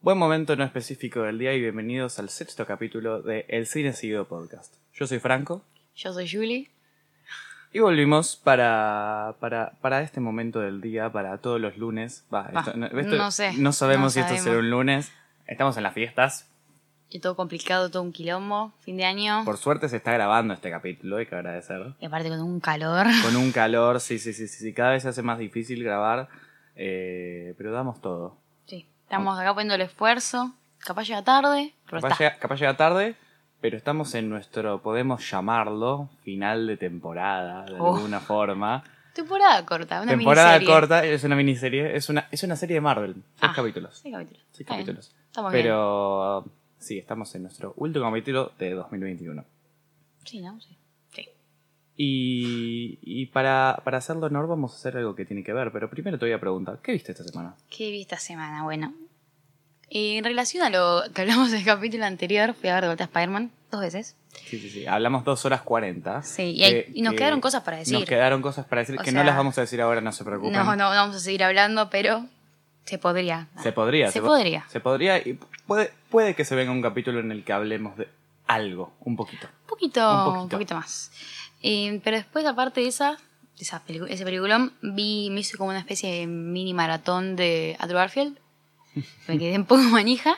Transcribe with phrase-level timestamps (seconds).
[0.00, 4.26] Buen momento no específico del día y bienvenidos al sexto capítulo de El Cine Seguido
[4.26, 4.74] Podcast.
[4.94, 5.62] Yo soy Franco
[5.96, 6.70] Yo soy Julie.
[7.72, 12.24] y volvimos para, para, para este momento del día, para todos los lunes.
[12.32, 12.74] Va, Va, esto-
[13.16, 14.44] no sé, No sabemos no si esto sabemos.
[14.44, 15.12] será un lunes.
[15.46, 16.48] Estamos en las fiestas.
[17.10, 18.72] Y todo complicado, todo un quilombo.
[18.80, 19.42] Fin de año.
[19.44, 21.94] Por suerte se está grabando este capítulo, hay que agradecer.
[22.00, 23.06] Y aparte con un calor.
[23.24, 24.72] Con un calor, sí, sí, sí, sí, sí.
[24.74, 26.28] Cada vez se hace más difícil grabar,
[26.76, 28.37] eh, pero damos todo.
[29.08, 30.52] Estamos acá poniendo el esfuerzo.
[30.80, 32.24] Capaz llega tarde, pero Capaz está.
[32.24, 33.14] llega, capaz llega tarde,
[33.62, 37.96] pero estamos en nuestro, podemos llamarlo, final de temporada, de Oh.
[37.96, 38.84] alguna forma.
[39.14, 40.74] Temporada corta, una temporada miniserie.
[40.74, 43.98] corta, es una miniserie, es una, es una serie de Marvel, seis Ah, capítulos.
[43.98, 44.44] Seis capítulos.
[44.52, 45.14] Seis capítulos.
[45.26, 45.64] Estamos bien.
[45.64, 46.44] Pero
[46.78, 49.42] sí, estamos en nuestro último capítulo de 2021.
[50.24, 50.60] Sí, ¿no?
[50.60, 50.76] Sí.
[51.14, 51.28] Sí.
[51.96, 55.90] Y, y para, para hacerlo honor vamos a hacer algo que tiene que ver, pero
[55.90, 57.56] primero te voy a preguntar, ¿qué viste esta semana?
[57.70, 58.62] ¿Qué vi esta semana?
[58.62, 58.92] Bueno.
[59.90, 63.06] En relación a lo que hablamos del capítulo anterior, fui a ver de vuelta a
[63.06, 64.16] Spider-Man dos veces.
[64.46, 64.86] Sí, sí, sí.
[64.86, 66.22] Hablamos dos horas 40.
[66.22, 67.94] Sí, y hay- que- y nos que quedaron cosas para decir.
[67.94, 70.12] Nos quedaron cosas para decir O que sea, no las vamos a decir ahora, no
[70.12, 70.52] se preocupen.
[70.52, 72.26] No, no, no vamos a seguir hablando, pero
[72.84, 73.48] se podría.
[73.62, 74.10] Se podría.
[74.10, 74.64] Se po- podría.
[74.68, 78.08] Se podría y puede, puede que se venga un capítulo en el que hablemos de
[78.46, 79.46] algo, un poquito.
[79.62, 80.74] Un poquito, Un un poquito.
[80.74, 81.10] más.
[81.62, 83.12] Eh, pero después, aparte de esa,
[83.58, 87.98] de esa ese peliculón, vi, me hice como una especie de mini maratón de Andrew
[87.98, 88.38] Garfield.
[89.26, 90.36] Me quedé un poco manija.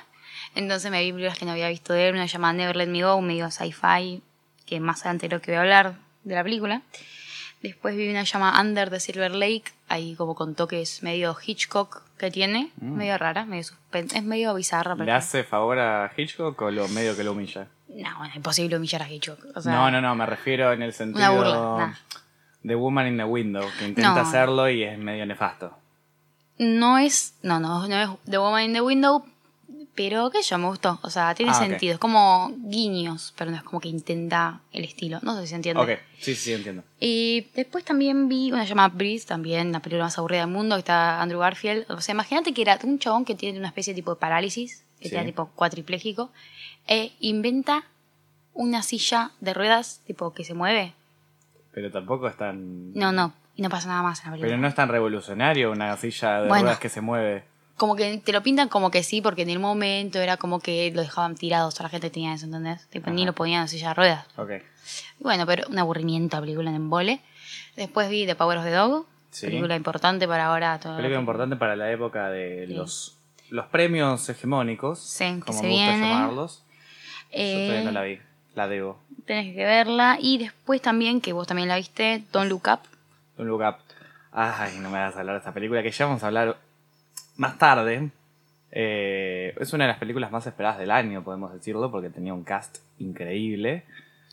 [0.55, 2.14] Entonces me vi películas que no había visto de él.
[2.14, 4.22] Una llamada Never Let Me Go, medio sci-fi,
[4.67, 5.94] que más adelante creo que voy a hablar
[6.25, 6.83] de la película.
[7.62, 12.30] Después vi una llamada Under the Silver Lake, ahí como con toques medio Hitchcock que
[12.30, 12.70] tiene.
[12.80, 14.95] Medio rara, medio Es medio bizarra.
[14.95, 15.02] Mm.
[15.02, 17.69] ¿Le hace favor a Hitchcock o lo medio que lo humilla?
[17.89, 19.39] No, bueno, imposible humillar a Hitchcock.
[19.55, 21.95] O sea, no, no, no, me refiero en el sentido burla, nah.
[22.62, 24.20] de Woman in the Window, que intenta No.
[24.20, 25.77] hacerlo y es medio nefasto.
[26.62, 27.34] No es.
[27.42, 29.25] No, no, no es The Woman in the Window.
[29.94, 30.98] Pero que yo me gustó.
[31.02, 31.67] O sea, tiene Ah, ok.
[31.69, 31.94] sentido.
[31.94, 35.19] Es como guiños, pero no es como que intenta el estilo.
[35.22, 35.83] No sé si se entiende.
[35.83, 36.84] Ok, sí, sí, entiendo.
[37.01, 40.80] Y después también vi una llamada Breeze, también la película más aburrida del mundo, que
[40.80, 41.90] está Andrew Garfield.
[41.90, 44.84] O sea, imagínate que era un chabón que tiene una especie de tipo de parálisis,
[45.01, 45.14] que Sí.
[45.14, 46.30] está tipo cuatripléjico,
[46.86, 47.84] e inventa
[48.55, 50.95] una silla de ruedas, tipo que se mueve.
[51.73, 52.92] Pero tampoco es tan...
[52.95, 54.48] No, no, y no pasa nada más en la película.
[54.48, 56.62] Pero no es tan revolucionario una silla de Bueno.
[56.62, 57.44] ruedas que se mueve.
[57.76, 60.90] como que te lo pintan como que sí, porque en el momento era como que
[60.94, 62.86] lo dejaban tirado, o sea, la gente tenía eso, ¿entendés?
[62.88, 64.26] Tipo, ni lo ponían en silla de ruedas.
[64.36, 64.50] Ok.
[65.18, 67.20] Bueno, pero un aburrimiento la película en embole.
[67.76, 69.46] Después vi The Power of the Dog, Sí.
[69.46, 70.78] película importante para ahora.
[70.80, 73.16] Todo Película importante para la época de los,
[73.50, 76.62] los premios hegemónicos, Sí, como me gusta llamarlos.
[77.30, 78.18] Yo Eh, todavía no la vi,
[78.54, 78.98] la debo.
[79.27, 80.18] Tenés que verla.
[80.20, 82.80] Y después también, que vos también la viste, Don't Look Up.
[83.40, 83.77] Un Look Up.
[84.33, 86.56] Ay, no me vas a hablar de esta película que ya vamos a hablar
[87.36, 88.11] más tarde.
[88.73, 92.45] Eh, es una de las películas más esperadas del año, podemos decirlo, porque tenía un
[92.45, 93.84] cast increíble.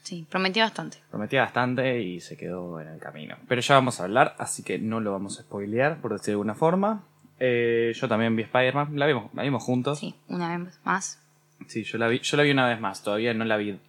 [0.04, 1.00] Sí, prometí bastante.
[1.10, 3.36] Prometía bastante y se quedó en el camino.
[3.48, 6.32] Pero ya vamos a hablar, así que no lo vamos a spoilear, por decir de
[6.34, 7.04] alguna forma.
[7.40, 10.00] Eh, yo también vi Spider-Man, la vimos, la vimos juntos.
[10.00, 11.22] Sí, una vez más.
[11.68, 13.80] Sí, yo la vi, yo la vi una vez más, todavía no la vi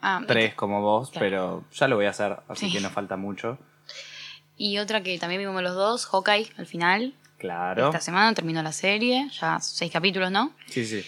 [0.00, 1.26] Ah, tres como vos, Claro.
[1.26, 2.72] pero ya lo voy a hacer, así Sí.
[2.76, 3.58] que no falta mucho.
[4.58, 7.14] Y otra que también vimos los dos, Hawkeye, al final.
[7.38, 7.86] Claro.
[7.86, 10.52] Esta semana terminó la serie, ya seis capítulos, ¿no?
[10.66, 11.04] Sí, sí.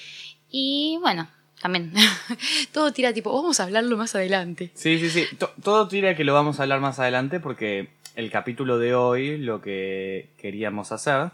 [0.49, 1.29] Y bueno,
[1.61, 1.93] también
[2.73, 4.71] todo tira tipo, vamos a hablarlo más adelante.
[4.75, 5.25] Sí, sí, sí.
[5.37, 9.39] To- todo tira que lo vamos a hablar más adelante porque el capítulo de hoy
[9.39, 11.31] lo que queríamos hacer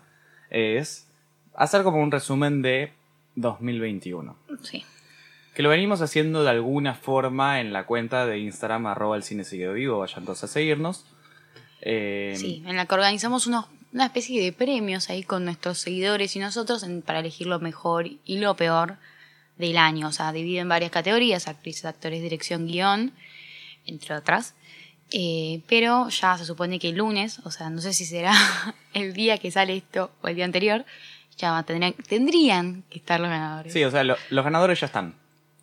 [0.50, 1.06] es
[1.54, 2.93] hacer como un resumen de
[3.34, 4.37] 2021.
[4.62, 4.84] Sí,
[5.54, 9.44] Que lo venimos haciendo de alguna forma en la cuenta de Instagram arroba el cine
[9.44, 11.04] sigue vivo, vayan todos a seguirnos.
[11.88, 16.34] Eh, sí, en la que organizamos unos, una especie de premios ahí con nuestros seguidores
[16.34, 18.97] y nosotros en- para elegir lo mejor y lo peor
[19.56, 20.08] del año.
[20.08, 23.12] O sea, divide en varias categorías, actrices, actores, dirección, guion,
[23.86, 24.54] entre otras.
[25.12, 28.32] Eh, pero ya se supone que el lunes, o sea, no sé si será
[28.92, 30.84] el día que sale esto o el día anterior,
[31.38, 33.72] ya tendrían, tendrían que estar los ganadores.
[33.72, 35.15] Sí, o sea, lo- los ganadores ya están.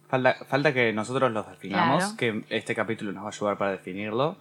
[0.08, 2.18] Falta, falta que nosotros los definamos, Claro.
[2.18, 4.38] que este capítulo nos va a ayudar para definirlo.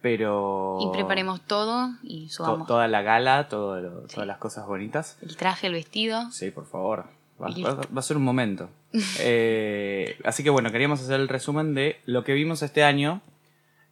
[0.00, 0.78] Pero.
[0.80, 5.18] Y preparemos todo y to- subamos toda la gala, todo lo- todas las cosas bonitas.
[5.22, 6.30] el traje, el vestido.
[6.30, 7.06] Sí, por favor.
[7.40, 7.48] Va,
[7.96, 8.68] a ser un momento.
[9.20, 13.20] Eh, así que bueno, queríamos hacer el resumen de lo que vimos este año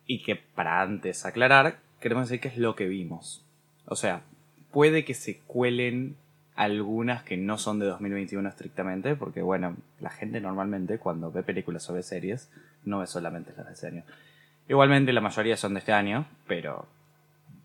[0.07, 3.43] y que para antes aclarar, queremos decir qué es lo que vimos.
[3.87, 4.23] O sea,
[4.73, 6.17] puede que se cuelen
[6.55, 11.89] algunas que no son de 2021 estrictamente, porque bueno, la gente normalmente cuando ve películas
[11.91, 12.49] o ve series,
[12.85, 14.03] no ve solamente las de ese año.
[14.69, 16.87] Igualmente la mayoría son de este año, pero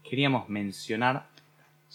[0.08, 1.26] queríamos mencionar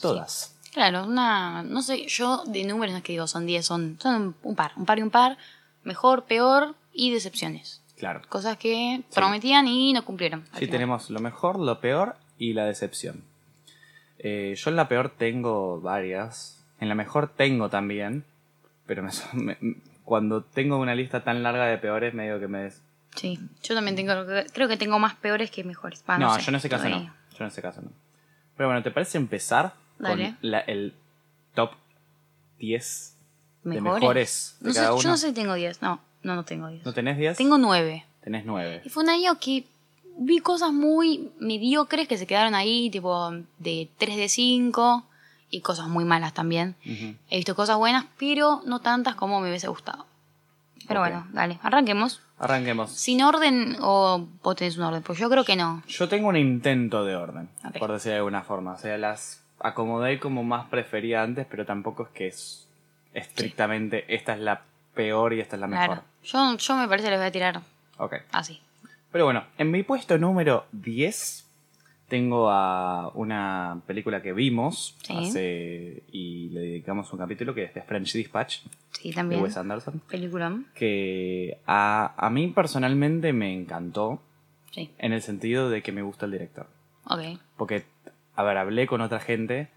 [0.00, 0.56] todas.
[0.72, 1.62] Claro, una.
[1.62, 4.72] No sé, yo de números no es que digo son 10, son, son un par.
[4.76, 5.38] Un par y un par.
[5.84, 7.82] Mejor, peor y decepciones.
[7.96, 8.20] Claro.
[8.28, 10.44] Cosas que prometían y no cumplieron.
[10.52, 10.70] Sí, final.
[10.70, 13.22] tenemos lo mejor, lo peor y la decepción.
[14.18, 16.62] Eh, yo en la peor tengo varias.
[16.80, 18.24] En la mejor tengo también.
[18.86, 22.70] Pero me, me- cuando tengo una lista tan larga de peores, medio que me...
[23.16, 24.12] Sí, yo también tengo.
[24.52, 26.04] Creo que tengo más peores que mejores.
[26.08, 27.00] Va, no, Ah, sé, yo en ese caso no.
[27.00, 27.90] Yo en ese caso no.
[28.56, 30.36] Pero bueno, ¿te parece empezar Dale.
[30.40, 30.94] con la- el
[31.54, 31.72] top
[32.58, 33.16] 10
[33.64, 34.00] de ¿Mejores?
[34.00, 35.08] mejores de No sé, cada yo uno?
[35.10, 35.82] no sé si tengo 10.
[35.82, 36.84] No, no, no tengo 10.
[36.84, 37.36] ¿No tenés 10?
[37.36, 38.04] Tengo 9.
[38.22, 38.82] Tenés 9.
[38.84, 39.66] Y fue un año que
[40.18, 45.04] vi cosas muy mediocres que se quedaron ahí, tipo de 3 de 5
[45.50, 46.74] y cosas muy malas también.
[47.30, 50.06] He visto cosas buenas, pero no tantas como me hubiese gustado.
[50.88, 51.06] Pero Ok.
[51.08, 52.20] bueno, dale, arranquemos.
[52.38, 52.90] Arranquemos.
[52.92, 55.02] ¿Sin orden o vos tenés un orden?
[55.02, 55.82] Pues yo creo que no.
[55.88, 57.48] Yo tengo un intento de orden,
[57.78, 58.72] por decir de alguna forma.
[58.72, 62.68] O sea, las acomodé como más prefería antes, pero tampoco es que es
[63.14, 64.62] estrictamente esta es la
[64.94, 65.86] peor y esta es la mejor.
[65.86, 66.02] Claro.
[66.22, 67.60] Yo, yo me parece que les voy a tirar
[67.98, 68.14] Ok.
[68.32, 68.60] así.
[69.12, 71.45] Pero bueno, en mi puesto número 10
[72.08, 75.12] tengo a una película que vimos Sí.
[75.16, 78.58] hace y le dedicamos un capítulo que es The French Dispatch
[78.92, 79.22] Sí, de.
[79.36, 80.00] Wes Anderson.
[80.08, 80.56] Película.
[80.74, 84.22] Que a, a mí personalmente me encantó
[84.70, 84.90] Sí.
[84.98, 86.66] en el sentido de que me gusta el director.
[87.06, 87.38] Ok.
[87.56, 87.84] Porque,
[88.34, 89.68] a ver, hablé con otra gente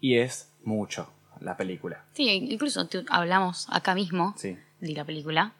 [0.00, 1.10] y es mucho
[1.40, 2.04] la película.
[2.12, 4.56] Sí, incluso hablamos acá mismo Sí.
[4.80, 5.52] de la película.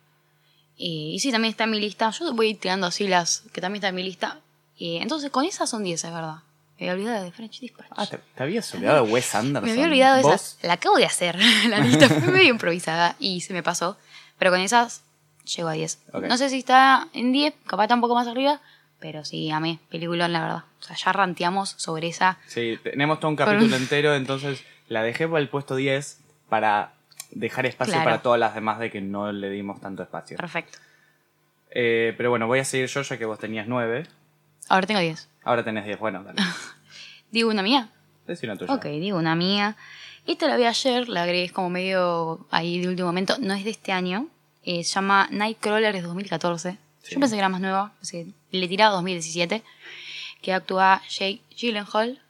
[0.77, 2.11] Eh, y sí, también está en mi lista.
[2.11, 4.41] Yo voy tirando así las que también está en mi lista.
[4.81, 6.37] Eh, entonces, con esas son 10, es verdad.
[6.79, 7.89] Me había olvidado de French Dispatch.
[7.95, 9.65] Ah, ¿te, te habías olvidado de Wes Anderson?
[9.67, 10.59] me había olvidado de esas.
[10.63, 11.39] La acabo de hacer.
[11.69, 13.99] la lista fue medio improvisada y se me pasó.
[14.39, 15.03] Pero con esas
[15.45, 15.99] llego a 10.
[16.15, 16.23] Ok.
[16.25, 18.61] No sé si está en 10, capaz está un poco más arriba.
[18.99, 19.79] Pero sí, amé.
[19.91, 20.65] Peliculón, la verdad.
[20.81, 22.39] O sea, ya ranteamos sobre esa.
[22.47, 26.19] Sí, tenemos todo un Por- capítulo entero, entonces la dejé por el puesto 10
[26.49, 26.93] para
[27.31, 28.05] dejar espacio Claro.
[28.11, 30.37] para todas las demás de que no le dimos tanto espacio.
[30.39, 30.79] Perfecto.
[31.71, 34.07] Eh, pero bueno, voy a seguir yo ya que vos tenías 9.
[34.69, 35.29] Ahora tengo 10.
[35.45, 35.99] Ahora tenés 10.
[35.99, 36.41] Bueno, dale.
[37.31, 37.89] Digo una mía.
[38.27, 38.73] Decí una tuya.
[38.75, 39.77] Ok, digo una mía.
[40.27, 43.37] Esta la vi ayer, la agregué es como medio ahí de último momento.
[43.41, 44.29] No es de este año.
[44.63, 46.77] Eh, se llama Nightcrawler es 2014.
[47.03, 47.15] Sí.
[47.15, 47.93] Yo pensé que era más nueva.
[47.99, 49.63] pensé que le tiraba 2017.
[50.43, 52.21] Que actúa Jake Gyllenhaal.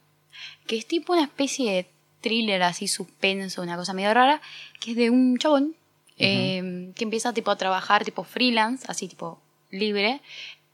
[0.65, 1.87] Que es tipo una especie de
[2.21, 4.41] thriller así suspenso, una cosa medio rara.
[4.79, 5.75] Que es de un chabón.
[6.17, 9.39] eh, que empieza tipo a trabajar tipo freelance, así tipo
[9.71, 10.21] libre.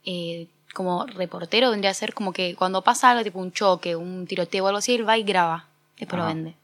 [0.04, 0.46] eh,
[0.78, 4.64] como reportero vendría a ser como que cuando pasa algo tipo un choque, un tiroteo
[4.64, 5.66] o algo así, él va y graba.
[5.98, 6.54] Después lo vende.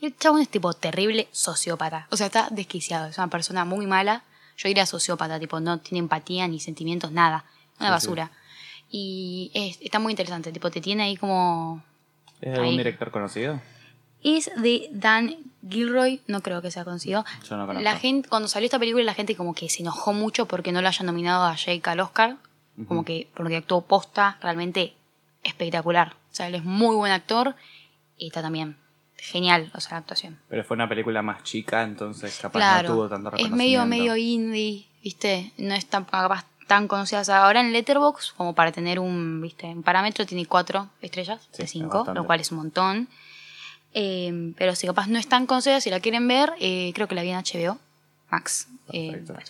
[0.00, 2.06] Y el chabón es tipo terrible sociópata.
[2.10, 3.08] O sea, está desquiciado.
[3.08, 4.22] Es una persona muy mala.
[4.56, 7.44] Yo diría sociópata, tipo, no tiene empatía ni sentimientos, nada.
[7.80, 8.30] Una Sí, basura.
[8.90, 10.52] Y es- está muy interesante.
[10.52, 11.82] Tipo, te tiene ahí como.
[12.40, 13.60] ¿Es de algún director conocido?
[14.22, 15.34] Es de Dan
[15.68, 17.24] Gilroy, no creo que sea conocido.
[17.48, 17.82] Yo no conozco.
[17.84, 20.80] La gente, cuando salió esta película, la gente como que se enojó mucho porque no
[20.82, 22.36] lo hayan nominado a Jake al Oscar.
[22.86, 24.94] Como que porque actuó posta, realmente
[25.42, 26.14] espectacular.
[26.30, 27.54] O sea, él es muy buen actor
[28.16, 28.76] y está también
[29.16, 30.38] genial, o sea, la actuación.
[30.48, 33.56] Pero fue una película más chica, entonces capaz claro, no tuvo tanto es reconocimiento.
[33.56, 35.52] medio medio indie, ¿viste?
[35.58, 37.20] No es tan capaz tan conocida.
[37.20, 39.66] O sea, ahora en Letterboxd, como para tener un, ¿viste?
[39.66, 43.08] Un parámetro, tiene cuatro estrellas Sí, de es cinco, lo cual es un montón.
[43.92, 47.16] Eh, pero si capaz no es tan conocida, si la quieren ver, eh, creo que
[47.16, 47.78] la vi en HBO
[48.30, 48.68] Max.
[48.92, 49.42] Eh, bueno,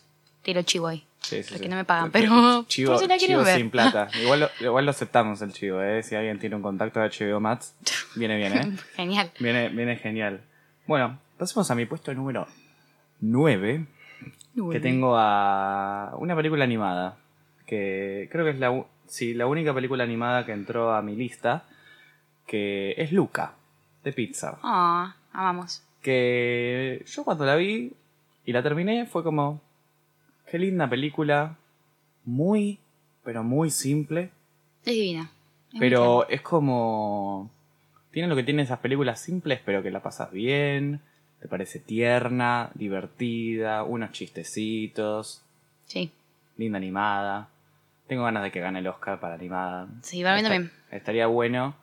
[0.43, 1.05] tiro chivo ahí.
[1.21, 1.69] Sí, sí, Porque sí.
[1.69, 3.57] no me pagan, pero Chivo, por si la quieren chivo ver.
[3.59, 4.09] sin plata.
[4.23, 6.03] Igual lo, igual lo aceptamos el chivo, ¿eh?
[6.03, 7.75] Si alguien tiene un contacto de HBO Max,
[8.17, 8.77] viene bien, ¿eh?
[8.97, 9.31] Genial.
[9.39, 10.41] Viene, viene genial.
[10.87, 12.47] Bueno, pasemos a mi puesto número
[13.21, 13.87] 9,
[14.73, 17.17] que tengo a una película animada,
[17.67, 21.65] que creo que es la, sí, la única película animada que entró a mi lista,
[22.47, 23.53] que es Luca,
[24.03, 24.57] de Pixar.
[24.63, 25.83] Ah, amamos.
[26.03, 27.93] Que yo cuando la vi
[28.47, 29.61] y la terminé fue como,
[30.51, 31.57] qué linda película,
[32.25, 32.81] muy,
[33.25, 34.31] pero muy simple.
[34.85, 35.31] Es divina.
[35.73, 37.51] Es Pero es como.
[38.11, 41.01] Tiene lo que tienen esas películas simples, pero que la pasas bien.
[41.41, 45.43] Te parece tierna, divertida, unos chistecitos.
[45.87, 46.11] Sí,
[46.57, 47.49] linda animada.
[48.09, 49.87] Tengo ganas de que gane el Oscar para animada.
[50.03, 50.73] sí, para mí también.
[50.91, 51.77] Estaría bueno.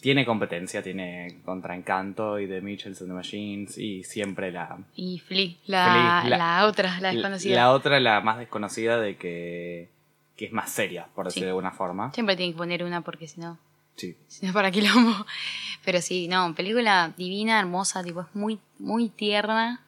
[0.00, 5.18] Tiene competencia, tiene contra Encanto y The Mitchells and the Machines y siempre la, Y
[5.20, 7.56] Flea, la, Flea, la- la otra, la desconocida.
[7.56, 9.88] la otra, la más desconocida de que,
[10.36, 11.44] que es más seria, por decir Sí.
[11.44, 12.12] de alguna forma.
[12.12, 13.58] Siempre tienen que poner una porque si no,
[13.96, 14.16] Sí.
[14.28, 15.12] si no para quilombo.
[15.84, 19.80] Pero sí, no, película divina, hermosa, tipo, es muy, muy tierna.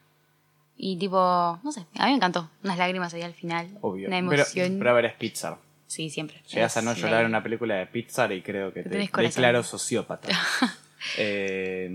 [0.81, 2.49] Y tipo, no sé, a mí me encantó.
[2.63, 3.67] Unas lágrimas ahí al final.
[3.81, 4.07] Obvio.
[4.07, 4.75] Una Pero, emoción.
[4.79, 5.57] pero a ver, es Pixar.
[5.89, 6.41] Sí, siempre.
[6.47, 9.21] Llegas a no la- llorar en una película de Pixar y creo que Te te
[9.21, 10.29] declaro sociópata.
[11.17, 11.89] Eh,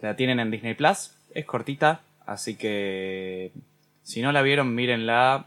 [0.00, 1.10] la tienen en Disney Plus.
[1.34, 3.50] Es cortita, así que
[4.02, 5.46] si no la vieron, mírenla.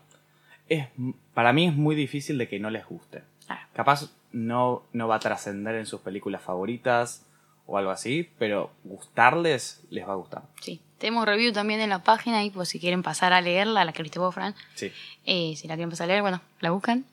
[0.67, 0.87] Es,
[1.33, 3.23] para mí es muy difícil de que no les guste.
[3.45, 3.61] Claro.
[3.73, 7.23] Capaz no, no va a trascender en sus películas favoritas
[7.65, 10.41] o algo así, pero gustarles les va a gustar.
[10.61, 10.81] Sí.
[10.97, 14.03] Tenemos review también en la página y pues si quieren pasar a leerla, la que
[14.03, 14.55] viste vos, Fran.
[14.75, 14.91] Sí.
[15.25, 17.05] Eh, si la quieren pasar a leer, bueno, la buscan.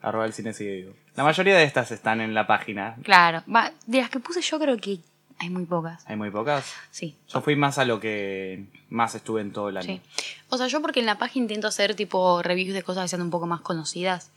[0.00, 0.94] Arroba el cine sigue vivo.
[1.16, 2.96] La mayoría de estas están en la página.
[3.02, 3.42] Claro.
[3.52, 5.00] Va, de las que puse yo creo que
[5.38, 6.04] hay muy pocas.
[6.06, 6.74] Hay muy pocas.
[6.90, 7.16] Sí.
[7.28, 9.86] Yo fui más a lo que más estuve en todo el año.
[9.86, 10.00] Sí.
[10.48, 13.22] O sea, yo porque en la página intento hacer tipo reviews de cosas que sean
[13.22, 14.30] un poco más conocidas.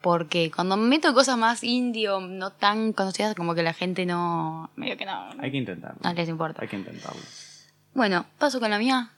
[0.00, 4.70] Porque cuando meto cosas más indie o no tan conocidas, como que la gente no.
[4.76, 5.30] medio que no.
[5.38, 5.98] Hay que intentarlo.
[6.02, 6.62] No les importa.
[6.62, 7.20] Hay que intentarlo.
[7.92, 9.10] Bueno, paso con la mía.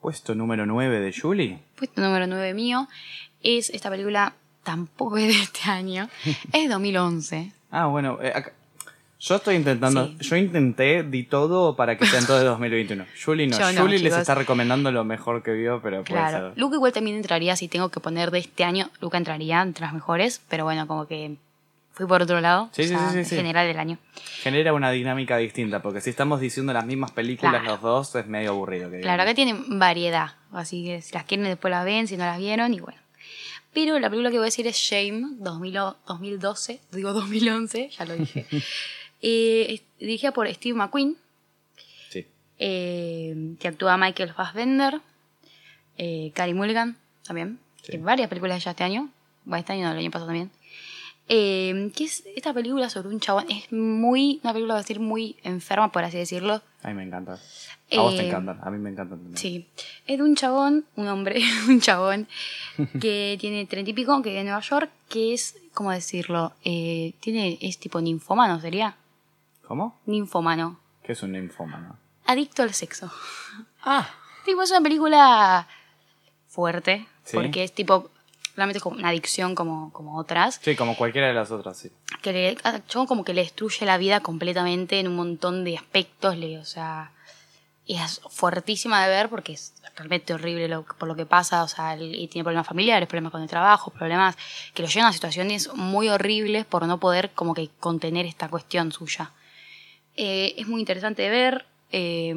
[0.00, 1.58] Puesto número 9 de Julie.
[1.76, 2.88] Puesto número 9 mío
[3.42, 6.08] es esta película, tampoco es de este año,
[6.52, 7.52] es 2011.
[7.70, 8.52] Ah, bueno, eh, acá-
[9.18, 10.16] yo estoy intentando, Sí.
[10.20, 13.06] yo intenté, di todo para que sean todos de 2021.
[13.24, 16.48] Julie no, Yo no, Julie les está recomendando lo mejor que vio, pero puede Claro.
[16.50, 16.58] ser.
[16.58, 19.94] Luca igual también entraría, si tengo que poner de este año, Luca entraría entre las
[19.94, 21.36] mejores, pero bueno, como que
[21.92, 22.68] fui por otro lado.
[22.72, 23.36] Sí, o sí, sea, sí, sí, en sí.
[23.36, 23.98] general del año.
[24.42, 27.74] Genera una dinámica distinta, porque si estamos diciendo las mismas películas Claro.
[27.74, 28.90] los dos, es medio aburrido.
[28.90, 29.64] Que Claro, acá digamos.
[29.66, 32.80] tienen variedad, así que si las quieren después las ven, si no las vieron, y
[32.80, 32.98] bueno.
[33.72, 38.04] Pero la película que voy a decir es Shame, 2000 o- 2012, digo 2011, ya
[38.04, 38.46] lo dije.
[39.24, 41.16] Eh, dirigida por Steve McQueen,
[42.10, 42.26] Sí.
[42.58, 45.00] eh, que actúa Michael Fassbender,
[45.96, 47.92] eh, Carey Mulligan también, Sí.
[47.92, 49.10] que varias películas ya este año,
[49.50, 50.50] va este año, no, el año pasado también.
[51.28, 54.98] Eh, que es esta película sobre un chabón, es muy, una película, va a decir,
[54.98, 56.60] muy enferma, por así decirlo.
[56.82, 57.34] A mí me encanta.
[57.34, 59.36] A vos te Eh, encantan, a mí me encantan también.
[59.36, 59.68] Sí,
[60.06, 62.26] es de un chabón, un hombre, un chabón
[63.00, 66.52] que tiene treinta y pico, que vive en Nueva York, que es, ¿cómo decirlo?
[66.64, 68.96] Eh, tiene, es tipo ninfómano, ¿sería?
[69.66, 70.00] ¿Cómo?
[70.06, 71.96] Ninfómano, ¿Qué es un ninfómano?
[72.26, 73.10] adicto al sexo.
[73.84, 74.08] Ah,
[74.44, 75.68] Tipo, es una película
[76.48, 77.36] fuerte, Sí.
[77.36, 78.10] porque es tipo,
[78.56, 81.90] realmente es como una adicción como, como otras, sí, como cualquiera de las otras, sí.
[82.20, 85.76] que le, al chabón como que le destruye la vida completamente en un montón de
[85.76, 87.12] aspectos, le, o sea,
[87.86, 91.96] es fuertísima de ver porque es realmente horrible lo, por lo que pasa, o sea,
[91.96, 94.36] y tiene problemas familiares, problemas con el trabajo, problemas
[94.74, 98.92] que lo llevan a situaciones muy horribles por no poder como que contener esta cuestión
[98.92, 99.32] suya.
[100.16, 101.66] Eh, es muy interesante de ver.
[101.90, 102.34] eh,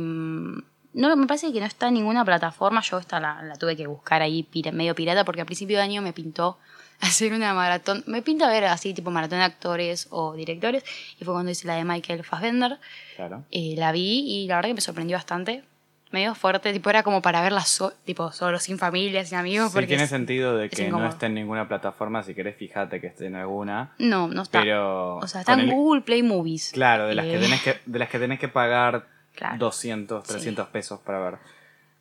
[0.95, 2.81] no, me parece que no está en ninguna plataforma.
[2.81, 5.83] Yo esta la, la tuve que buscar ahí pira- medio pirata porque a principio de
[5.83, 6.57] año me pintó
[7.01, 8.03] hacer una maratón.
[8.07, 10.83] Me pinta ver así tipo maratón de actores o directores.
[11.19, 12.79] Y fue cuando hice la de Michael Fassbender.
[13.15, 13.43] Claro.
[13.51, 15.63] Eh, la vi y la verdad que me sorprendió bastante.
[16.11, 19.69] Medio fuerte, tipo era como para verla so- tipo solo, sin familia, sin amigos.
[19.69, 22.55] Sí, porque tiene es- sentido de es que no esté en ninguna plataforma, si querés
[22.55, 23.91] fíjate que esté en alguna.
[23.97, 24.61] No, no está.
[24.61, 26.71] Pero o sea, está en el- Google Play Movies.
[26.73, 29.57] Claro, de las, que Eh, tenés que, de las que tenés que pagar Claro.
[29.57, 31.35] 200, 300 pesos para ver.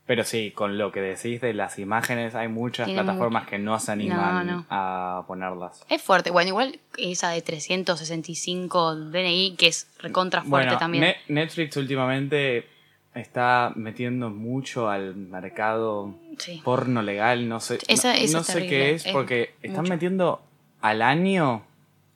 [0.07, 3.91] Pero sí, con lo que decís de las imágenes, hay muchas plataformas que no se
[3.93, 4.67] animan No, no.
[4.69, 5.83] a ponerlas.
[5.89, 6.31] Es fuerte.
[6.31, 11.05] Bueno, igual esa de 365 DNI, que es recontra fuerte Bueno, también.
[11.05, 12.69] Ne- Netflix últimamente
[13.15, 16.61] está metiendo mucho al mercado Sí.
[16.65, 19.83] porno legal, no sé, Esa- no, esa no es sé qué es, es porque están
[19.83, 19.93] mucho.
[19.95, 20.43] metiendo
[20.81, 21.63] al año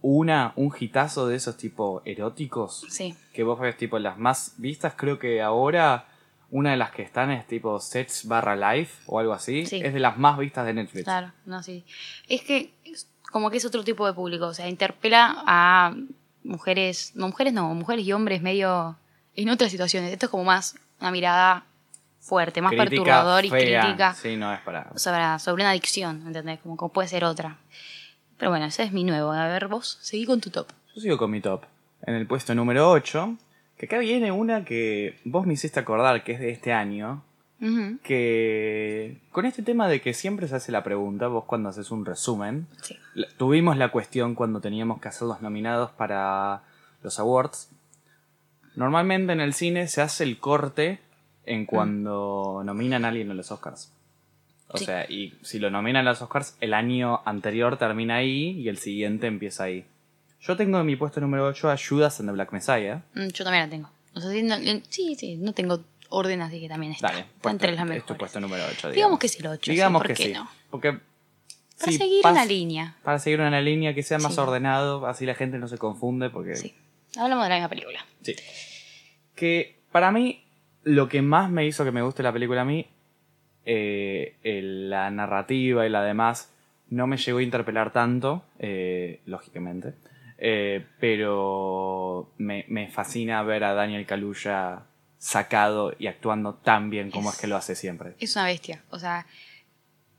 [0.00, 2.84] una, un hitazo de esos tipo eróticos.
[2.88, 3.14] Sí.
[3.32, 6.06] que vos ves tipo las más vistas, creo que ahora
[6.50, 9.80] una de las que están es tipo Sets barra Life o algo así, Sí.
[9.84, 11.04] es de las más vistas de Netflix.
[11.04, 11.84] Claro, no, sí.
[12.28, 15.94] Es que es como que es otro tipo de público, o sea, interpela a
[16.44, 18.96] mujeres, no mujeres no, mujeres y hombres medio
[19.36, 20.12] en otras situaciones.
[20.12, 21.64] Esto es como más una mirada
[22.20, 24.90] fuerte, más Crítica perturbador y crítica Sí, no es para.
[24.98, 26.58] sobre, sobre una adicción, ¿entendés?
[26.60, 27.58] Como, como puede ser otra.
[28.38, 29.32] Pero bueno, ese es mi nuevo.
[29.32, 30.68] A ver, vos, seguí con tu top.
[30.94, 31.64] Yo sigo con mi top.
[32.02, 33.36] En el puesto número 8,
[33.76, 37.22] que acá viene una que vos me hiciste acordar que es de este año,
[38.04, 42.04] que con este tema de que siempre se hace la pregunta, vos cuando haces un
[42.04, 42.96] resumen, Sí.
[43.36, 46.62] tuvimos la cuestión cuando teníamos que hacer los nominados para
[47.02, 47.70] los awards.
[48.76, 51.00] Normalmente en el cine se hace el corte
[51.44, 53.92] en cuando nominan a alguien en los Oscars.
[54.70, 54.84] O Sí.
[54.84, 58.76] sea, y si lo nominan a los Oscars, el año anterior termina ahí y el
[58.78, 59.84] siguiente empieza ahí.
[60.40, 63.02] Yo tengo en mi puesto número 8 a Judas and the Black Messiah.
[63.14, 63.90] Mm, Yo también la tengo.
[64.14, 64.56] O sea, sí, no,
[64.88, 67.08] sí, sí, no tengo orden, así que también está.
[67.08, 68.18] Dale, está puesto- entre las es tu mejores.
[68.18, 68.72] puesto número 8.
[68.90, 69.70] Digamos, Digamos que es el 8.
[69.72, 70.32] Digamos ¿por que qué sí.
[70.32, 70.48] no?
[70.70, 70.92] Porque.
[71.78, 72.96] Para sí, seguir pas- una línea.
[73.04, 74.40] Para seguir una línea que sea más Sí.
[74.40, 76.28] ordenado, así la gente no se confunde.
[76.30, 76.74] Porque Sí.
[77.16, 78.04] Hablamos de la misma película.
[78.22, 78.34] Sí.
[79.34, 80.42] Que para mí,
[80.82, 82.86] lo que más me hizo que me guste la película a mí,
[83.70, 86.50] eh, el- la narrativa y la demás,
[86.88, 89.92] no me llegó a interpelar tanto, eh, lógicamente.
[90.38, 94.84] Eh, pero me, me fascina ver a Daniel Kaluuya
[95.18, 98.14] sacado y actuando tan bien como es, Es- que lo hace siempre.
[98.20, 98.82] Es una bestia.
[98.90, 99.26] O sea,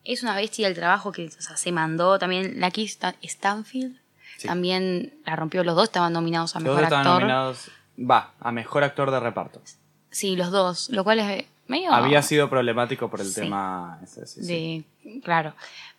[0.03, 2.19] es una bestia el trabajo que o sea, se mandó.
[2.19, 3.97] También Stan- Stanfield
[4.37, 4.47] Sí.
[4.47, 5.63] también la rompió.
[5.63, 7.21] Los dos estaban nominados a Los mejor dos estaban actor.
[7.21, 9.61] nominados, va, a mejor actor de reparto.
[10.11, 10.89] Sí, los dos.
[10.89, 11.93] Lo cual es medio.
[11.93, 13.41] Había sido problemático por el Sí.
[13.41, 14.85] tema ese, sí, sí.
[15.05, 15.53] de claro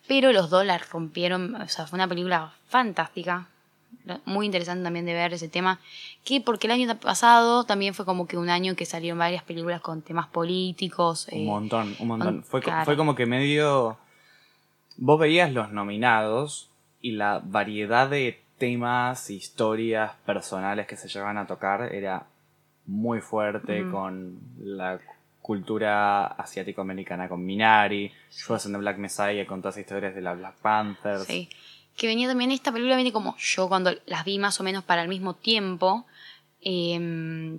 [0.07, 3.47] pero los la rompieron o sea fue una película fantástica
[4.25, 5.79] muy interesante también de ver ese tema
[6.23, 9.79] que porque el año pasado también fue como que un año que salieron varias películas
[9.81, 12.35] con temas políticos Un eh, montón, un montón.
[12.35, 12.85] con- Fue, claro.
[12.85, 13.97] fue como que medio...
[14.97, 16.69] Vos veías los nominados
[17.01, 22.25] y la variedad de temas, historias personales que se llevan a tocar era
[22.85, 24.99] muy fuerte con la
[25.41, 28.11] cultura asiático-americana con Minari,
[28.45, 31.23] Judas and the Black Messiah con todas las historias de la Black Panthers.
[31.25, 31.49] sí.
[31.97, 35.01] que venía también esta película viene como yo cuando las vi más o menos para
[35.03, 36.05] el mismo tiempo
[36.61, 37.57] eh,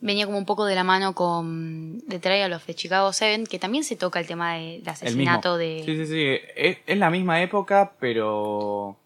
[0.00, 3.58] venía como un poco de la mano con The Trial of the Chicago Seven que
[3.58, 6.24] también se toca el tema del asesinato de Sí, sí, sí.
[6.56, 8.96] Es, es la misma época, pero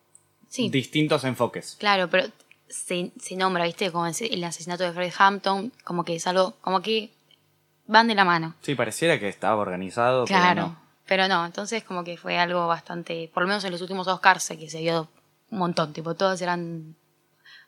[0.49, 0.71] Sí.
[0.71, 1.77] distintos enfoques.
[1.79, 2.29] Claro, pero
[2.69, 3.91] se, se nombra, ¿viste?
[3.91, 7.11] Como el, el asesinato de Fred Hampton, como que es algo, como que
[7.87, 8.55] van de la mano.
[8.63, 10.79] Sí, pareciera que estaba organizado, Claro, pero no.
[11.07, 14.49] pero no, entonces como que fue algo bastante, por lo menos en los últimos Oscars,
[14.59, 15.09] que se vio
[15.51, 16.97] un montón, tipo, todos eran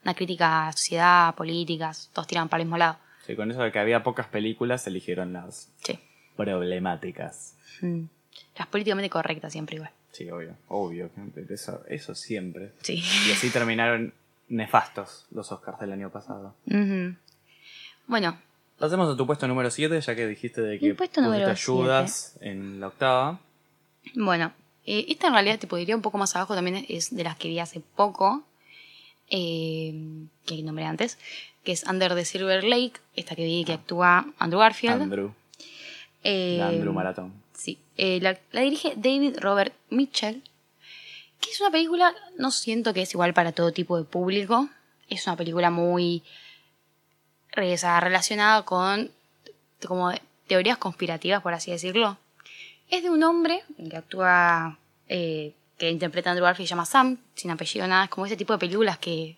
[0.04, 2.98] una crítica a la sociedad, políticas, todos tiraban para el mismo lado.
[3.26, 5.98] Sí, con eso de que había pocas películas, eligieron las Sí.
[6.36, 7.54] problemáticas.
[7.82, 8.04] Mm.
[8.56, 9.90] Las políticamente correctas siempre igual.
[10.12, 11.10] Sí, obvio, obvio.
[11.34, 12.72] que Eso, eso siempre.
[12.82, 13.02] Sí.
[13.28, 14.14] Y así terminaron
[14.48, 16.54] nefastos los Oscars del año pasado.
[18.06, 18.38] Bueno,
[18.78, 21.72] Pasemos a tu puesto número 7, ya que dijiste de que Mi puesto número pusiste
[21.72, 23.40] Judas en la octava.
[24.14, 24.52] Bueno,
[24.86, 27.48] eh, esta en realidad te podría un poco más abajo también es de las que
[27.48, 28.44] vi hace poco,
[29.30, 29.92] eh,
[30.46, 31.18] que nombré antes,
[31.64, 35.02] que es Under the Silver Lake, esta que vi que actúa Andrew Garfield.
[35.02, 35.34] Andrew.
[36.22, 37.32] Eh, la Andrew Maratón.
[37.54, 40.40] Sí, eh, la, la dirige David Robert Mitchell,
[41.40, 44.68] que es una película, no siento que es igual para todo tipo de público,
[45.08, 46.22] es una película muy
[47.52, 49.10] relacionada con
[49.86, 50.12] como
[50.46, 52.16] teorías conspirativas, por así decirlo.
[52.90, 57.18] Es de un hombre que actúa, eh, que interpreta a Andrew Garfield, se llama Sam,
[57.34, 59.36] sin apellido nada, es como ese tipo de películas que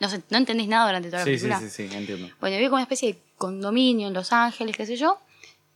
[0.00, 1.68] no, se- no entendés nada durante toda la Sí, sí, película.
[1.70, 2.28] sí, sí, entiendo.
[2.40, 5.18] Bueno, vive como una especie de condominio en Los Ángeles, qué sé yo.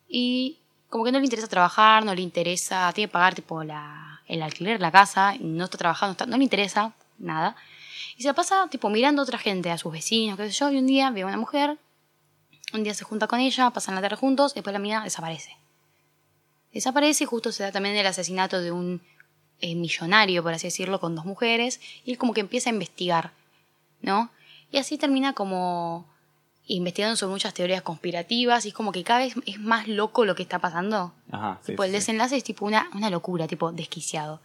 [0.09, 0.59] Y
[0.91, 4.43] como que no le interesa trabajar, no le interesa, tiene que pagar tipo la, el
[4.43, 7.57] alquiler la casa, no está trabajando, está- no le interesa nada.
[8.17, 10.79] Y se pasa tipo mirando a otra gente, a sus vecinos, qué sé yo, y
[10.79, 11.79] un día ve a una mujer,
[12.73, 15.57] un día se junta con ella, pasan la tarde juntos, y después la mina desaparece.
[16.73, 19.03] Desaparece y justo se da también el asesinato de un
[19.61, 23.33] eh, millonario, por así decirlo, con dos mujeres, y él como que empieza a investigar,
[24.01, 24.31] ¿no?
[24.71, 26.07] Y así termina como
[26.67, 30.35] investigando sobre muchas teorías conspirativas y es como que cada vez es más loco lo
[30.35, 31.13] que está pasando.
[31.31, 31.99] Ajá, sí, tipo, sí, el sí.
[31.99, 34.41] desenlace es tipo una, una locura, tipo desquiciado.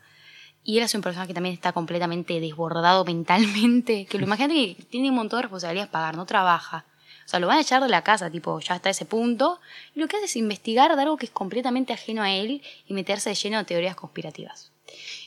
[0.67, 4.83] Y él es un personaje que también está completamente desbordado mentalmente, que lo imagínate que
[4.83, 6.83] tiene un montón de responsabilidades pagar, no trabaja.
[7.25, 9.61] O sea, lo van a echar de la casa, tipo, ya está a ese punto.
[9.95, 12.93] Y lo que hace es investigar de algo que es completamente ajeno a él y
[12.93, 14.73] meterse de lleno de teorías conspirativas.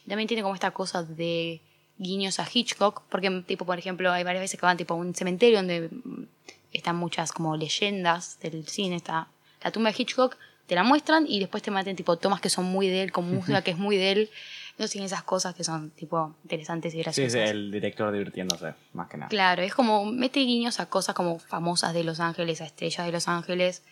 [0.05, 1.63] Y también tiene como esta cosa de
[1.97, 5.15] guiños a Hitchcock, porque tipo, por ejemplo, hay varias veces que van tipo a un
[5.15, 6.27] cementerio donde mm,
[6.75, 9.29] están muchas como leyendas del cine, está
[9.65, 12.67] la tumba de Hitchcock, te la muestran y después te meten tipo tomas que son
[12.67, 14.31] muy de él, con música que es muy de él.
[14.81, 17.35] No tienen esas cosas que son tipo interesantes y Sí, graciosas.
[17.35, 19.29] es el director divirtiéndose, más que nada.
[19.29, 23.13] Claro, es como mete guiños a cosas como famosas de Los Ángeles, a estrellas de
[23.13, 23.83] Los Ángeles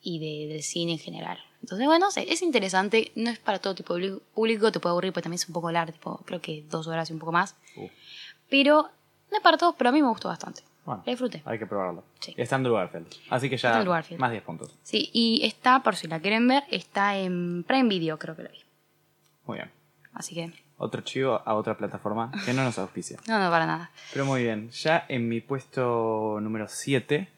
[0.00, 1.38] y de- del cine en general.
[1.60, 5.22] Entonces, bueno, es interesante, no es para todo tipo de público- te puede aburrir, pero
[5.24, 7.54] también es un poco largo, tipo, creo que dos horas y un poco más.
[7.76, 7.86] Uh,
[8.48, 8.88] Pero
[9.30, 10.62] no es para todos, pero a mí me gustó bastante.
[10.86, 11.42] bueno, La disfruté.
[11.44, 12.02] hay que probarlo.
[12.20, 12.34] Sí.
[12.38, 13.06] Está Andrew Garfield.
[13.28, 13.84] Así que ya
[14.18, 14.74] más 10 puntos.
[14.82, 18.48] Sí, y está, por si la quieren ver, está en Prime Video, creo que lo
[18.48, 18.58] vi.
[19.46, 19.70] Muy bien.
[20.12, 23.18] Así que, Otro chivo a otra plataforma que no nos auspicia.
[23.28, 23.90] no, no, para nada.
[24.12, 27.28] Pero muy bien, ya en mi puesto número 7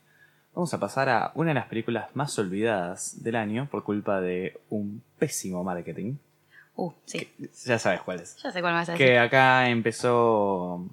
[0.54, 4.58] vamos a pasar a una de las películas más olvidadas del año por culpa de
[4.70, 6.16] un pésimo marketing.
[6.74, 7.28] Uh, sí,
[7.66, 8.36] Ya sabes cuál es.
[8.42, 8.94] ya sé cuál a decir.
[8.94, 10.86] Que acá empezó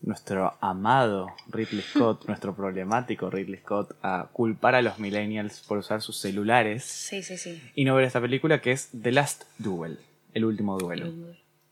[0.00, 6.00] nuestro amado Ridley Scott, nuestro problemático Ridley Scott, a culpar a los millennials por usar
[6.02, 7.60] sus celulares Sí, sí, sí.
[7.74, 9.98] y no ver esta película que es The Last Duel,
[10.34, 11.12] el último duelo,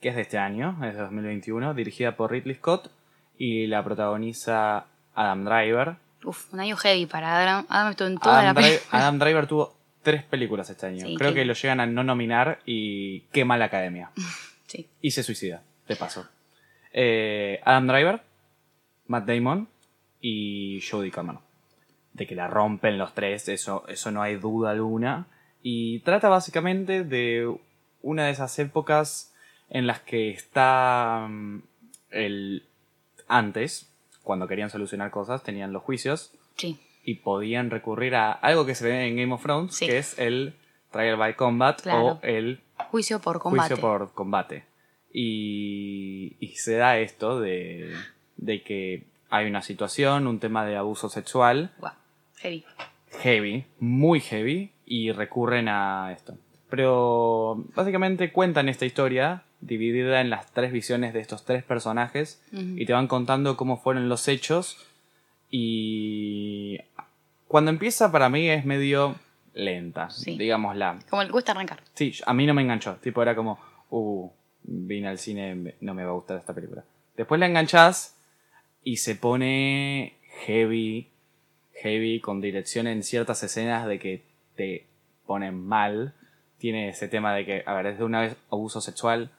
[0.01, 2.91] que es de este año, es de 2021, dirigida por Ridley Scott
[3.39, 5.97] y la protagoniza Adam Driver.
[6.25, 7.67] Uf, un año heavy para Adam.
[7.69, 8.89] Adam estuvo en toda Adam, la Dri- película.
[9.01, 11.07] Adam Driver tuvo tres películas este año.
[11.07, 14.11] Sí, Creo que- que lo llegan a no nominar y quema la academia.
[14.69, 14.89] Sí.
[15.01, 16.27] Y se suicida, de paso.
[16.93, 18.21] Eh, Adam Driver,
[19.07, 19.69] Matt Damon
[20.21, 21.37] y Jodie Comer.
[22.13, 25.27] De que la rompen los tres, eso, eso no hay duda alguna.
[25.63, 27.55] Y trata básicamente de
[28.07, 29.35] una de esas épocas
[29.69, 31.63] en las que está mm,
[32.11, 32.65] el
[33.29, 33.91] antes,
[34.23, 36.79] cuando querían solucionar cosas, tenían los juicios Sí.
[37.05, 39.87] y podían recurrir a algo que se ve en Game of Thrones, Sí.
[39.87, 40.55] que es el
[40.93, 42.07] trial by combat Claro.
[42.07, 43.71] o el Juicio por combate.
[43.75, 44.65] juicio por combate.
[45.13, 47.93] Y, y se da esto de,
[48.37, 51.73] de que hay una situación, un tema de abuso sexual
[52.37, 52.65] heavy.
[53.23, 56.37] heavy, muy heavy, y recurren a esto.
[56.71, 62.63] Pero básicamente cuentan esta historia dividida en las tres visiones de estos tres personajes Ujú.
[62.77, 64.77] y te van contando cómo fueron los hechos
[65.51, 66.79] y
[67.49, 69.15] cuando empieza para mí es medio
[69.55, 70.37] lenta, Sí.
[70.37, 70.99] digámosla.
[71.09, 71.81] Como le cuesta arrancar.
[71.95, 72.97] Sí, a mí no me enganchó.
[72.97, 73.59] Tipo, era como,
[73.91, 74.29] uh,
[74.65, 76.85] vine al cine, no me va a gustar esta película.
[77.17, 78.19] Después la enganchás
[78.83, 81.09] y se pone heavy,
[81.81, 84.25] heavy, con dirección en ciertas escenas de que
[84.57, 84.87] te
[85.27, 86.15] ponen mal.
[86.59, 89.31] Tiene ese tema de que, a ver, es de una vez abuso sexual.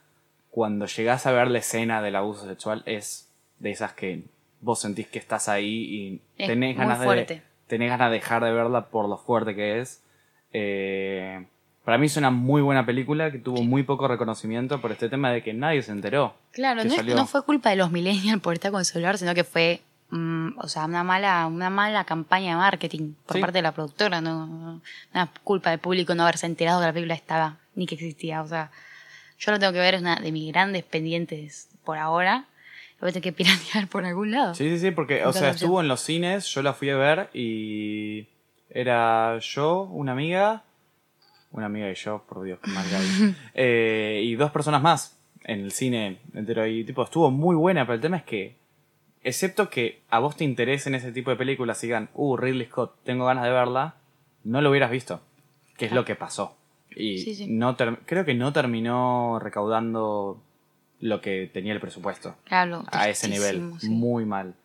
[0.52, 3.28] Cuando llegás a ver la escena del abuso sexual, es
[3.60, 4.24] de esas que
[4.62, 8.52] vos sentís que estás ahí y Es tenés ganas de tenés ganas de dejar de
[8.52, 10.02] verla por lo fuerte que es.
[10.54, 11.46] Eh,
[11.84, 15.32] para mí es una muy buena película que tuvo muy poco reconocimiento por este tema
[15.32, 16.34] de que nadie se enteró.
[16.52, 17.16] Claro, no, es- salió.
[17.16, 20.60] no fue culpa de los millennials por estar con el celular, sino que fue mm,
[20.60, 23.42] o sea, una mala, una mala campaña de marketing por Sí.
[23.42, 24.22] parte de la productora.
[24.22, 24.82] No, no,
[25.14, 28.42] es culpa del público no haberse enterado que la película estaba ni que existía.
[28.42, 28.72] O sea,
[29.40, 32.46] yo lo tengo que ver, es una de mis grandes pendientes por ahora.
[33.00, 34.56] Lo voy a tener que piratear por algún lado.
[34.56, 37.30] Sí, sí, sí, porque, o sea, estuvo en los cines, yo la fui a ver
[37.34, 38.28] y
[38.70, 40.64] era yo, una amiga,
[41.52, 42.86] una amiga y yo, por Dios, qué mal.
[43.54, 46.66] Eh, y dos personas más en el cine entero.
[46.66, 48.56] Y tipo, estuvo muy buena, pero el tema es que,
[49.28, 52.96] excepto que a vos te interesen ese tipo de películas y digan, uh, Ridley Scott,
[53.04, 53.96] tengo ganas de verla,
[54.44, 55.22] no lo hubieras visto.
[55.78, 56.56] Que es lo que pasó.
[56.96, 57.48] Y Sí, sí.
[57.48, 60.42] No creo que no terminó recaudando
[61.00, 63.74] lo que tenía el presupuesto Claro, a ese nivel.
[63.80, 63.90] sí.
[63.90, 64.56] Muy mal.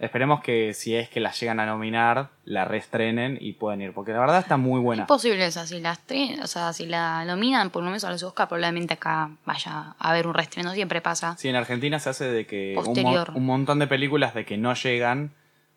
[0.00, 3.92] Esperemos que si es que la llegan a nominar, la reestrenen y puedan ir.
[3.92, 5.02] Porque la verdad está muy buena.
[5.02, 5.98] Es posible, o sea, si la,
[6.42, 10.10] o sea, si la nominan por lo menos a los Oscar, probablemente acá vaya a
[10.10, 11.36] haber un reestreno, siempre pasa.
[11.36, 14.56] Sí, en Argentina se hace de que un, mo- un montón de películas de que
[14.56, 15.32] no llegan,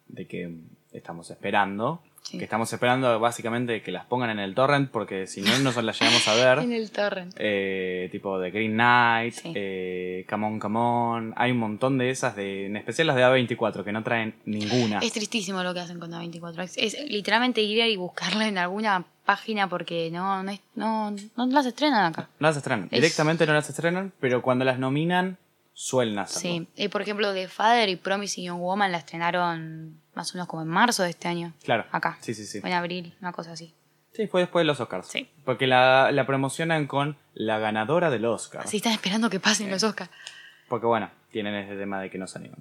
[0.08, 0.56] de que
[0.94, 2.02] estamos esperando.
[2.24, 2.38] Sí.
[2.38, 6.00] Que estamos esperando básicamente que las pongan en el torrent porque si no, no las
[6.00, 6.60] llegamos a ver.
[6.64, 7.34] En el torrent.
[7.38, 9.52] Eh, tipo de Green Knight, Sí.
[9.56, 11.34] eh, Come On, Come On.
[11.36, 15.00] Hay un montón de esas, de, en especial las de A24, que no traen ninguna.
[15.00, 16.64] Es tristísimo lo que hacen con A24.
[16.64, 21.46] Es, es literalmente ir y buscarla en alguna página porque no, no, es- no, no
[21.48, 22.30] las estrenan acá.
[22.40, 22.86] No las estrenan.
[22.86, 25.38] Es- Directamente no las estrenan, pero cuando las nominan,
[25.74, 26.68] suelen hacerlo.
[26.76, 26.84] Sí.
[26.84, 30.62] Y por ejemplo, The Father y Promising Young Woman la estrenaron más o menos como
[30.62, 31.54] en marzo de este año.
[31.63, 31.86] Claro.
[31.91, 32.17] Acá.
[32.21, 32.60] Sí, sí, sí.
[32.63, 33.73] O en abril, una cosa así.
[34.13, 35.08] Sí, fue después de los Oscars.
[35.08, 35.30] Sí.
[35.43, 38.62] Porque la, la promocionan con la ganadora del Oscar.
[38.65, 40.12] Así están esperando que pasen los Oscars.
[40.69, 42.60] Porque bueno, tienen ese tema de que no se animan.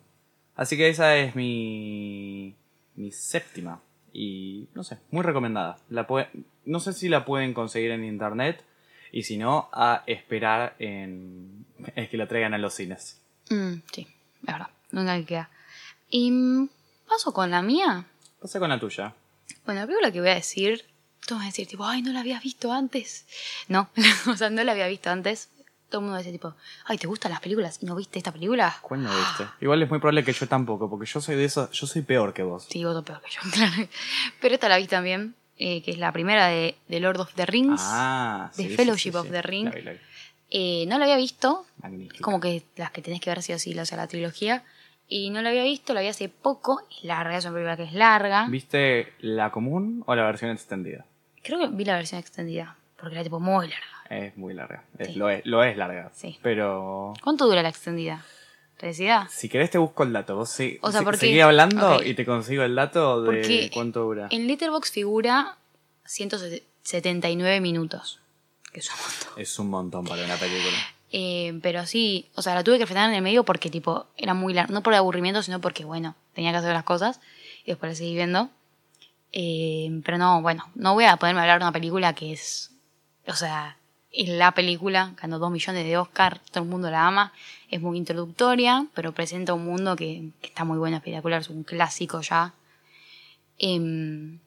[0.56, 2.54] Así que esa es mi,
[2.96, 3.80] mi séptima.
[4.14, 5.76] Y no sé, muy recomendada.
[5.90, 6.28] La pue-
[6.64, 8.64] no sé si la pueden conseguir en internet.
[9.14, 13.20] Y si no, a esperar en, en que la traigan a los cines.
[13.50, 14.06] Mm, sí,
[14.42, 14.68] la verdad.
[14.90, 15.50] Nunca queda.
[16.08, 16.30] Y
[17.12, 18.04] paso con la mía.
[18.40, 19.14] Pasa con la tuya.
[19.66, 20.84] Bueno, la película que voy a decir,
[21.26, 23.26] tú vas a decir, tipo, ay, no la habías visto antes.
[23.68, 23.90] No,
[24.30, 25.48] o sea, no la había visto antes.
[25.88, 26.54] Todo el mundo dice, tipo,
[26.86, 28.74] ay, ¿te gustan las películas y no viste esta película?
[28.80, 29.46] ¿Cuál no viste?
[29.60, 32.32] Igual es muy probable que yo tampoco, porque yo soy de eso, yo soy peor
[32.32, 32.66] que vos.
[32.70, 33.88] Sí, vos sos peor que yo, claro.
[34.40, 37.44] Pero esta la vi también, eh, que es la primera de, de Lord of the
[37.44, 37.82] Rings.
[37.84, 39.32] Ah, The sí, Fellowship sí, of sí.
[39.32, 39.66] the Ring.
[39.66, 39.98] La vi, la vi.
[40.54, 42.22] Eh, no la había visto, Magnífico.
[42.24, 44.64] como que las que tenés que ver sí o sí, o sea, la trilogía.
[45.14, 47.82] Y no la había visto, la vi hace poco, es larga, es una película que
[47.82, 48.46] es larga.
[48.48, 51.04] ¿Viste la común o la versión extendida?
[51.42, 53.86] Creo que vi la versión extendida, porque era tipo muy larga.
[54.08, 54.84] Es muy larga.
[54.98, 55.14] Es- Sí.
[55.16, 56.10] lo, es, lo es larga.
[56.14, 56.38] Sí.
[56.42, 58.24] Pero ¿Cuánto dura la extendida?
[58.78, 59.28] ¿Te decía?
[59.30, 60.34] si querés te busco el dato.
[60.34, 64.00] Vos sí, O sea, porque- seguí hablando y te consigo el dato de Porque cuánto
[64.04, 64.28] dura.
[64.30, 65.58] En Letterboxd figura
[66.06, 68.18] 179 minutos.
[68.72, 69.42] Que es un montón.
[69.42, 70.76] Es un montón para una película.
[71.12, 74.32] Eh, pero sí, o sea, la tuve que frenar en el medio porque, tipo, era
[74.34, 74.72] muy larga.
[74.72, 77.20] No por aburrimiento, sino porque, bueno, tenía que hacer las cosas.
[77.64, 78.48] Y después la seguí viendo.
[79.32, 82.70] Eh, pero no, bueno, no voy a ponerme a hablar de una película que es.
[83.26, 83.76] O sea,
[84.10, 87.32] es la película, ganó dos millones de Oscar, todo el mundo la ama.
[87.70, 92.20] Es muy introductoria, pero presenta un mundo que, está muy bueno, espectacular, es un clásico
[92.20, 92.54] ya.
[93.58, 94.38] Em,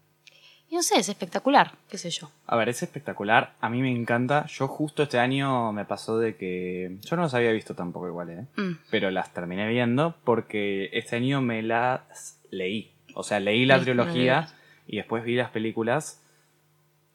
[0.75, 2.29] Y no sé, es espectacular, qué sé yo.
[2.47, 3.53] A ver, es espectacular.
[3.61, 4.45] A mí me encanta.
[4.47, 6.97] Yo justo este año me pasó de que...
[6.99, 8.45] Yo no las había visto tampoco igual, ¿eh?
[8.57, 8.79] Mm.
[8.91, 12.91] Pero las terminé viendo porque este año me las leí.
[13.13, 14.49] O sea, leí la los trilogía
[14.85, 16.21] y después vi las películas.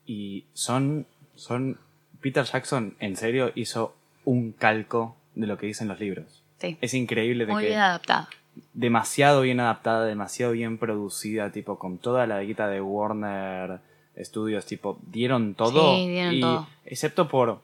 [0.07, 1.07] Y son...
[1.35, 1.79] son
[2.23, 3.95] Peter Jackson, en serio, hizo
[4.25, 6.43] un calco de lo que dicen los libros.
[6.57, 6.79] Sí.
[6.81, 8.31] Es increíble de Muy que bien adaptada.
[8.75, 13.81] Demasiado bien adaptada, demasiado bien producida, tipo con toda la guita de Warner
[14.19, 16.67] Studios, tipo dieron todo Sí, dieron y todo.
[16.85, 17.61] excepto por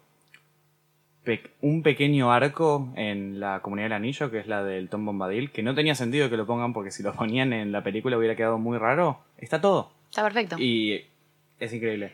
[1.25, 5.51] pe- un pequeño arco en la comunidad del anillo, que es la del Tom Bombadil,
[5.51, 8.37] que no tenía sentido que lo pongan porque si lo ponían en la película hubiera
[8.37, 9.19] quedado muy raro.
[9.39, 10.57] Está todo Está perfecto.
[10.59, 11.05] y
[11.61, 12.13] es increíble.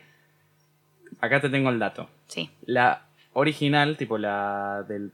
[1.21, 2.09] Acá te tengo el dato.
[2.27, 2.49] Sí.
[2.65, 5.11] La original, tipo la del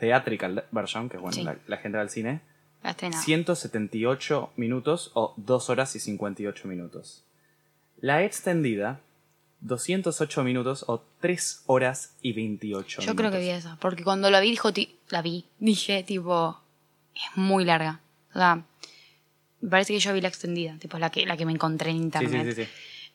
[0.00, 1.44] theatrical version, que es bueno, Sí.
[1.44, 2.40] la, la gente del cine,
[2.84, 3.22] La estrenada.
[3.24, 7.24] 178 minutos o 2 horas y 58 minutos.
[8.00, 9.00] La extendida,
[9.62, 13.16] 208 minutos o 3 horas y 28 Yo minutos.
[13.16, 13.76] creo que vi esa.
[13.80, 16.60] Porque cuando la vi, dijo, ti- la vi, dije, tipo,
[17.14, 18.00] es muy larga.
[18.34, 18.62] O sea,
[19.60, 21.96] me parece que yo vi la extendida, tipo, la que, la que me encontré en
[21.96, 22.46] Sí, internet.
[22.48, 22.70] sí, sí, sí.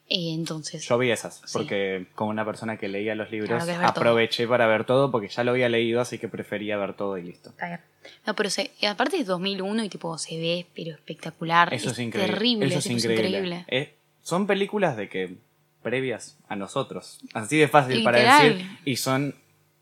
[0.09, 1.53] Entonces, Yo vi esas, Sí.
[1.53, 3.87] porque como una persona que leía los libros, Claro, todo.
[3.89, 7.23] aproveché para ver todo porque ya lo había leído, así que prefería ver todo y
[7.23, 7.49] listo.
[7.51, 7.79] Está bien.
[8.25, 11.71] No, pero se, aparte es 2001 y tipo se ve, pero espectacular.
[11.73, 12.33] Eso es, increíble.
[12.33, 13.65] Terrible, Eso es increíble.
[13.67, 13.93] Eh,
[14.23, 15.35] son películas de que
[15.83, 17.19] previas a nosotros.
[17.33, 18.65] Así de fácil para decir.
[18.85, 19.35] Y son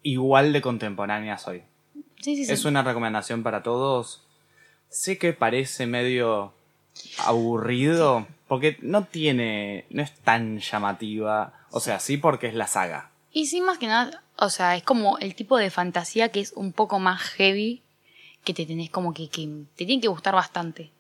[0.03, 1.63] igual de contemporáneas hoy.
[2.21, 2.51] Sí, sí, sí.
[2.51, 4.23] Es una recomendación para todos.
[4.89, 6.53] Sé que parece medio
[7.25, 8.27] aburrido.
[8.47, 9.85] Porque no tiene.
[9.89, 11.53] no es tan llamativa.
[11.71, 13.11] O sea, sí porque es la saga.
[13.31, 16.53] Y sí, más que nada, o sea, es como el tipo de fantasía que es
[16.53, 17.83] un poco más heavy,
[18.43, 20.91] que te tenés como que, que te tiene que gustar bastante,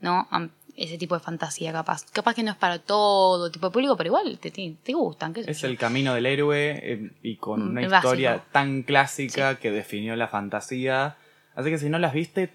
[0.00, 0.28] ¿no?
[0.76, 2.04] Ese tipo de fantasía, capaz.
[2.10, 5.32] Capaz que no es para todo tipo de público, pero igual te, te, te gustan,
[5.34, 5.68] qué Es yo.
[5.68, 8.48] el camino del héroe eh, y con Mm, una el historia básico.
[8.52, 11.16] tan clásica que definió la fantasía.
[11.54, 12.50] Así que si no las viste,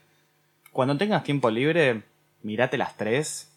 [0.74, 2.04] cuando tengas tiempo libre,
[2.42, 3.49] mirate las tres.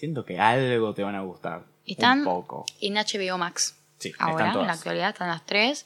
[0.00, 1.64] Siento que algo te van a gustar.
[1.86, 2.64] Están Un poco.
[2.80, 3.76] en HBO Max.
[3.98, 4.76] Sí, Ahora, están en la todas.
[4.78, 5.84] actualidad están las tres.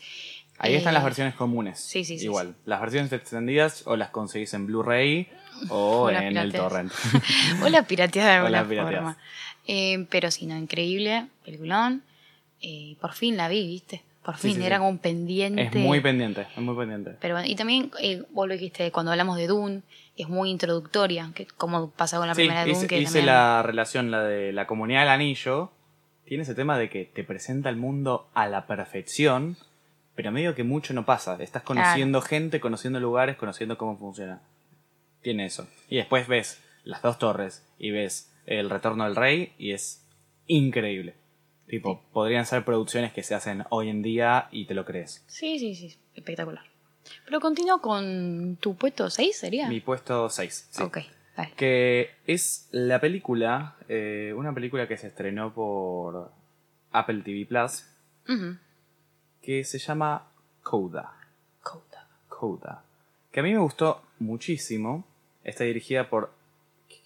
[0.58, 1.80] Ahí están Eh, las versiones comunes.
[1.80, 2.54] sí, sí, sí, Igual.
[2.64, 5.28] Las versiones extendidas o las conseguís en Blu-ray
[5.68, 6.92] o en el torrent.
[7.64, 9.18] O la pirateada de alguna forma.
[9.66, 12.04] Eh, pero sí, no, increíble, peliculón.
[12.62, 14.04] Eh, por fin la vi, ¿viste?
[14.24, 15.60] Por fin, sí, era como un pendiente.
[15.62, 17.16] es muy pendiente, es muy pendiente.
[17.20, 19.82] Pero bueno, y también, eh, vos lo dijiste, cuando hablamos de Dune,
[20.16, 23.62] es muy introductoria, que como pasa con la Sí, primera Dune, hice, que hice la
[23.62, 25.72] relación, la de la comunidad del anillo.
[26.24, 29.56] Tiene ese tema de que te presenta el mundo a la perfección,
[30.14, 31.36] pero medio que mucho no pasa.
[31.40, 34.40] Estás conociendo gente, conociendo lugares, conociendo cómo funciona.
[35.20, 35.66] Tiene eso.
[35.88, 40.06] Y después ves las dos torres y ves el retorno del rey y es
[40.46, 41.14] increíble.
[41.66, 45.24] Tipo, podrían ser producciones que se hacen hoy en día y te lo crees.
[45.26, 46.64] Sí, sí, sí, espectacular.
[47.24, 49.68] Pero continúo con tu puesto 6, ¿sería?
[49.68, 50.70] Mi puesto 6.
[50.80, 50.98] Ok,
[51.36, 51.52] dale.
[51.56, 56.30] Que es la película, eh, una película que se estrenó por
[56.92, 57.84] Apple TV Plus,
[59.42, 60.26] que se llama
[60.62, 61.12] Coda.
[61.62, 62.08] Coda.
[62.28, 62.84] Coda.
[63.30, 65.04] Que a mí me gustó muchísimo.
[65.42, 66.32] Está dirigida por.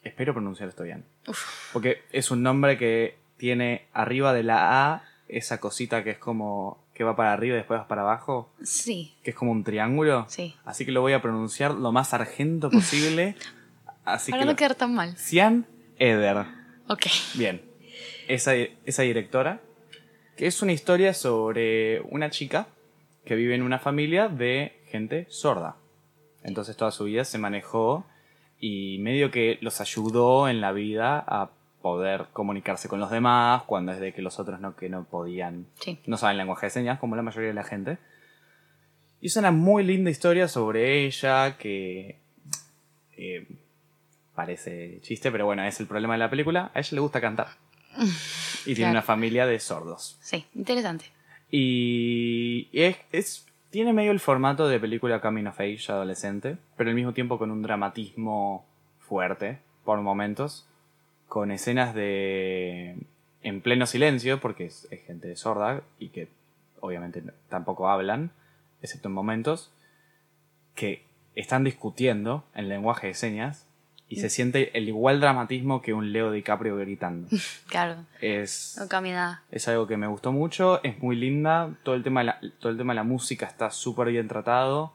[0.02, 1.04] Espero pronunciar esto bien.
[1.26, 6.18] Uf, Porque es un nombre que tiene arriba de la A esa cosita que es
[6.18, 6.78] como.
[6.98, 8.52] Que va para arriba y después va para abajo.
[8.62, 10.26] sí, Que es como un triángulo.
[10.28, 10.54] sí.
[10.66, 13.36] Así que lo voy a pronunciar lo más argento posible.
[14.04, 14.46] Así Para que.
[14.46, 15.16] no lo- quedar tan mal.
[15.16, 15.66] Cian
[15.98, 16.44] Eder.
[16.88, 17.06] Ok.
[17.34, 17.62] Bien.
[18.26, 19.60] Esa, esa directora.
[20.36, 22.68] Que es una historia sobre una chica
[23.24, 25.76] que vive en una familia de gente sorda.
[26.42, 28.06] Entonces toda su vida se manejó
[28.60, 31.50] y medio que los ayudó en la vida a
[31.82, 35.66] poder comunicarse con los demás cuando es de que los otros no, que no podían,
[35.80, 35.98] Sí.
[36.06, 37.98] no saben lenguaje de señas como la mayoría de la gente.
[39.20, 42.18] Y es una muy linda historia sobre ella que
[43.16, 43.46] eh,
[44.34, 46.70] parece chiste, pero bueno, es el problema de la película.
[46.74, 47.48] A ella le gusta cantar.
[48.62, 48.90] Y tiene Claro.
[48.92, 50.18] una familia de sordos.
[50.20, 51.06] Sí, interesante.
[51.50, 56.96] Y es, es- tiene medio el formato de película coming of age adolescente, pero al
[56.96, 58.64] mismo tiempo con un dramatismo
[59.00, 60.66] fuerte por momentos,
[61.28, 62.96] con escenas de
[63.42, 66.28] en pleno silencio, porque es, es gente sorda y que
[66.80, 68.30] obviamente tampoco hablan,
[68.82, 69.70] excepto en momentos,
[70.74, 73.66] que están discutiendo en lenguaje de señas
[74.08, 77.28] y se siente el igual dramatismo que un Leo DiCaprio gritando.
[77.68, 79.42] Claro, Es, no cambia nada.
[79.50, 82.72] es algo que me gustó mucho, es muy linda, todo el tema de la, todo
[82.72, 84.94] el tema de la música está súper bien tratado,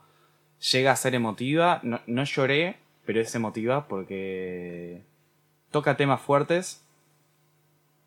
[0.71, 5.03] llega a ser emotiva, no, no lloré, pero es emotiva porque
[5.73, 6.81] toca temas fuertes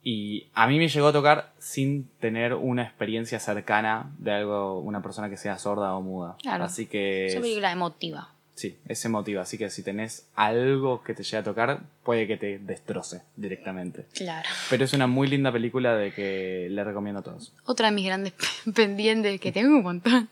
[0.02, 5.02] Y a mí me llegó a tocar sin tener una experiencia cercana de algo, una
[5.02, 6.36] persona que sea sorda o muda.
[6.40, 6.64] Claro.
[6.64, 8.28] Así que Es una película emotiva.
[8.54, 9.42] sí, es emotiva.
[9.42, 14.06] Así que si tenés algo que te llegue a tocar, puede que te destroce directamente.
[14.14, 14.48] Claro.
[14.70, 17.52] Pero es una muy linda película de que le recomiendo a todos.
[17.64, 18.32] Otra de mis grandes
[18.76, 20.28] pendientes, que tengo un montón,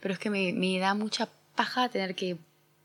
[0.00, 2.36] pero es que me, me da mucha paja tener que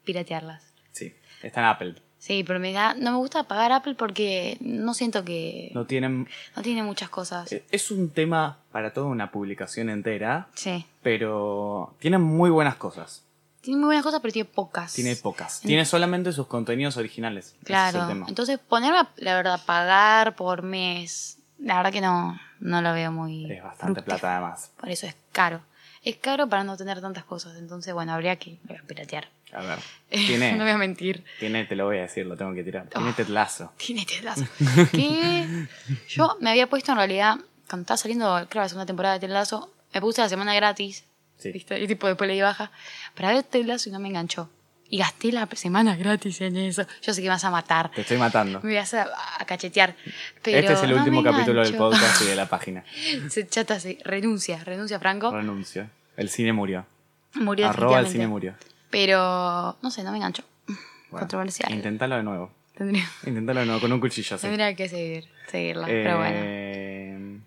[0.03, 0.63] piratearlas.
[0.91, 1.95] Sí, está en Apple.
[2.23, 6.29] Sí, pero me da, no me gusta pagar Apple porque no siento que No tienen.
[6.55, 7.51] no tiene muchas cosas.
[7.51, 10.85] eh, Es un tema para toda una publicación entera, Sí.
[11.01, 13.23] pero tiene muy buenas cosas.
[13.59, 14.93] Tiene muy buenas cosas, pero tiene pocas.
[14.93, 15.59] Tiene pocas.
[15.59, 17.47] Tiene solamente sus contenidos originales.
[17.47, 18.07] Ese es el Claro.
[18.07, 18.25] tema.
[18.29, 23.51] Entonces, ponerme, la verdad, pagar por mes, la verdad que no, no lo veo muy.
[23.51, 24.05] Es bastante fructífero.
[24.05, 24.71] plata además.
[24.79, 25.59] Por eso es caro.
[26.03, 27.57] Es caro para no tener tantas cosas.
[27.57, 29.27] Entonces, bueno, habría que piratear.
[29.55, 29.77] A ver.
[30.11, 31.23] no Tiene, voy a mentir.
[31.39, 32.87] tiene, te lo voy a decir, lo tengo que tirar.
[32.87, 33.13] Tiene Oh.
[33.13, 33.73] tetlazo.
[33.77, 34.45] Tiene telazo.
[34.91, 35.67] que
[36.09, 37.35] yo me había puesto en realidad,
[37.69, 41.05] cuando estaba saliendo, creo, la segunda temporada de Telazo, me puse la semana gratis.
[41.37, 41.51] Sí.
[41.51, 41.79] ¿viste?
[41.81, 42.71] Y tipo después le di baja.
[43.15, 44.49] Para ver Telazo y no me enganchó.
[44.89, 46.85] Y gasté la semana gratis en eso.
[47.01, 47.89] Yo sé que me vas a matar.
[47.91, 48.59] Te estoy matando.
[48.61, 49.07] Me vas a,
[49.39, 49.95] a cachetear.
[50.43, 52.83] Pero este es el no último capítulo del podcast y de la página.
[53.29, 55.31] Se chata, se renuncia, renuncia Franco.
[55.31, 55.89] Renuncio.
[56.15, 56.85] El cine murió.
[57.33, 58.53] Murió Arroba el cine murió.
[58.93, 60.43] Pero, no sé, no me enganchó.
[60.67, 60.77] Bueno,
[61.09, 61.73] Controversial.
[61.73, 62.51] Inténtalo de nuevo.
[62.77, 64.45] Tendría, Inténtalo de nuevo con un cuchillo así.
[64.45, 65.87] tendría que seguir, seguirla.
[65.87, 66.35] Pero bueno.
[66.39, 67.37] Eh,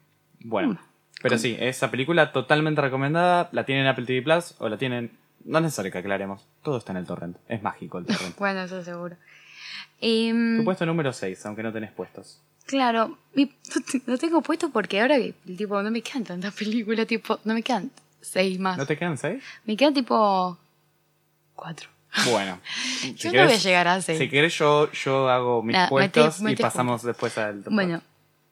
[0.41, 0.79] bueno, Mm.
[1.23, 3.49] pero sí, esa película totalmente recomendada.
[3.53, 5.13] La tienen en Apple TV Plus o la tienen.
[5.45, 6.43] No es necesario que aclaremos.
[6.65, 7.37] Todo está en el torrent.
[7.49, 8.37] Es mágico el torrent.
[8.39, 9.17] Bueno, eso seguro.
[10.01, 12.41] Tu puesto número 6, aunque no tenés puestos.
[12.67, 15.17] claro, mi- no te- no tengo puesto porque ahora
[15.57, 18.77] tipo, no me quedan tantas películas, tipo, no me quedan seis más.
[18.77, 19.41] ¿No te quedan 6?
[19.65, 20.59] Me quedan tipo
[21.57, 21.88] cuatro.
[22.31, 22.61] Bueno.
[23.16, 24.19] Yo no voy a llegar a seis.
[24.19, 28.01] Si querés, yo, yo hago mis puestos y pasamos después al top Bueno,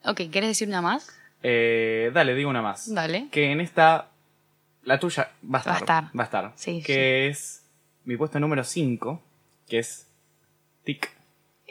[0.04, 1.08] ok, ¿querés decir una más?
[1.42, 2.92] Eh, dale, digo una más.
[2.92, 3.28] Dale.
[3.30, 4.08] Que en esta.
[4.82, 5.72] La tuya va a estar.
[5.72, 6.04] Va a estar.
[6.18, 6.52] Va a estar.
[6.56, 7.62] Sí, que es
[8.04, 9.22] mi puesto número 5,
[9.68, 10.06] que es
[10.84, 11.10] Tic.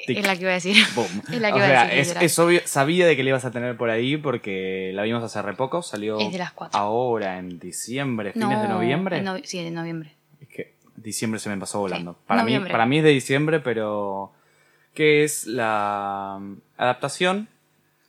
[0.07, 0.17] Tic.
[0.17, 0.83] Es la que iba a decir.
[0.95, 1.21] Boom.
[1.31, 3.45] Es la que o iba a decir, es, es obvio, sabía de que le ibas
[3.45, 6.79] a tener por ahí porque la vimos hace re poco, salió Es de las cuatro.
[6.79, 9.17] ahora en diciembre, fines No, de noviembre.
[9.19, 10.15] en sí, de noviembre.
[10.41, 10.72] Es que
[11.03, 12.15] diciembre se me pasó volando.
[12.27, 12.71] Para, mí, noviembre.
[12.71, 14.31] para mí es de diciembre, pero
[14.93, 17.47] que es la mm, adaptación.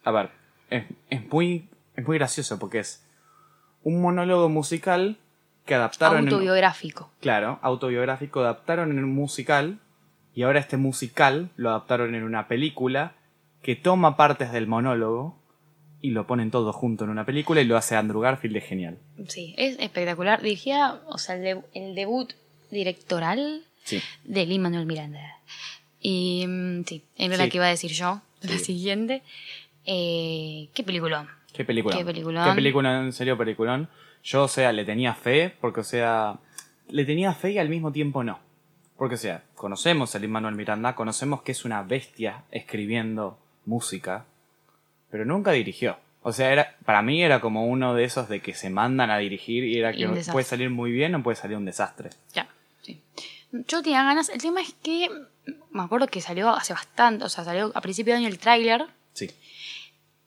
[0.04, 0.30] A ver,
[0.70, 3.06] es, es muy, es muy gracioso porque es
[3.82, 5.18] un monólogo musical
[5.66, 7.10] que adaptaron en, Autobiográfico.
[7.20, 9.78] claro, autobiográfico, adaptaron en un musical
[10.34, 13.14] y ahora este musical lo adaptaron en una película
[13.62, 15.38] que toma partes del monólogo
[16.02, 18.98] y lo ponen todo junto en una película y lo hace Andrew Garfield, es genial.
[19.28, 20.42] Sí, es espectacular.
[20.42, 22.34] Dirigía, o sea, el, de- el debut
[22.70, 24.00] directoral Sí.
[24.24, 25.20] de Lin Manuel Miranda.
[26.00, 29.22] Y mm, sí, era la que iba a decir yo, la siguiente.
[29.86, 31.28] Eh, ¿Qué película?
[31.52, 31.96] Qué película.
[31.96, 32.48] Qué peliculón.
[32.48, 33.88] Qué película, en serio, peliculón.
[34.22, 36.38] Yo, o sea, le tenía fe, porque, o sea,
[36.88, 38.38] le tenía fe y al mismo tiempo no.
[38.96, 44.24] Porque, o sea, conocemos a Lin Manuel Miranda, conocemos que es una bestia escribiendo música,
[45.10, 45.98] pero nunca dirigió.
[46.26, 49.18] O sea, era, para mí era como uno de esos de que se mandan a
[49.18, 52.10] dirigir y era que puede salir muy bien o puede salir un desastre.
[52.32, 52.48] Ya,
[52.82, 53.00] sí.
[53.52, 54.30] Yo tenía ganas.
[54.30, 55.10] El tema es que
[55.70, 58.86] me acuerdo que salió hace bastante, o sea, salió a principio de año el tráiler.
[59.12, 59.30] Sí.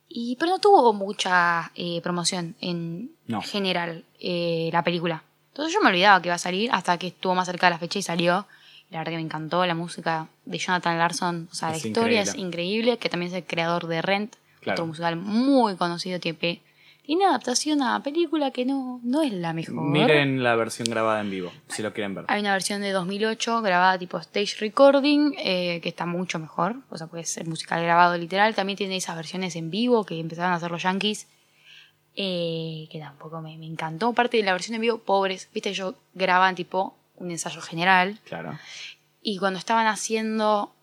[0.07, 3.41] Y, pero no tuvo mucha eh, promoción en No.
[3.41, 5.23] general eh, la película.
[5.49, 7.79] Entonces yo me olvidaba que iba a salir hasta que estuvo más cerca de la
[7.79, 8.45] fecha y salió.
[8.91, 11.49] La verdad que me encantó la música de Jonathan Larson.
[11.51, 14.35] O sea, la Es historia es increíble, que también es el creador de Rent,
[14.75, 14.87] Claro.
[14.87, 16.19] musical muy conocido.
[16.19, 16.61] Tiene,
[17.03, 19.75] tiene adaptación a película que no, no es la mejor.
[19.83, 22.25] Miren la versión grabada en vivo, si lo quieren ver.
[22.27, 26.75] Hay una versión de 2008 grabada tipo stage recording, eh, que está mucho mejor.
[26.89, 28.53] O sea, puede ser musical grabado literal.
[28.55, 31.27] También tiene esas versiones en vivo que empezaron a hacer los yankees.
[32.19, 34.11] eh, que tampoco me, me encantó.
[34.13, 35.49] Parte de la versión en vivo, pobres.
[35.53, 38.19] Viste, ellos graban tipo un ensayo general.
[38.25, 38.57] Claro.
[39.21, 40.73] Y cuando estaban haciendo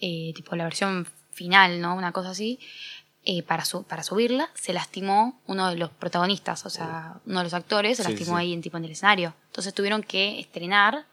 [0.00, 1.96] eh, tipo la versión final, ¿no?
[1.96, 2.60] Una cosa así.
[3.24, 7.44] Eh, para, su- para subirla, se lastimó uno de los protagonistas, o sea, uno de
[7.44, 8.40] los actores se Sí, lastimó sí.
[8.42, 9.34] ahí en tipo en el escenario.
[9.46, 11.06] Entonces tuvieron que estrenar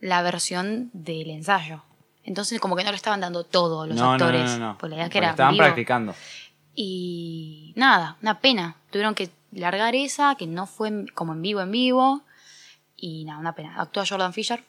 [0.00, 1.82] la versión del ensayo.
[2.24, 4.50] Entonces como que no lo estaban dando todo los no, actores.
[4.52, 4.78] no, no, no.
[4.78, 5.64] Pues la idea es que Porque era estaban vivo.
[5.64, 6.14] practicando.
[6.74, 8.76] Y nada, una pena.
[8.90, 12.22] Tuvieron que largar esa, que no fue como en vivo, en vivo.
[12.96, 13.80] Y nada, una pena.
[13.80, 14.64] Actúa Jordan Fisher,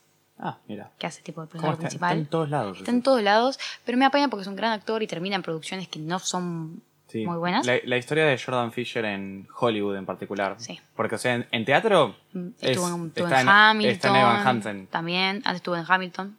[0.45, 0.91] Ah, mira.
[0.99, 1.87] que hace tipo de ¿Cómo personaje está?
[1.87, 2.09] principal.
[2.11, 2.77] Está en todos lados.
[2.79, 5.41] Está en todos lados, pero me apena porque es un gran actor y termina en
[5.41, 7.25] producciones que no son Sí.
[7.27, 7.65] muy buenas.
[7.65, 10.55] La, la historia de Jordan Fisher en Hollywood en particular.
[10.57, 10.79] Sí.
[10.95, 12.15] Porque, o sea, en, en teatro.
[12.33, 13.91] Mm, es- Estuvo en, estuvo está en Hamilton.
[13.93, 14.87] Está en Evan Hansen.
[14.87, 16.37] También, antes estuvo en Hamilton.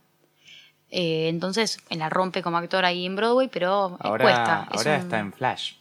[0.91, 4.69] Eh, entonces, él la rompe como actor ahí en Broadway, pero Ahora, cuesta.
[4.73, 5.75] Es ahora un- está en Flash.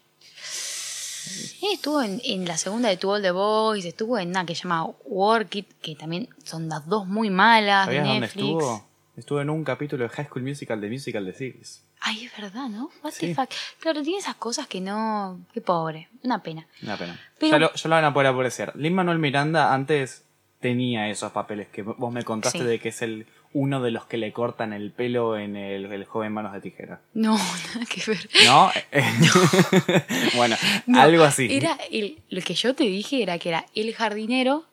[1.24, 4.56] Sí, estuvo en, en la segunda de To All the Boys, estuvo en una que
[4.56, 8.88] se llama Work It, que también son las dos muy malas ¿Sabías dónde estuvo?
[9.16, 11.84] Estuvo en un capítulo de High School Musical de Musical de Series.
[12.02, 12.90] Ay, es verdad, ¿no?
[13.04, 13.50] What the fuck.
[13.80, 15.40] Claro, tiene esas cosas que no...
[15.54, 16.68] Qué pobre, una pena.
[16.82, 17.18] Una pena.
[17.40, 18.74] Pero- Ya, lo, ya lo van a poder apreciar.
[18.76, 20.26] Lin Manuel Miranda antes
[20.60, 22.64] tenía esos papeles que vos me contaste Sí.
[22.66, 26.06] de que es el uno de los que le cortan el pelo en el, el
[26.06, 27.01] joven Manos de Tijera.
[27.14, 27.38] No,
[27.74, 28.30] nada que ver.
[28.45, 28.72] ¿No?
[30.36, 31.47] bueno, No, algo así.
[31.51, 34.66] Era el, lo que yo te dije era que era el jardinero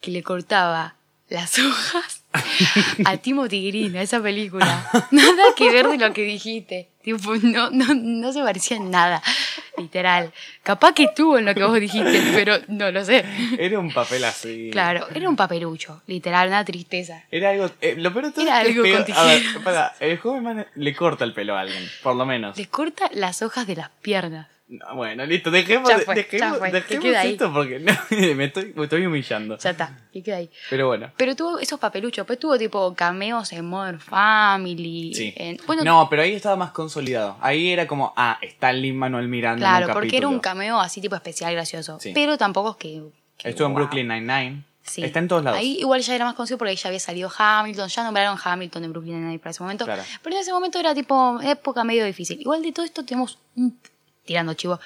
[0.00, 0.96] que le cortaba
[1.28, 2.24] las hojas
[3.04, 4.88] a Timothy Green, a esa película.
[5.10, 6.88] Nada que ver de lo que dijiste.
[7.02, 9.22] Tipo, no, no, no se parecía en nada.
[9.80, 10.32] Literal.
[10.62, 13.24] Capaz que estuvo en lo que vos dijiste, pero no lo sé.
[13.58, 14.70] Era un papel así.
[14.70, 17.24] Claro, era un papelucho, literal, una tristeza.
[17.30, 17.70] Era algo.
[17.80, 20.42] eh, lo peor de todo Era es que algo con A ver, para, el joven
[20.42, 22.56] man le corta el pelo a alguien, por lo menos.
[22.56, 24.48] Le corta las hojas de las piernas.
[24.72, 27.32] No, bueno, listo, dejemos, Ya fue, dejemos, ya fue, que dejemos quede ahí.
[27.32, 27.92] esto porque no,
[28.36, 29.58] me, estoy, me estoy humillando.
[29.58, 30.48] Ya está, y queda ahí.
[30.70, 31.10] Pero bueno.
[31.16, 35.12] Pero tuvo esos papeluchos, pues tuvo tipo cameos en Modern Family.
[35.12, 35.34] Sí.
[35.36, 37.36] en- bueno, no, pero ahí estaba más consolidado.
[37.40, 39.66] Ahí era como, ah, está Lin Manuel Miranda.
[39.66, 41.98] en claro, un porque era un cameo así tipo especial gracioso.
[42.00, 42.12] Sí.
[42.14, 43.02] Pero tampoco es que.
[43.38, 43.74] que Estuvo en.
[43.74, 44.64] Brooklyn Nine-Nine.
[44.82, 45.02] Sí.
[45.04, 45.58] Está en todos lados.
[45.58, 48.84] Ahí igual ya era más conocido porque ahí ya había salido Hamilton, ya nombraron Hamilton
[48.84, 49.84] en Brooklyn Nine-Nine para ese momento.
[49.84, 50.02] Claro.
[50.22, 52.40] Pero en ese momento era tipo época medio difícil.
[52.40, 53.78] Igual de todo esto tenemos un
[54.30, 54.78] tirando chivo.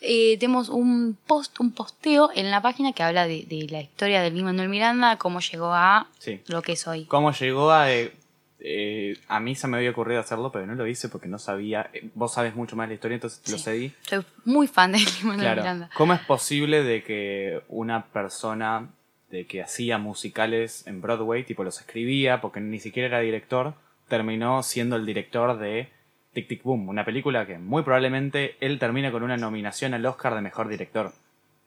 [0.00, 4.20] eh, tenemos un post, un posteo en la página que habla de, de la historia
[4.22, 6.40] del Manuel Miranda, cómo llegó a Sí.
[6.48, 7.04] lo que es hoy.
[7.04, 7.92] ¿Cómo llegó a.?
[7.92, 8.10] eh,
[8.58, 11.88] eh, a mí se me había ocurrido hacerlo, pero no lo hice porque no sabía.
[12.14, 13.92] Vos sabes mucho más de la historia, entonces lo cedí.
[14.02, 15.60] Soy muy fan de Manuel Claro.
[15.62, 15.90] Miranda.
[15.94, 18.88] ¿Cómo es posible de que una persona
[19.30, 23.74] de que hacía musicales en Broadway, tipo los escribía, porque ni siquiera era director,
[24.08, 25.88] terminó siendo el director de
[26.32, 30.34] Tic Tic Boom, una película que muy probablemente él termina con una nominación al Oscar
[30.34, 31.12] de mejor director.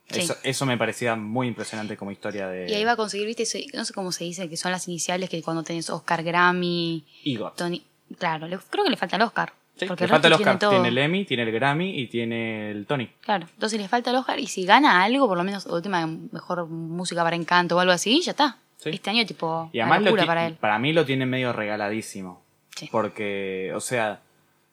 [0.10, 0.22] Sí.
[0.22, 3.46] Eso, eso me parecía muy impresionante como historia de Y ahí va a conseguir, viste,
[3.74, 7.56] no sé cómo se dice, que son las iniciales que cuando tenés Oscar, Grammy, EGOT.
[7.56, 7.82] Tony.
[8.18, 9.54] Claro, creo que le falta el Oscar.
[9.78, 10.60] Sí, porque le falta el Oscar.
[10.60, 13.10] tiene el Emmy, tiene el Grammy y tiene el Tony.
[13.22, 16.68] Claro, entonces le falta el Oscar y si gana algo, por lo menos última mejor
[16.68, 18.58] música para encanto o algo así, ya está.
[18.78, 18.90] Sí.
[18.90, 20.56] Este año tipo Y además lo para él.
[20.56, 22.42] para mí lo tiene medio regaladísimo.
[22.76, 22.90] Sí.
[22.92, 24.20] Porque, o sea,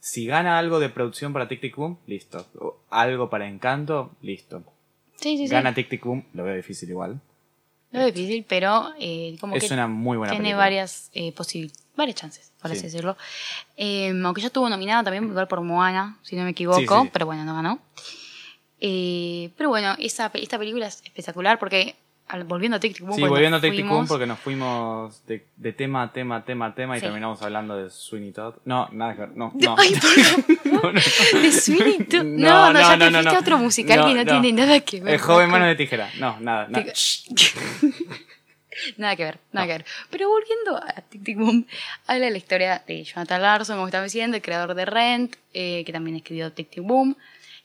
[0.01, 2.46] si gana algo de producción para Tic Tic Boom, listo.
[2.59, 4.62] O algo para Encanto, listo.
[5.16, 5.53] Sí, sí, sí.
[5.53, 7.20] Gana Tic Tic Boom, lo veo difícil igual.
[7.90, 10.64] Lo veo difícil, pero eh, como Es que una muy buena tiene película.
[10.64, 12.86] varias eh, posibil- varias chances, por así Sí.
[12.86, 13.16] decirlo.
[13.76, 17.03] Eh, aunque ya estuvo nominada también igual por Moana, si no me equivoco, Sí, sí,
[17.05, 17.11] sí.
[17.12, 17.80] pero bueno, no ganó.
[18.80, 21.96] Eh, pero bueno, esa, esta película es espectacular porque
[22.29, 24.26] al- volviendo a Tic Tic Boom, Sí, cuando volviendo a Tic Tic Boom fuimos- porque
[24.26, 27.07] nos fuimos de, de tema a tema, a tema a tema y Sí.
[27.07, 28.55] terminamos hablando de Sweeney Todd.
[28.64, 29.31] No, nada que ver.
[29.37, 29.76] No, no.
[29.79, 29.95] Ay,
[30.64, 30.93] No, no.
[30.93, 32.24] De Sweeney Todd.
[32.24, 35.14] No, No, no, ya no, te fuiste otro musical que no, tiene nada que ver.
[35.14, 36.11] El joven mano de tijera.
[36.18, 36.85] No, nada, nada.
[38.97, 39.85] Nada que ver, nada que ver.
[40.11, 41.66] Pero volviendo a Tic Tic Boom,
[42.07, 45.83] habla de la historia de Jonathan Larson, como estaba diciendo, el creador de Rent, eh,
[45.85, 47.16] que también escribió Tic Tic Boom,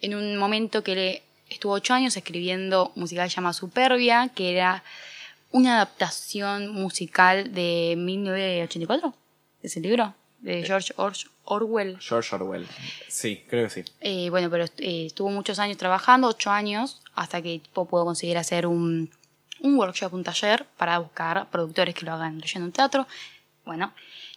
[0.01, 4.83] en un momento que le estuvo ocho años escribiendo un musical llamado Superbia, que era
[5.51, 9.13] una adaptación musical de 1984,
[9.61, 11.13] ese libro, de George Or-
[11.45, 11.97] Orwell.
[11.99, 12.67] George Orwell.
[13.07, 13.91] Sí, creo que sí.
[14.01, 18.37] Eh, bueno, pero eh, estuvo muchos años trabajando, ocho años, hasta que tipo, pudo conseguir
[18.37, 19.09] hacer un,
[19.61, 23.07] un workshop, un taller para buscar productores que lo hagan leyendo un teatro.
[23.65, 23.93] Bueno,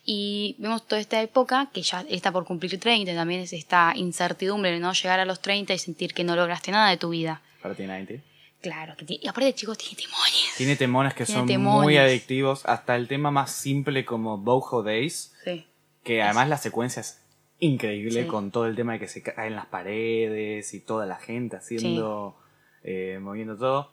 [0.07, 4.71] y vemos toda esta época que ya está por cumplir 30, también es esta incertidumbre
[4.71, 7.43] de no llegar a los 30 y sentir que no lograste nada de tu vida.
[7.61, 8.15] Para ti 90.
[8.63, 10.55] Claro, que tiene- y aparte, chicos, tiene timones.
[10.57, 11.83] Tiene temones que Tiene son temones.
[11.85, 12.65] muy adictivos.
[12.65, 15.35] Hasta el tema más simple como Boho Days.
[15.45, 15.67] Sí.
[16.03, 17.21] Que además la secuencia es
[17.59, 18.29] increíble Sí.
[18.29, 22.37] con todo el tema de que se caen las paredes y toda la gente haciendo,
[22.83, 23.93] eh, moviendo todo.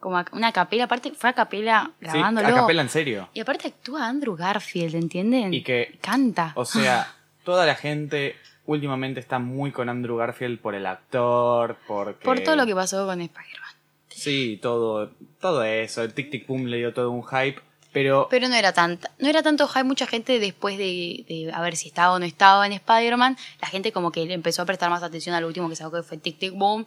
[0.00, 2.46] Como una capela, aparte fue a capela Sí, grabándolo.
[2.48, 3.28] a capela en serio.
[3.34, 5.52] Y aparte actúa Andrew Garfield, ¿entienden?
[5.52, 6.52] Y que, Canta.
[6.54, 7.12] o sea,
[7.44, 8.36] toda la gente
[8.66, 12.24] últimamente está muy con Andrew Garfield por el actor, porque...
[12.24, 13.72] Por todo lo que pasó con Spider-Man.
[14.08, 16.02] Sí, todo, todo eso.
[16.02, 17.60] El Tic Tic Boom le dio todo un hype,
[17.92, 18.28] pero...
[18.30, 21.76] Pero no era tanta, no era tanto hype, mucha gente después de, de a ver
[21.76, 25.02] si estaba o no estaba en Spider-Man, la gente como que empezó a prestar más
[25.02, 26.84] atención al último que sacó que fue Tic Tic Boom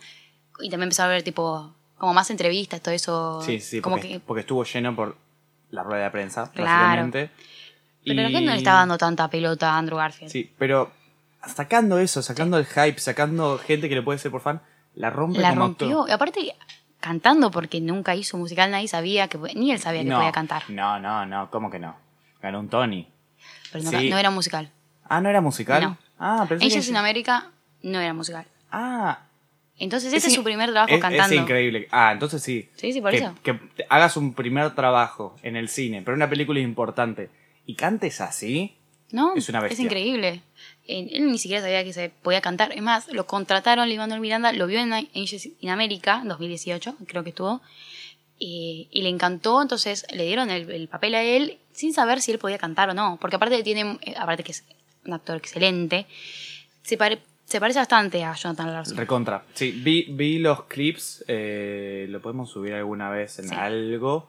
[0.59, 3.41] y también empezó a ver tipo como más entrevistas, todo eso.
[3.43, 5.15] Sí, sí, como porque, que porque estuvo lleno por
[5.69, 6.71] la rueda de prensa, Claro.
[6.87, 7.29] básicamente.
[8.03, 10.31] pero la Y- gente no le estaba dando tanta pelota a Andrew Garfield.
[10.31, 10.91] Sí, pero
[11.45, 14.59] sacando eso, sacando el hype, sacando gente que le puede ser por fan,
[14.95, 15.87] la rompe la como rompió.
[15.99, 16.09] actor.
[16.09, 16.55] Y aparte
[16.99, 20.63] cantando porque nunca hizo musical, nadie sabía que ni él sabía que no, podía cantar.
[20.69, 21.95] No, no, no, ¿cómo que no?
[22.41, 23.07] Ganó un Tony.
[23.71, 24.09] pero no, Sí.
[24.09, 24.69] no era musical.
[25.07, 25.81] Ah, ¿no era musical?
[25.83, 25.97] No.
[26.19, 26.65] Ah, pensé que...
[26.73, 27.51] Angels in America
[27.83, 28.45] no era musical.
[28.71, 29.19] Ah,
[29.83, 31.35] Entonces Es ese es, in- su primer trabajo es, cantando.
[31.35, 31.87] es increíble.
[31.91, 32.69] Ah, entonces sí.
[32.75, 33.35] Sí, sí, por que, eso.
[33.43, 33.59] que
[33.89, 37.29] hagas un primer trabajo en el cine, pero una película importante,
[37.65, 38.75] y cantes así,
[39.11, 39.35] ¿No?
[39.35, 39.83] Es una bestia.
[39.83, 40.41] increíble.
[40.87, 42.71] Eh, Él ni siquiera sabía que se podía cantar.
[42.71, 47.21] Es más, lo contrataron, Manuel Miranda, lo vio en Angels in America, en 2018, creo
[47.23, 47.61] que estuvo.
[48.39, 52.31] Y, y le encantó, entonces le dieron el, el papel a él sin saber si
[52.31, 53.17] él podía cantar o no.
[53.19, 54.63] Porque aparte tiene, eh, aparte que es
[55.05, 56.05] un actor excelente,
[56.83, 57.19] se, pare-
[57.51, 58.97] se parece bastante a Jonathan Larson.
[58.97, 59.43] recontra.
[59.53, 63.55] Sí, vi, vi los clips, eh, lo podemos subir alguna vez en Sí.
[63.55, 64.27] algo.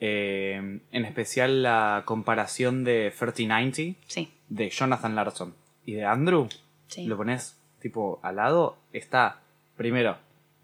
[0.00, 5.54] Eh, en especial la comparación de 3090 Sí, de Jonathan Larson
[5.84, 6.48] y de Andrew.
[6.86, 7.04] sí.
[7.06, 9.40] Lo pones tipo al lado, está
[9.76, 10.16] primero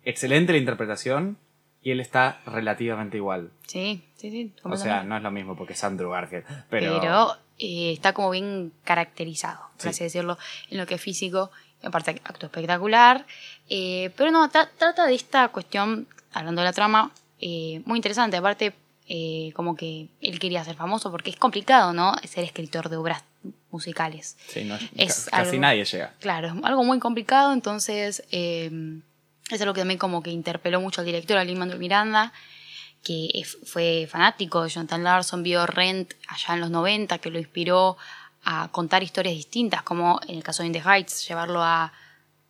[0.05, 1.37] excelente la interpretación
[1.83, 3.51] y él está relativamente igual.
[3.67, 4.53] Sí, sí, sí.
[4.63, 8.31] O sea, no es lo mismo porque es Andrew Garfield, pero, pero, eh, está como
[8.31, 9.89] bien caracterizado, por Sí.
[9.89, 10.39] así decirlo,
[10.71, 11.51] en lo que es físico,
[11.85, 13.27] aparte acto espectacular.
[13.69, 17.11] Eh, pero no, tra- trata de esta cuestión, hablando de la trama,
[17.41, 18.37] eh, muy interesante.
[18.37, 18.75] Aparte,
[19.09, 22.15] eh, como que él quería ser famoso porque es complicado, ¿no?
[22.25, 23.23] Ser escritor de obras
[23.71, 24.37] musicales.
[24.49, 26.15] sí, no, Es ca- casi algo- nadie llega.
[26.21, 28.71] Claro, es algo muy complicado, entonces eh,
[29.51, 32.33] es algo que también como que interpeló mucho al director, a Lin-Manuel Miranda,
[33.03, 37.99] que fue fanático de Jonathan Larson, vio Rent allá en los 90, que lo inspiró
[38.45, 41.93] a contar historias distintas, como en el caso de In the Heights, llevarlo a,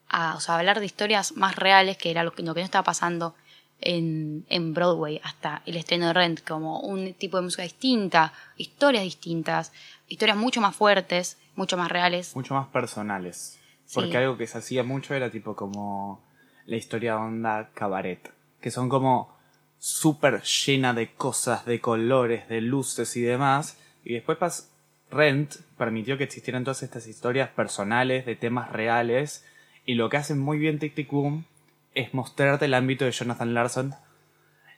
[0.08, 2.64] a o sea, hablar de historias más reales, que era lo que, lo que no
[2.64, 3.34] estaba pasando
[3.80, 9.04] en, en Broadway hasta el estreno de Rent, como un tipo de música distinta, historias
[9.04, 9.72] distintas,
[10.08, 12.34] historias mucho más fuertes, mucho más reales.
[12.34, 13.58] Mucho más personales.
[13.92, 16.24] Porque algo que se hacía mucho era tipo como
[16.66, 18.32] la historia onda cabaret.
[18.60, 19.36] Que son como
[19.78, 23.76] súper llena de cosas, de colores, de luces y demás.
[24.02, 24.70] Y después pas
[25.14, 29.44] Rent permitió que existieran todas estas historias personales, de temas reales.
[29.86, 31.46] Y lo que hacen muy bien Tic Tic Boom
[31.94, 33.94] es mostrarte el ámbito de Jonathan Larson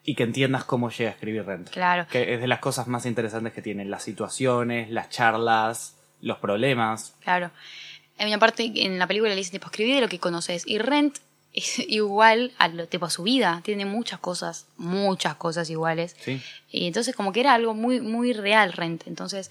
[0.04, 1.70] y que entiendas cómo llega a escribir Rent.
[1.70, 2.06] Claro.
[2.08, 3.90] Que es de las cosas más interesantes que tienen.
[3.90, 7.16] Las situaciones, las charlas, los problemas.
[7.22, 7.50] Claro.
[8.18, 10.64] En mi parte, en la película le dice, tipo, escribí de lo que conoces.
[10.66, 11.18] Y Rent
[11.52, 13.60] es igual a, lo, tipo, a su vida.
[13.64, 16.14] Tiene muchas cosas, muchas cosas iguales.
[16.20, 16.40] ¿sí?
[16.70, 19.08] Y entonces como que era algo muy, muy real Rent.
[19.08, 19.50] Entonces,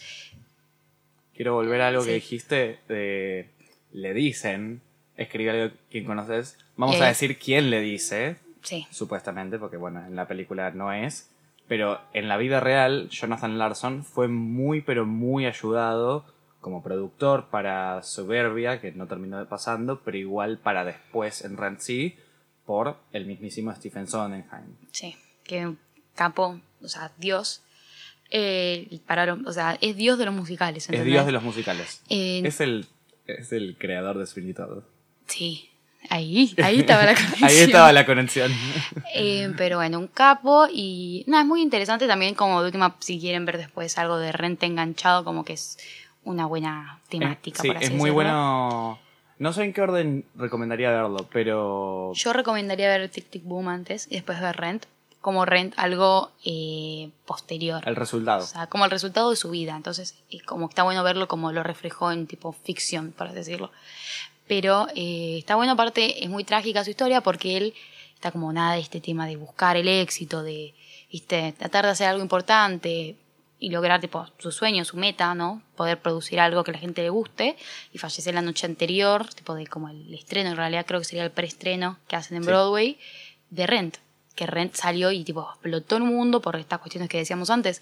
[1.36, 3.50] Quiero volver a algo que dijiste de
[3.92, 4.82] le dicen,
[5.18, 6.58] escribe algo quien conoces.
[6.78, 7.04] Vamos Eh.
[7.04, 11.30] a decir quién le dice, sí, supuestamente, porque bueno, en la película no es.
[11.68, 16.26] Pero en la vida real, Jonathan Larson fue muy, pero muy ayudado
[16.62, 21.80] como productor para Suburbia, que no terminó de pasando, pero igual para después en Rent
[21.80, 22.18] C,
[22.66, 24.44] por el mismísimo Stephen Sondheim.
[24.92, 25.16] sí.
[25.44, 25.76] Que
[26.16, 27.62] capo, o sea, Dios.
[28.32, 30.90] Eh, pararon, o sea, es Dios de los musicales.
[30.90, 31.06] Es.
[31.06, 32.02] Dios de los musicales.
[32.10, 32.86] Eh, Es el,
[33.28, 34.84] es el creador de Sweeney Todd.
[35.28, 35.70] Sí,
[36.10, 37.50] ahí, ahí estaba la conexión.
[37.50, 38.52] Ahí estaba la conexión.
[39.18, 43.18] Eh, pero bueno, un capo y nada, es muy interesante también como de última, si
[43.18, 45.78] quieren ver después algo de renta enganchado, como que es
[46.26, 47.62] una buena temática.
[47.62, 49.00] Sí, por así es muy bueno.
[49.38, 52.12] No sé en qué orden recomendaría verlo, pero.
[52.14, 54.86] Yo recomendaría ver Tic Tic Boom antes y después ver Rent,
[55.26, 57.82] como Rent algo eh, posterior.
[57.88, 58.44] El resultado.
[58.44, 59.76] O sea, como el resultado de su vida.
[59.76, 63.72] Entonces, es como está bueno verlo como lo reflejó en tipo ficción, por así decirlo.
[64.48, 67.74] Pero eh, está bueno, aparte, es muy trágica su historia porque él
[68.14, 70.76] está como nada de este tema de buscar el éxito, de
[71.12, 71.56] ¿viste?
[71.58, 73.16] tratar de hacer algo importante
[73.58, 75.64] y lograr tipo su sueño, su meta, ¿no?
[75.76, 77.58] Poder producir algo que la gente le guste
[77.92, 81.24] y fallece la noche anterior, tipo de como el estreno, en realidad creo que sería
[81.24, 82.48] el preestreno que hacen en Sí.
[82.48, 83.00] Broadway
[83.50, 83.98] de Rent,
[84.36, 87.82] que Rent salió y tipo explotó el mundo por estas cuestiones que decíamos antes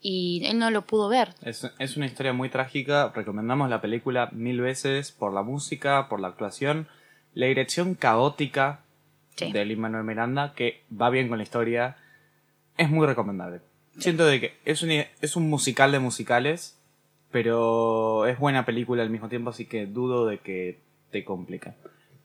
[0.00, 1.34] y él no lo pudo ver.
[1.42, 3.12] Es, es una historia muy trágica.
[3.14, 6.88] Recomendamos la película mil veces por la música, por la actuación,
[7.34, 8.80] la dirección caótica
[9.36, 9.52] Sí.
[9.52, 11.96] de Lin Manuel Miranda, que va bien con la historia.
[12.76, 13.60] Es muy recomendable.
[13.98, 16.78] Siento de que es un, es un musical de musicales,
[17.30, 20.78] pero es buena película al mismo tiempo, así que dudo de que
[21.10, 21.74] te complica.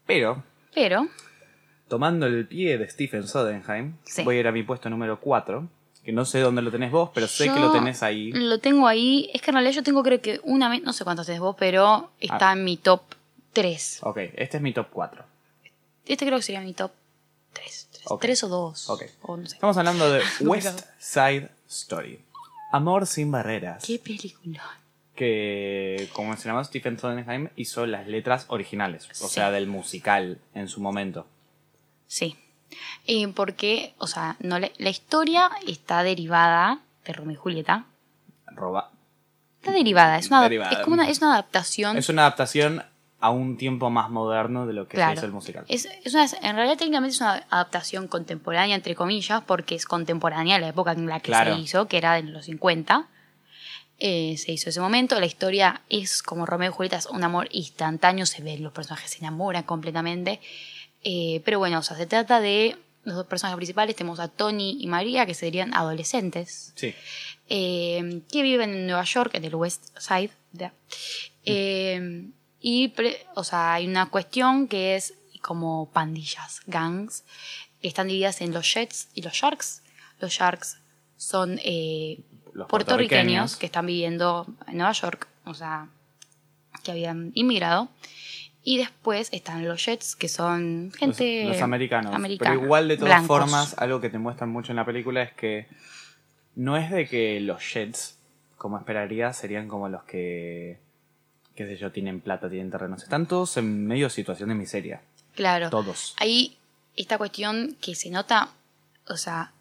[0.06, 1.08] Pero, Pero,
[1.88, 4.24] tomando el pie de Stephen Sondheim, Sí.
[4.24, 5.68] voy a ir a mi puesto número 4,
[6.04, 8.32] que no sé dónde lo tenés vos, pero sé que lo tenés ahí.
[8.32, 9.30] Lo tengo ahí.
[9.34, 11.56] Es que en realidad yo tengo creo que una vez, no sé cuántos tenés vos,
[11.58, 12.54] pero está Ah.
[12.54, 13.02] en mi top
[13.54, 14.00] 3.
[14.04, 15.24] Ok, este es mi top 4.
[16.06, 16.92] Este creo que sería mi top
[17.54, 17.90] 3.
[18.20, 18.52] 3, Ok.
[18.52, 18.90] o 2.
[18.90, 19.04] Ok.
[19.24, 19.56] O no sé.
[19.56, 20.82] Estamos hablando de West.
[21.00, 22.20] Side Story.
[22.72, 23.84] Amor sin barreras.
[23.86, 24.62] Qué película.
[25.16, 29.36] Que, como mencionamos, Stephen Sondheim hizo las letras originales, o Sí.
[29.36, 31.26] sea, del musical en su momento.
[32.08, 32.36] Sí.
[33.08, 37.86] Eh, porque, o sea, no le- la historia está derivada de Romeo y Julieta.
[38.48, 38.92] Roba
[39.62, 40.72] Está derivada, es una, Derivada.
[40.74, 41.98] Es como una, es una adaptación.
[41.98, 42.84] Es una adaptación
[43.20, 45.14] a un tiempo más moderno de lo que Claro.
[45.16, 45.66] hizo el musical.
[45.68, 50.58] Es, es una, en realidad técnicamente es una adaptación contemporánea, entre comillas, porque es contemporánea
[50.58, 51.56] a la época en la que Claro.
[51.56, 53.08] se hizo, que era en los 50.
[53.98, 55.20] Eh, se hizo ese momento.
[55.20, 59.10] La historia es como Romeo y Julieta, es un amor instantáneo, se ven, los personajes
[59.10, 60.42] se enamoran completamente.
[61.08, 63.96] Eh, pero bueno, o sea, se trata de los dos personajes principales.
[63.96, 66.96] Tenemos a Tony y María, que serían adolescentes Sí.
[67.48, 70.32] eh, que viven en Nueva York, en el West Side.
[70.52, 70.74] ya.
[71.44, 72.30] Eh,
[72.60, 72.92] y,
[73.36, 77.24] o sea, hay una cuestión que es como pandillas, gangs,
[77.82, 79.84] que están divididas en los Jets y los Sharks.
[80.20, 80.80] Los Sharks
[81.18, 83.56] son Los puertorriqueños puertorriqueños.
[83.58, 85.90] que están viviendo en Nueva York, o sea,
[86.84, 87.90] que habían inmigrado.
[88.68, 91.46] Y después están los Jets, que son Los, gente...
[91.46, 92.14] los americanos.
[92.14, 93.28] americana, Pero igual, de todas blancos.
[93.28, 95.68] formas, algo que te muestran mucho en la película es que
[96.56, 98.18] no es de que los Jets,
[98.58, 100.80] como esperaría, serían como los que,
[101.56, 103.04] qué sé yo, tienen plata, tienen terrenos.
[103.04, 105.02] Están todos en medio de situación de miseria.
[105.36, 105.70] Claro.
[105.70, 106.16] Todos.
[106.18, 106.58] Hay
[106.96, 108.50] esta cuestión que se nota,
[109.08, 109.52] o sea,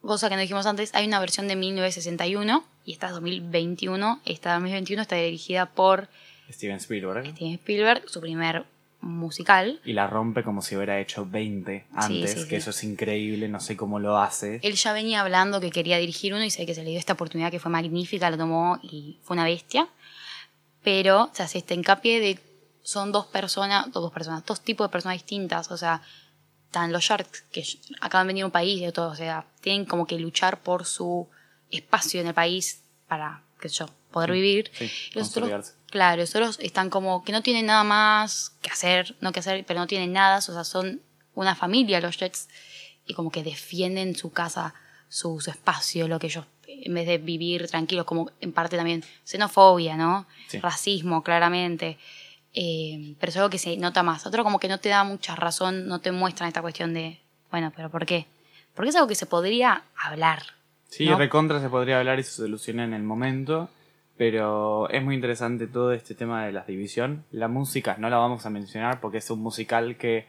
[0.00, 4.20] cosa que no dijimos antes, hay una versión de 1961 y esta es 2021.
[4.24, 6.08] Esta 2021 está dirigida por
[6.52, 7.26] Steven Spielberg.
[7.28, 8.64] Steven Spielberg, su primer
[9.00, 9.80] musical.
[9.84, 12.54] Y la rompe como si hubiera hecho 20 antes, sí, que sí.
[12.56, 14.60] eso es increíble, no sé cómo lo hace.
[14.62, 17.14] Él ya venía hablando que quería dirigir uno y sé que se le dio esta
[17.14, 19.88] oportunidad que fue magnífica, lo tomó y fue una bestia.
[20.82, 22.38] Pero se hace este hincapié de
[22.82, 25.70] son dos personas, dos personas, dos tipos de personas distintas.
[25.70, 26.02] O sea,
[26.66, 27.64] están los Sharks que
[28.00, 30.84] acaban de venir a un país de todo, o sea, tienen como que luchar por
[30.84, 31.28] su
[31.70, 34.70] espacio en el país para, qué sé yo, poder vivir.
[34.74, 38.70] Sí, Y los otros, claro, los otros están como que no tienen nada más que
[38.70, 41.00] hacer, no que hacer, pero no tienen nada, o sea, son
[41.34, 42.48] una familia los Jets
[43.06, 44.74] y como que defienden su casa,
[45.08, 49.04] su, su espacio, lo que ellos, en vez de vivir tranquilos, como en parte también
[49.24, 50.26] xenofobia, ¿no?
[50.48, 50.58] Sí.
[50.58, 51.98] Racismo, claramente.
[52.52, 54.26] Eh, pero es algo que se nota más.
[54.26, 57.72] Otro como que no te da mucha razón, no te muestran esta cuestión de, bueno,
[57.74, 58.26] pero ¿por qué?
[58.74, 60.42] Porque es algo que se podría hablar.
[60.88, 61.16] Sí, ¿no?
[61.16, 63.70] recontra se podría hablar y se soluciona en el momento,
[64.20, 67.24] pero es muy interesante todo este tema de la división.
[67.30, 70.26] La música no la vamos a mencionar porque es un musical que,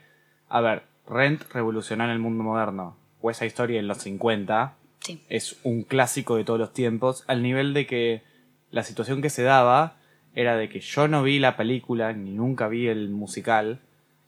[0.47, 2.95] a ver, Rent revolucionó en el mundo moderno.
[3.21, 5.21] O esa historia en los 50 Sí.
[5.27, 8.23] es un clásico de todos los tiempos, al nivel de que
[8.69, 9.97] la situación que se daba
[10.35, 13.81] era de que yo no vi la película ni nunca vi el musical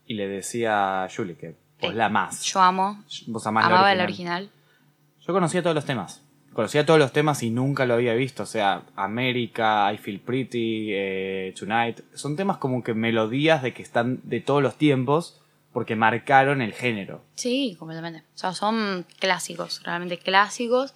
[0.07, 2.43] y le decía a Julie que vos la más.
[2.43, 4.43] Yo amo, Vos amás la amaba el original.
[4.43, 4.61] original.
[5.25, 6.21] Yo conocía todos los temas.
[6.53, 8.43] Conocía todos los temas y nunca lo había visto.
[8.43, 12.01] O sea, América, I Feel Pretty, eh, Tonight.
[12.13, 15.39] Son temas como que melodías de que están de todos los tiempos
[15.71, 17.23] porque marcaron el género.
[17.35, 18.19] Sí, completamente.
[18.35, 20.93] O sea, son clásicos, realmente clásicos.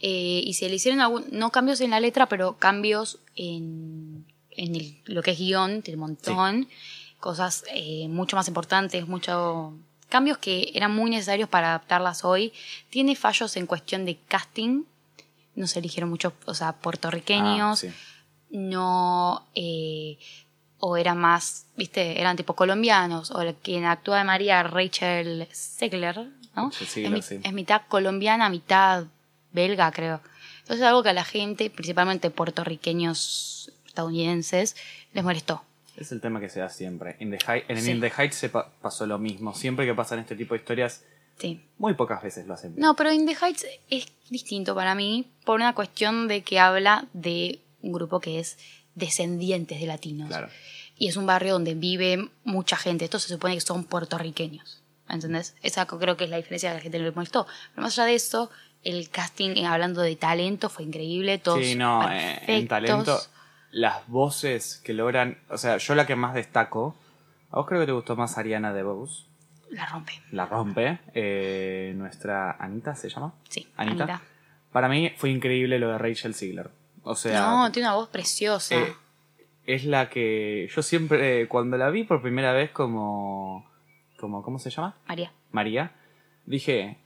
[0.00, 4.74] Eh, y se le hicieron algún, no cambios en la letra, pero cambios en, en
[4.76, 6.68] el- lo que es guion, tiene un montón.
[7.20, 9.74] Cosas eh, mucho más importantes, mucho
[10.08, 12.52] cambios que eran muy necesarios para adaptarlas hoy.
[12.90, 14.84] Tiene fallos en cuestión de casting.
[15.54, 17.92] No se eligieron muchos, o sea, puertorriqueños Ah, sí.
[18.50, 20.18] no eh,
[20.78, 26.70] o eran más, viste, eran tipo colombianos o quien actúa de María Rachel Segler, ¿no?
[26.70, 27.40] Es, mi- sí.
[27.42, 29.04] es mitad colombiana, mitad
[29.52, 30.20] belga, creo.
[30.60, 34.76] Entonces es algo que a la gente, principalmente puertorriqueños estadounidenses,
[35.14, 35.62] les molestó.
[35.96, 37.16] Es el tema que se da siempre.
[37.20, 37.90] In the Height- en Sí.
[37.90, 39.54] In the Heights se pa- pasó lo mismo.
[39.54, 41.04] Siempre que pasan este tipo de historias,
[41.38, 41.60] Sí.
[41.78, 42.74] muy pocas veces lo hacen.
[42.74, 42.82] bien.
[42.84, 47.06] No, pero In the Heights es distinto para mí por una cuestión de que habla
[47.12, 48.58] de un grupo que es
[48.94, 50.28] descendientes de latinos.
[50.28, 50.48] Claro.
[50.98, 53.04] Y es un barrio donde vive mucha gente.
[53.04, 54.82] Estos se supone que son puertorriqueños.
[55.08, 55.54] ¿Entendés?
[55.62, 57.46] Esa creo que es la diferencia que a la gente no le molestó.
[57.74, 58.50] Pero más allá de eso,
[58.82, 61.38] el casting, eh, hablando de talento, fue increíble.
[61.38, 62.68] Todos Sí, no, eh, en perfectos.
[62.68, 63.20] talento,
[63.70, 65.38] las voces que logran.
[65.50, 66.94] O sea, yo la que más destaco.
[67.50, 69.24] A vos creo que te gustó más Ariana DeBose.
[69.70, 70.12] La rompe.
[70.32, 70.98] La rompe.
[71.14, 73.32] eh, nuestra Anita se llama.
[73.48, 74.04] Sí, Anita.
[74.04, 74.22] Anita.
[74.72, 76.70] Para mí fue increíble lo de Rachel Ziegler.
[77.02, 78.74] O sea, no, tiene una voz preciosa.
[78.74, 78.94] eh,
[79.64, 83.68] es la que yo siempre, eh, cuando la vi por primera vez como,
[84.18, 84.96] como ¿cómo se llama?
[85.08, 85.32] María.
[85.50, 85.92] María,
[86.46, 86.98] dije,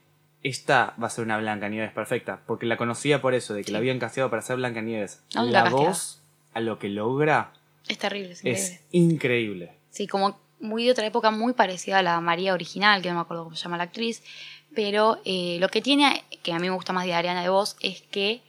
[0.43, 3.73] esta va a ser una Blancanieves perfecta, porque la conocía por eso, de que Sí.
[3.73, 5.23] la habían casteado para ser Blancanieves.
[5.35, 6.20] No, la la voz,
[6.55, 7.53] a lo que logra,
[7.89, 8.61] Es terrible, es increíble.
[8.63, 9.73] es increíble.
[9.91, 13.21] Sí, como muy de otra época, muy parecida a la María original, que no me
[13.23, 14.23] acuerdo cómo se llama la actriz.
[14.75, 17.77] Pero eh, lo que tiene, que a mí me gusta más de Ariana de Voz,
[17.81, 18.43] es que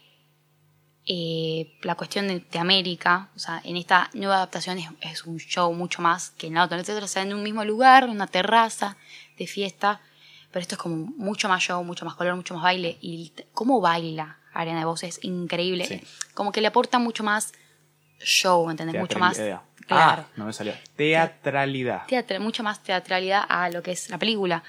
[1.07, 5.37] eh, la cuestión de, de América, o sea, en esta nueva adaptación es, es un
[5.39, 6.77] show mucho más que en la otra.
[6.77, 8.97] En la otra está en un mismo lugar, una terraza
[9.37, 10.01] de fiesta,
[10.51, 12.97] pero esto es como mucho más show, mucho más color, mucho más baile.
[13.01, 15.85] Y cómo baila Ariana de Voz es increíble.
[15.85, 16.01] Sí.
[16.35, 17.53] Como que le aporta mucho más
[18.23, 18.99] show, ¿entendés?
[18.99, 19.37] Mucho más.
[19.37, 19.61] Claro.
[19.89, 20.73] Ah, no me salió.
[20.95, 22.03] Teatralidad.
[22.07, 24.63] teatra- mucha más teatralidad a lo que es la película.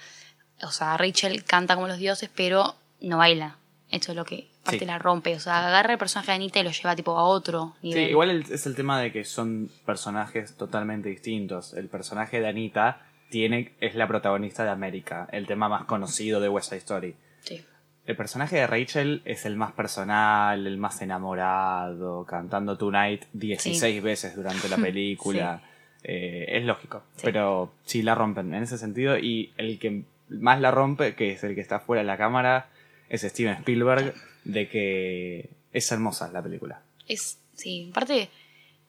[0.62, 3.56] O sea, Rachel canta como los dioses, pero no baila.
[3.90, 4.84] Eso es lo que parte Sí.
[4.86, 5.34] la rompe.
[5.34, 8.10] O sea, agarra el personaje de Anita y lo lleva tipo a otro Sí, nivel.
[8.10, 11.74] igual el- es el tema de que son personajes totalmente distintos.
[11.74, 16.48] El personaje de Anita tiene, es la protagonista de América, el tema más conocido de
[16.48, 17.16] West Side Story.
[17.42, 17.64] Sí.
[18.04, 24.34] El personaje de Rachel es el más personal, el más enamorado, cantando Tonight 16 veces
[24.34, 25.62] durante la película.
[26.02, 27.22] Eh, es lógico, Sí.
[27.24, 29.16] pero sí la rompen en ese sentido.
[29.18, 32.68] Y el que más la rompe, que es el que está fuera de la cámara,
[33.08, 36.82] es Steven Spielberg, de que es hermosa la película.
[37.06, 38.30] Es, sí, aparte,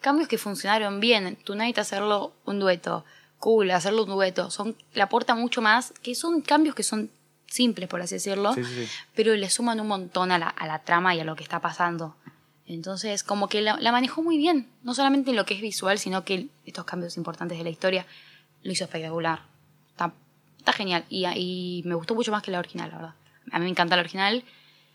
[0.01, 1.37] cambios que funcionaron bien.
[1.43, 3.05] Tonight hacerlo un dueto.
[3.37, 4.49] Cool, hacerlo un dueto.
[4.49, 7.11] Son, le aporta mucho más, que son cambios que son
[7.53, 8.91] simples, por así decirlo, Sí, sí, sí.
[9.15, 11.59] pero le suman un montón a la, a la trama y a lo que está
[11.59, 12.15] pasando.
[12.65, 15.99] Entonces, como que la, la manejó muy bien, no solamente en lo que es visual,
[15.99, 18.05] sino que estos cambios importantes de la historia
[18.63, 19.41] lo hizo espectacular.
[19.91, 20.13] Está,
[20.57, 23.13] está genial y, y me gustó mucho más que la original, la verdad.
[23.51, 24.43] A mí me encanta la original,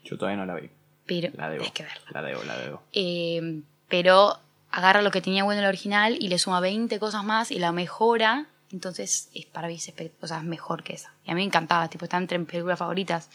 [0.05, 0.71] Yo todavía no la vi.
[1.07, 1.63] pero La debo.
[1.65, 2.01] hay que verla.
[2.11, 2.83] La debo, la debo.
[2.93, 4.39] Eh, pero
[4.71, 7.73] agarra lo que tenía bueno la original y le suma 20 cosas más y la
[7.73, 8.47] mejora.
[8.73, 11.13] Entonces, es para mí es, o sea, es mejor que esa.
[11.25, 13.31] Y a mí me encantaba, tipo, está entre mis películas favoritas.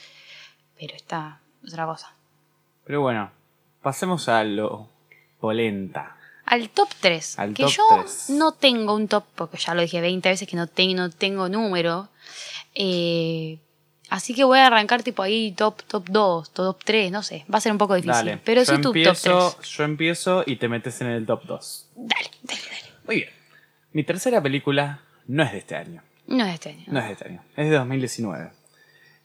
[0.78, 2.14] Pero esta es otra cosa.
[2.86, 3.32] Pero bueno,
[3.82, 4.90] pasemos a lo
[5.40, 6.18] polenta.
[6.46, 7.40] Al top 3.
[7.40, 8.30] Al que top yo tres.
[8.30, 11.50] no tengo un top, porque ya lo dije 20 veces que no, tengo no tengo
[11.50, 12.10] número.
[12.76, 13.60] Eh,
[14.10, 17.46] así que voy a arrancar tipo ahí top, top 2, top 3, no sé.
[17.52, 18.14] Va a ser un poco difícil.
[18.14, 18.38] Dale.
[18.44, 19.70] pero sí tu top empiezo, 3.
[19.70, 21.90] Yo empiezo y te metes en el top 2.
[21.96, 22.94] Dale, dale, dale.
[23.06, 23.30] Muy bien.
[23.94, 26.02] Mi tercera película no es de este año.
[26.28, 26.84] No es este año.
[26.88, 27.42] No es de este año.
[27.56, 28.52] Es de 2019.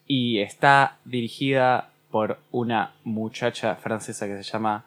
[0.06, 4.84] Y está dirigida por una muchacha francesa que se llama.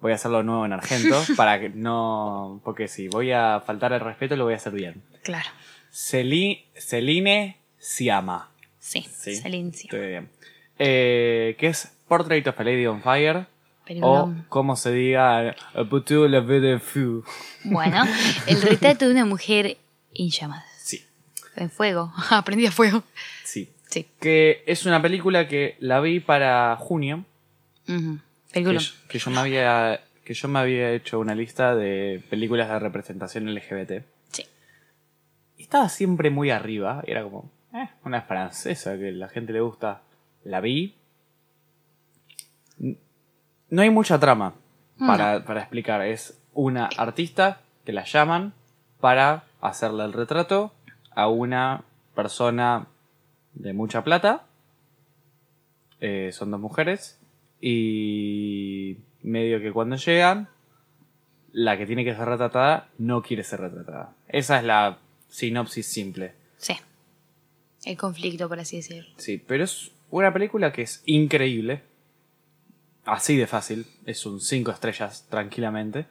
[0.00, 1.20] Voy a hacerlo nuevo en argento.
[1.36, 2.60] para que no.
[2.64, 5.02] Porque si voy a faltar el respeto, lo voy a hacer bien.
[5.22, 5.48] Claro.
[5.92, 8.48] Celi- Celine Siama.
[8.78, 9.36] Sí, Sí.
[9.36, 9.84] Silencio.
[9.92, 10.28] Estoy bien.
[10.78, 13.36] Eh, que es Portrait of a Lady on Fire.
[13.36, 14.46] O, Peliculón.
[14.48, 16.80] como se diga, A la de.
[17.64, 18.04] Bueno,
[18.46, 19.76] el retrato de una mujer
[20.14, 20.64] en llamas.
[20.78, 21.04] Sí,
[21.56, 22.12] En fuego.
[22.30, 23.02] Aprendí a fuego.
[23.44, 23.68] sí.
[23.90, 24.06] Sí.
[24.20, 27.26] Que es una película que la vi para junio.
[27.84, 28.18] Que,
[28.50, 28.78] Película.
[28.80, 32.78] yo- que yo me había que yo me había hecho una lista de películas de
[32.78, 34.02] representación LGBT.
[34.30, 34.46] Sí.
[35.58, 37.02] Y estaba siempre muy arriba.
[37.06, 40.00] Era como, eh, una francesa que la gente le gusta.
[40.44, 40.94] La vi.
[42.78, 44.54] No hay mucha trama
[44.98, 46.00] para, para explicar.
[46.02, 48.54] Es una artista que la llaman
[49.02, 50.72] para hacerle el retrato
[51.10, 51.82] a una
[52.14, 52.86] persona
[53.52, 54.44] de mucha plata.
[56.00, 57.18] Eh, son dos mujeres.
[57.60, 60.48] Y medio que cuando llegan,
[61.50, 64.14] la que tiene que ser retratada no quiere ser retratada.
[64.28, 64.98] Esa es la
[65.28, 66.34] sinopsis simple.
[66.56, 66.76] Sí.
[67.84, 69.12] El conflicto, por así decirlo.
[69.16, 71.82] Sí, pero es una película que es increíble.
[73.04, 73.84] Así de fácil.
[74.06, 76.06] Es un 5 estrellas tranquilamente.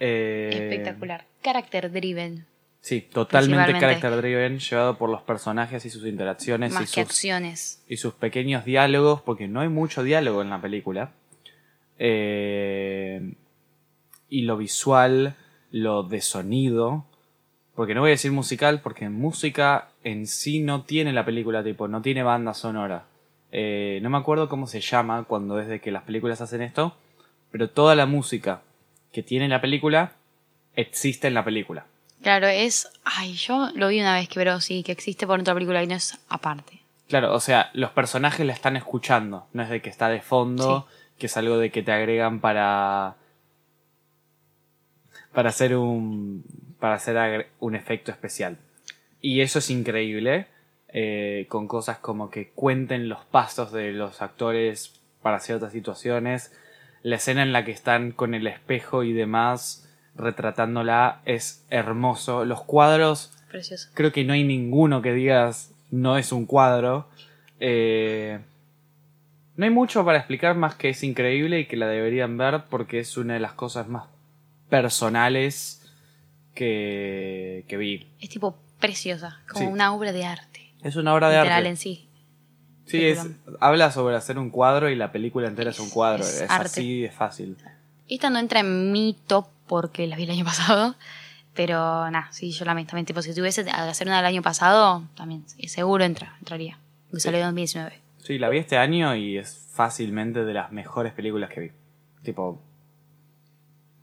[0.00, 1.26] Eh, Espectacular.
[1.42, 2.46] Character driven.
[2.80, 7.84] Sí, totalmente character driven, llevado por los personajes y sus interacciones y que sus, acciones.
[7.86, 11.12] y sus pequeños diálogos, porque no hay mucho diálogo en la película.
[11.98, 13.34] Eh,
[14.30, 15.36] y lo visual,
[15.70, 17.04] lo de sonido.
[17.74, 21.86] Porque no voy a decir musical, porque música en sí no tiene la película, tipo,
[21.86, 23.04] no tiene banda sonora.
[23.52, 26.96] Eh, no me acuerdo cómo se llama cuando es de que las películas hacen esto,
[27.50, 28.62] pero toda la música
[29.12, 30.12] que tiene la película
[30.74, 31.86] existe en la película.
[32.22, 32.90] Claro, es.
[33.04, 35.86] Ay, yo lo vi una vez, que pero sí, que existe por otra película y
[35.86, 36.80] no es aparte.
[37.08, 40.86] Claro, o sea, los personajes la están escuchando, no es de que está de fondo,
[41.18, 43.16] que es algo de que te agregan para
[45.32, 46.44] para hacer un
[46.78, 48.58] para hacer un efecto especial.
[49.20, 50.46] Y eso es increíble,
[50.88, 56.52] eh, con cosas como que cuenten los pasos de los actores para ciertas situaciones,
[57.02, 62.62] la escena en la que están con el espejo y demás retratándola es hermoso, los
[62.62, 63.88] cuadros Precioso.
[63.94, 67.08] creo que no hay ninguno que digas no es un cuadro.
[67.58, 68.38] Eh,
[69.56, 73.00] no hay mucho para explicar más que es increíble y que la deberían ver porque
[73.00, 74.04] es una de las cosas más
[74.68, 75.82] personales
[76.54, 78.06] que, que vi.
[78.20, 79.72] Es tipo preciosa, como Sí.
[79.72, 80.72] una obra de arte.
[80.82, 81.68] Es una obra de Literal arte.
[81.68, 82.08] en sí.
[82.90, 83.26] Sí, es,
[83.60, 86.22] habla sobre hacer un cuadro y la película entera es un cuadro.
[86.22, 86.66] Es Es, arte.
[86.66, 87.56] así de fácil.
[88.08, 90.94] Esta no entra en mi top porque la vi el año pasado.
[91.54, 92.64] Pero nada, sí, yo.
[92.64, 96.78] También, tipo, si tuviese que hacer una del año pasado, también sí, seguro entra, entraría.
[97.10, 97.98] Que salió en 2019.
[98.18, 101.70] Sí, la vi este año y es fácilmente de las mejores películas que vi.
[102.22, 102.60] Tipo,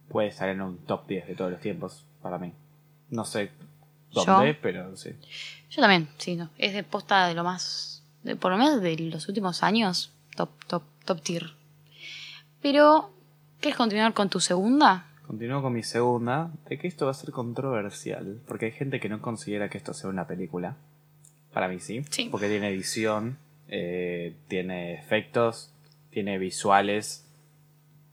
[0.09, 2.51] puede estar en un top 10 de todos los tiempos para mí.
[3.09, 3.51] No sé
[4.11, 5.11] dónde, pero sí.
[5.69, 6.49] Yo también, sí, no.
[6.57, 7.96] Es de posta de lo más.
[8.27, 11.51] De- por lo menos de los últimos años, top, top, top tier.
[12.61, 13.11] Pero,
[13.59, 15.05] ¿quieres continuar con tu segunda?
[15.25, 19.09] Continúo con mi segunda, de que esto va a ser controversial, porque hay gente que
[19.09, 20.75] no considera que esto sea una película.
[21.53, 22.29] Para mí sí, Sí.
[22.31, 25.73] porque tiene edición, eh, tiene efectos,
[26.11, 27.25] tiene visuales.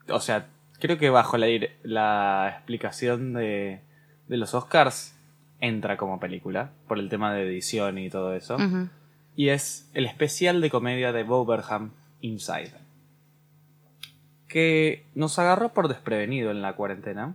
[0.08, 0.48] O sea,
[0.80, 1.46] creo que bajo la,
[1.84, 3.80] la explicación de,
[4.28, 5.14] de los Oscars
[5.60, 8.56] entra como película, por el tema de edición y todo eso.
[8.56, 8.88] Ujú.
[9.36, 12.72] Y es el especial de comedia de Boberham Inside.
[14.48, 17.34] Que nos agarró por desprevenido en la cuarentena.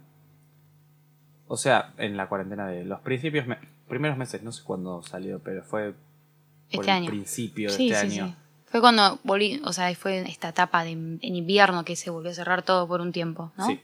[1.47, 5.39] O sea, en la cuarentena de los principios, me- primeros meses, no sé cuándo salió,
[5.39, 7.07] pero fue por Este el año.
[7.07, 8.27] principio de Sí, este sí, año.
[8.27, 8.35] sí.
[8.67, 12.35] Fue cuando volví, o sea, fue esta etapa de, en invierno que se volvió a
[12.35, 13.65] cerrar todo por un tiempo, ¿no?
[13.65, 13.79] Sí.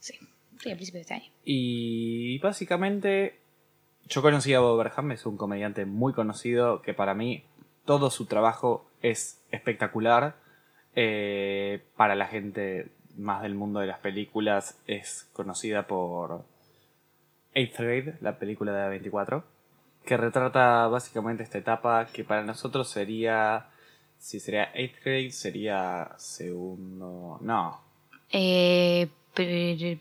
[0.00, 0.14] Sí,
[0.60, 1.30] sí, al principio de este año.
[1.44, 3.38] Y básicamente,
[4.08, 7.44] yo conocí a Bob Berham, es un comediante muy conocido que para mí
[7.84, 10.36] todo su trabajo es espectacular.
[10.96, 16.44] Eh, para la gente más del mundo de las películas es conocida por
[17.54, 19.42] Eighth Grade, la película de A24,
[20.04, 23.66] que retrata básicamente esta etapa que para nosotros sería,
[24.18, 27.80] si sería Eighth Grade, sería segundo, no,
[28.30, 29.08] Eh,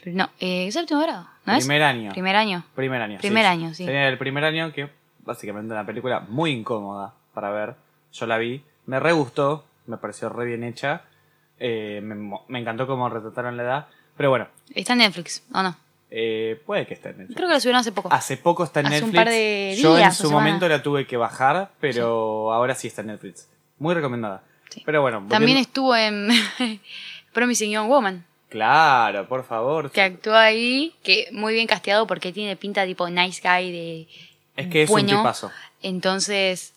[0.06, 1.66] no, eh, séptimo grado, ¿no es?
[1.66, 2.12] primer año.
[2.12, 2.64] Primer año.
[2.76, 3.18] Primer año.
[3.20, 3.86] Primer año, sí.
[3.86, 7.76] Sería el primer año que básicamente una película muy incómoda para ver.
[8.12, 11.04] Yo la vi, me re gustó, me pareció re bien hecha.
[11.60, 13.88] eh, me, encantó cómo retrataron la edad.
[14.18, 15.76] Pero bueno, Está en Netflix, ¿o no?
[16.12, 17.36] eh, puede que esté en Netflix.
[17.38, 18.10] Creo que lo subieron hace poco.
[18.12, 19.16] Hace poco está en Hace un Netflix.
[19.24, 23.02] par de Yo en días su momento la tuve que bajar, pero ahora sí está
[23.02, 23.50] en Netflix.
[23.80, 24.44] Muy recomendada.
[24.70, 24.84] Sí.
[24.86, 26.30] Pero bueno, También estuvo en
[27.34, 29.90] Promising Young Woman, Claro, por favor.
[29.90, 34.08] que actuó ahí, que muy bien casteado porque tiene pinta tipo nice guy de...
[34.56, 35.10] Es que es bueno.
[35.12, 35.52] un tipazo.
[35.82, 36.74] Entonces,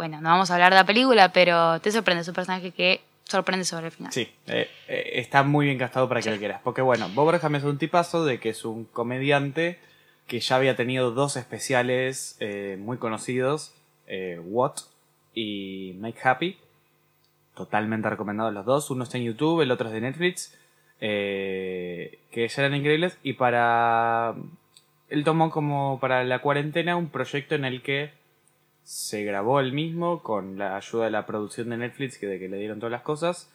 [0.00, 3.02] bueno, no vamos a hablar de la película, pero te sorprende, es un personaje que
[3.24, 4.10] sorprende sobre el final.
[4.10, 6.62] Sí, eh, eh, está muy bien gastado para que lo quieras.
[6.64, 9.78] Porque bueno, Bob Berham es un tipazo de que es un comediante
[10.26, 13.74] que ya había tenido dos especiales eh, muy conocidos,
[14.46, 14.76] What
[15.34, 16.58] y Make Happy.
[17.54, 18.90] Totalmente recomendados los dos.
[18.90, 20.58] Uno está en YouTube, el otro es de Netflix.
[20.98, 23.18] que ya eran increíbles.
[23.22, 24.34] Y para...
[25.10, 28.18] Él tomó como para la cuarentena un proyecto en el que
[28.84, 32.48] se grabó él mismo con la ayuda de la producción de Netflix, que de que
[32.48, 33.48] le dieron todas las cosas.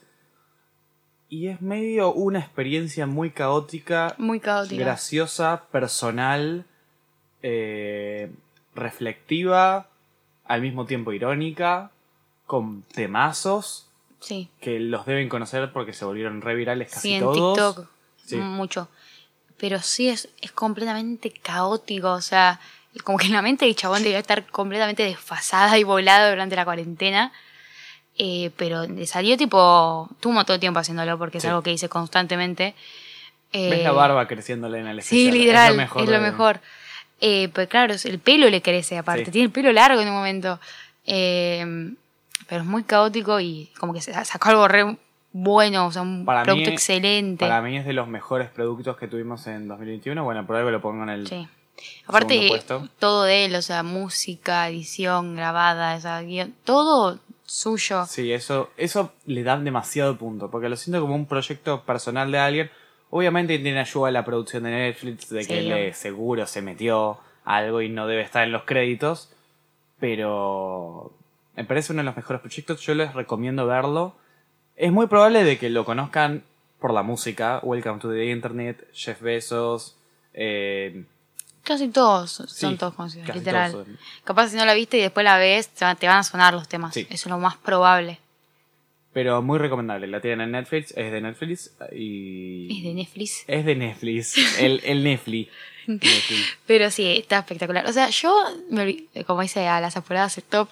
[1.27, 4.81] Y es medio una experiencia muy caótica, Muy caótica.
[4.83, 6.65] graciosa, personal,
[7.41, 8.31] eh,
[8.75, 9.87] reflectiva,
[10.45, 11.91] al mismo tiempo irónica,
[12.45, 13.87] con temazos
[14.19, 17.75] Sí, que los deben conocer porque se volvieron re virales casi sí, en todos.
[17.75, 17.89] TikTok.
[18.25, 18.37] Sí.
[18.37, 18.87] Mucho.
[19.57, 22.11] Pero sí es, es completamente caótico.
[22.11, 22.59] O sea,
[23.03, 27.31] como que la mente del chabón debió estar completamente desfasada y volada durante la cuarentena.
[28.17, 30.09] Eh, pero le salió tipo.
[30.21, 31.47] Tuvo todo el tiempo haciéndolo porque Sí.
[31.47, 32.73] es algo que hice constantemente.
[33.51, 36.03] Eh, Ves la barba creciéndole en el Sí, literal, Es lo mejor.
[36.03, 36.59] es lo mejor.
[37.21, 39.31] Eh, pues claro, el pelo le crece aparte, Sí.
[39.31, 40.59] tiene el pelo largo en un momento.
[41.05, 41.93] Eh,
[42.47, 44.97] pero es muy caótico y como que sacó algo re
[45.37, 47.45] bueno, o sea, un Para producto mí- excelente.
[47.45, 50.23] Para mí es de los mejores productos que tuvimos en 2021.
[50.23, 51.27] Bueno, por algo lo pongo en el...
[51.27, 51.45] Sí.
[52.07, 52.49] Aparte,
[52.99, 56.21] todo de él, o sea, música, edición, grabada, esa
[56.63, 58.05] todo suyo.
[58.05, 62.39] Sí, eso, eso le da demasiado punto, porque lo siento como un proyecto personal de
[62.39, 62.71] alguien.
[63.09, 67.81] Obviamente tiene ayuda de la producción de Netflix, de que le seguro se metió algo
[67.81, 69.31] y no debe estar en los créditos,
[69.99, 71.13] pero
[71.55, 74.15] me parece uno de los mejores proyectos, yo les recomiendo verlo.
[74.75, 76.43] Es muy probable de que lo conozcan
[76.79, 79.97] por la música, Welcome to the Internet, Jeff Bezos,
[80.33, 81.05] eh,
[81.65, 83.71] Casi todos son Sí, todos conocidos, literal.
[83.71, 83.97] todos son.
[84.23, 86.53] Capaz si no la viste y después la ves, te va- te van a sonar
[86.53, 86.93] los temas.
[86.93, 87.01] Sí.
[87.09, 88.19] Eso es lo más probable.
[89.13, 90.07] pero muy recomendable.
[90.07, 92.67] La tienen en Netflix, es de Netflix y...
[92.79, 93.43] Es de Netflix.
[93.47, 95.51] Es de Netflix, el, el Netflix.
[95.87, 96.57] Netflix.
[96.67, 97.85] Pero sí, está espectacular.
[97.87, 98.35] O sea, yo,
[98.69, 100.67] me como dice a las apuradas el top,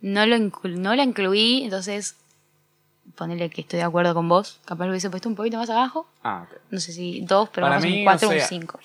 [0.00, 2.14] no, lo no la incluí, entonces
[3.16, 4.60] ponerle que estoy de acuerdo con vos.
[4.64, 6.06] Capaz lo hubiese puesto un poquito más abajo.
[6.22, 6.56] Ah, ok.
[6.70, 8.78] No sé si dos, pero Para vamos mí, un cuatro o o un sea, cinco.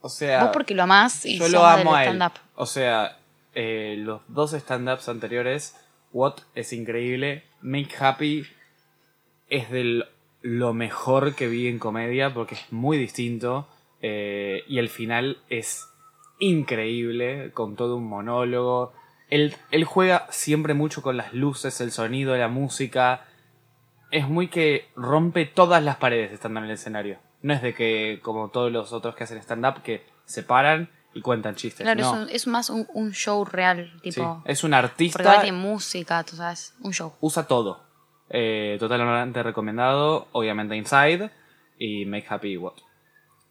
[0.00, 2.10] O sea, Vos porque lo amás y yo lo amo a él.
[2.16, 2.40] stand-up.
[2.54, 3.18] O sea,
[3.54, 5.76] eh, los dos stand-ups anteriores,
[6.12, 8.46] What es increíble, Make Happy
[9.48, 10.04] es de
[10.42, 13.68] lo mejor que vi en comedia porque es muy distinto
[14.00, 15.86] eh, y el final es
[16.38, 18.92] increíble con todo un monólogo.
[19.28, 23.26] Él, él juega siempre mucho con las luces, el sonido, la música.
[24.10, 27.18] Es muy que rompe todas las paredes estando en el escenario.
[27.42, 31.22] No es de que, como todos los otros que hacen stand-up, que se paran y
[31.22, 31.82] cuentan chistes.
[31.84, 32.14] Claro, no.
[32.14, 34.42] es, un- es más un, un show real, Sí, tipo.
[34.44, 37.14] Es un artista, tiene música, tú sabes, un show.
[37.20, 37.82] usa todo.
[38.28, 41.30] Eh, totalmente recomendado, obviamente Inside
[41.78, 42.74] y Make Happy What.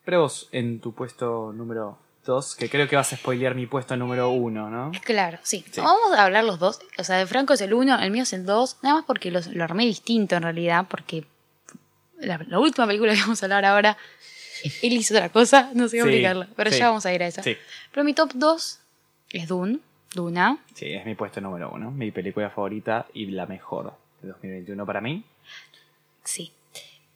[0.06, 3.98] Pero vos, en tu puesto número 2, que creo que vas a spoilear mi puesto
[3.98, 4.92] número 1, ¿no?
[5.04, 5.66] Claro, sí.
[5.70, 5.82] Sí.
[5.82, 6.80] Vamos a hablar los dos.
[6.98, 8.78] O sea, de Franco es el uno, el mío es el dos.
[8.82, 11.26] Nada más porque los, lo armé distinto en realidad, porque
[12.20, 13.98] la, la última película que vamos a hablar ahora,
[14.82, 16.78] él hizo otra cosa, no sé cómo Sí, explicarla, pero sí.
[16.80, 17.42] ya vamos a ir a eso.
[17.44, 17.56] Sí.
[17.92, 18.80] Pero mi top 2
[19.32, 19.80] es Dune,
[20.14, 20.58] Duna.
[20.76, 25.02] Sí, es mi puesto número 1, mi película favorita y la mejor de 2021 para
[25.02, 25.24] mí.
[26.24, 26.52] Sí.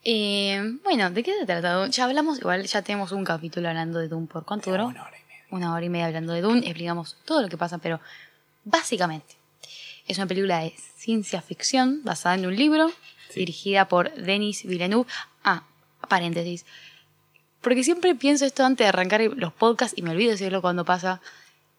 [0.04, 1.86] Eh, bueno, ¿de qué se trata?
[1.88, 4.26] Ya hablamos, igual ya tenemos un capítulo hablando de Dune.
[4.26, 4.86] ¿Por cuánto duró?
[4.86, 5.44] Una hora y media.
[5.50, 8.00] una hora y media hablando de Dune, explicamos todo lo que pasa, pero
[8.64, 9.34] básicamente
[10.06, 12.90] es una película de ciencia ficción basada en un libro,
[13.34, 13.40] Sí.
[13.40, 15.08] dirigida por Denis Villeneuve.
[15.44, 15.62] Ah,
[16.08, 16.64] paréntesis.
[17.60, 21.20] Porque siempre pienso esto antes de arrancar los podcasts y me olvido decirlo cuando pasa.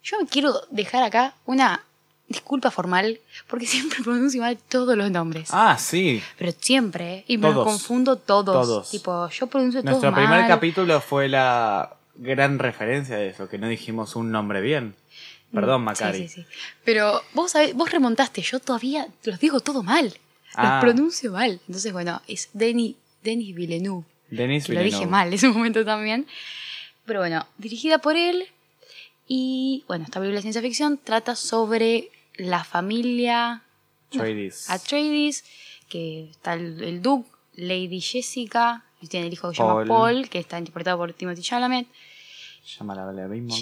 [0.04, 1.84] Yo me quiero dejar acá una
[2.28, 5.50] disculpa formal porque siempre pronuncio mal todos los nombres.
[5.52, 6.22] Ah, sí.
[6.38, 7.26] Pero siempre, ¿eh?
[7.28, 7.66] y me Todos.
[7.68, 8.68] confundo todos.
[8.68, 8.90] Todos.
[8.90, 10.48] Tipo, yo pronuncio Nuestro todo primer mal.
[10.48, 14.96] capítulo fue la gran referencia de eso, que no dijimos un nombre bien.
[15.54, 16.24] Perdón, Macari.
[16.24, 16.48] Mm, Sí, sí, sí.
[16.84, 20.14] Pero vos, sabés- vos remontaste, yo todavía los digo todo mal.
[20.58, 20.80] Ah.
[20.82, 21.60] pronuncio mal.
[21.68, 24.06] Entonces, bueno, es Denis, Denis Villeneuve.
[24.30, 25.12] Denis Que lo dije Villeneuve.
[25.12, 26.28] mal en ese momento también.
[27.06, 28.46] Pero bueno, dirigida por él.
[29.28, 33.64] Y bueno, esta película de ciencia ficción trata sobre la familia
[34.14, 34.70] Atreides.
[34.70, 35.44] Atreides,
[35.90, 39.88] que está el, el Duke, Lady Jessica, y tiene el hijo que se llama Paul.
[39.88, 41.88] Paul, que está interpretado por Timothy Chalamet.
[42.66, 43.54] Llámala la misma.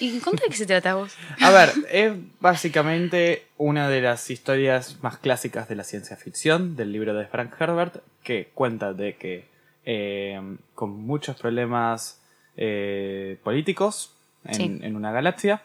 [0.00, 1.12] ¿Y contra de qué se trata vos?
[1.40, 6.92] A ver, es básicamente una de las historias más clásicas de la ciencia ficción, del
[6.92, 9.44] libro de Frank Herbert, que cuenta de que
[9.84, 10.40] eh,
[10.74, 12.22] con muchos problemas
[12.56, 14.78] eh, políticos en, Sí.
[14.82, 15.62] en una galaxia,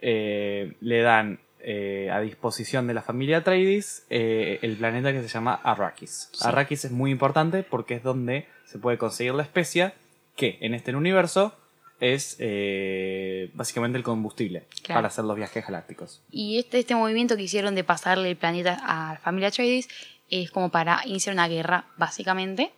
[0.00, 5.28] eh, le dan eh, a disposición de la familia Atreides eh, el planeta que se
[5.28, 6.30] llama Arrakis.
[6.32, 6.38] Sí.
[6.46, 9.92] Arrakis es muy importante porque es donde se puede conseguir la especia
[10.38, 11.52] que en este universo
[12.00, 14.98] es eh, básicamente el combustible Claro.
[14.98, 16.22] para hacer los viajes galácticos.
[16.30, 19.88] Y este, este movimiento que hicieron de pasarle el planeta a la familia Atreides
[20.30, 22.70] es como para iniciar una guerra, básicamente.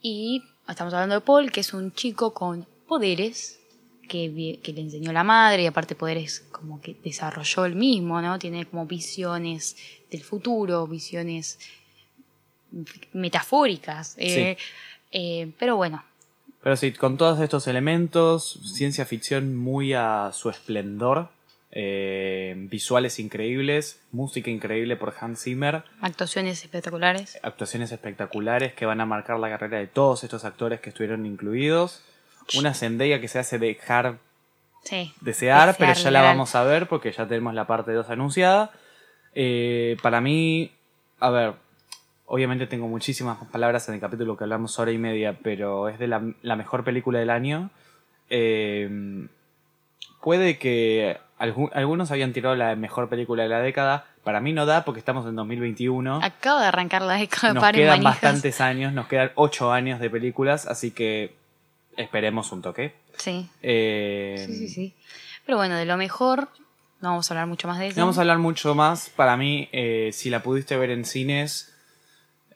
[0.00, 3.60] Y estamos hablando de Paul, que es un chico con poderes
[4.08, 8.38] que, que le enseñó la madre y aparte poderes como que desarrolló él mismo, ¿no?
[8.38, 9.76] Tiene como visiones
[10.10, 11.58] del futuro, visiones
[13.12, 14.14] metafóricas.
[14.18, 14.56] eh,
[15.12, 16.02] eh, pero bueno,
[16.62, 21.28] Pero sí, con todos estos elementos, ciencia ficción muy a su esplendor,
[21.72, 27.38] eh, visuales increíbles, música increíble por Hans Zimmer, actuaciones espectaculares.
[27.42, 32.02] actuaciones espectaculares que van a marcar la carrera de todos estos actores que estuvieron incluidos.
[32.58, 34.18] Una Zendaya que se hace dejar
[34.82, 35.12] Sí.
[35.20, 38.72] desear, Desear, pero ya la vamos a ver porque ya tenemos la parte 2 anunciada.
[39.34, 40.72] Eh, para mí,
[41.20, 41.52] a ver,
[42.32, 46.06] obviamente tengo muchísimas palabras en el capítulo que hablamos hora y media, pero es de
[46.06, 47.70] la, la mejor película del año.
[48.28, 49.26] Eh,
[50.22, 54.06] puede que algu- algunos habían tirado la mejor película de la década.
[54.24, 56.20] Para mí no da porque estamos en 2021.
[56.22, 58.04] Acaba de arrancar la década Nos quedan manijas.
[58.22, 61.34] bastantes años, nos quedan 8 años de películas, así que
[61.96, 62.94] esperemos un toque.
[63.16, 63.48] Sí.
[63.62, 64.94] Eh, Sí, sí, sí.
[65.46, 66.48] Pero bueno, de lo mejor,
[67.00, 67.98] no vamos a hablar mucho más de eso.
[67.98, 69.08] No vamos a hablar mucho más.
[69.16, 71.74] Para mí, eh, si la pudiste ver en cines.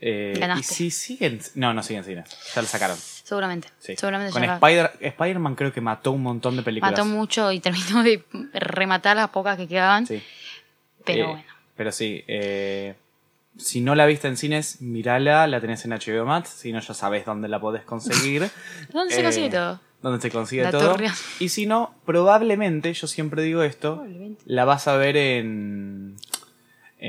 [0.06, 1.40] Eh, y si siguen.
[1.54, 2.36] No, no siguen en cines.
[2.54, 2.96] Ya la sacaron.
[2.98, 3.68] Seguramente.
[3.78, 3.96] Sí.
[3.96, 6.92] Seguramente Con ya Spider- Spider-Man creo que mató un montón de películas.
[6.92, 10.06] mató mucho y terminó de rematar las pocas que quedaban.
[10.06, 10.22] Sí.
[11.06, 11.44] Pero Eh, bueno.
[11.76, 12.22] Pero sí.
[12.28, 12.94] eh,
[13.56, 15.46] si no la viste en cines, mirala.
[15.46, 16.50] La tenés en HBO Max.
[16.50, 18.50] Si no, ya sabés dónde la podés conseguir.
[18.92, 19.80] ¿Dónde se eh, consigue todo?
[20.02, 20.96] Donde se consigue La todo.
[21.40, 24.04] Y si no, probablemente, yo siempre digo esto,
[24.44, 26.16] la vas a ver en,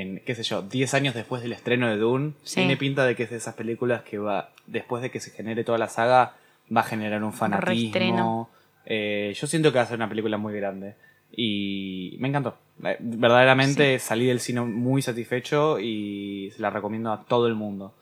[0.00, 2.32] en qué sé yo, 10 años después del estreno de Dune.
[2.42, 2.56] Sí.
[2.56, 5.64] Tiene pinta de que es de esas películas que va, después de que se genere
[5.64, 6.34] toda la saga,
[6.74, 8.50] va a generar un fanatismo.
[8.84, 10.94] Eh, yo siento que va a ser una película muy grande.
[11.32, 12.56] Y me encantó.
[12.84, 17.94] Eh, Verdaderamente salí del cine muy satisfecho y se la recomiendo a todo el mundo.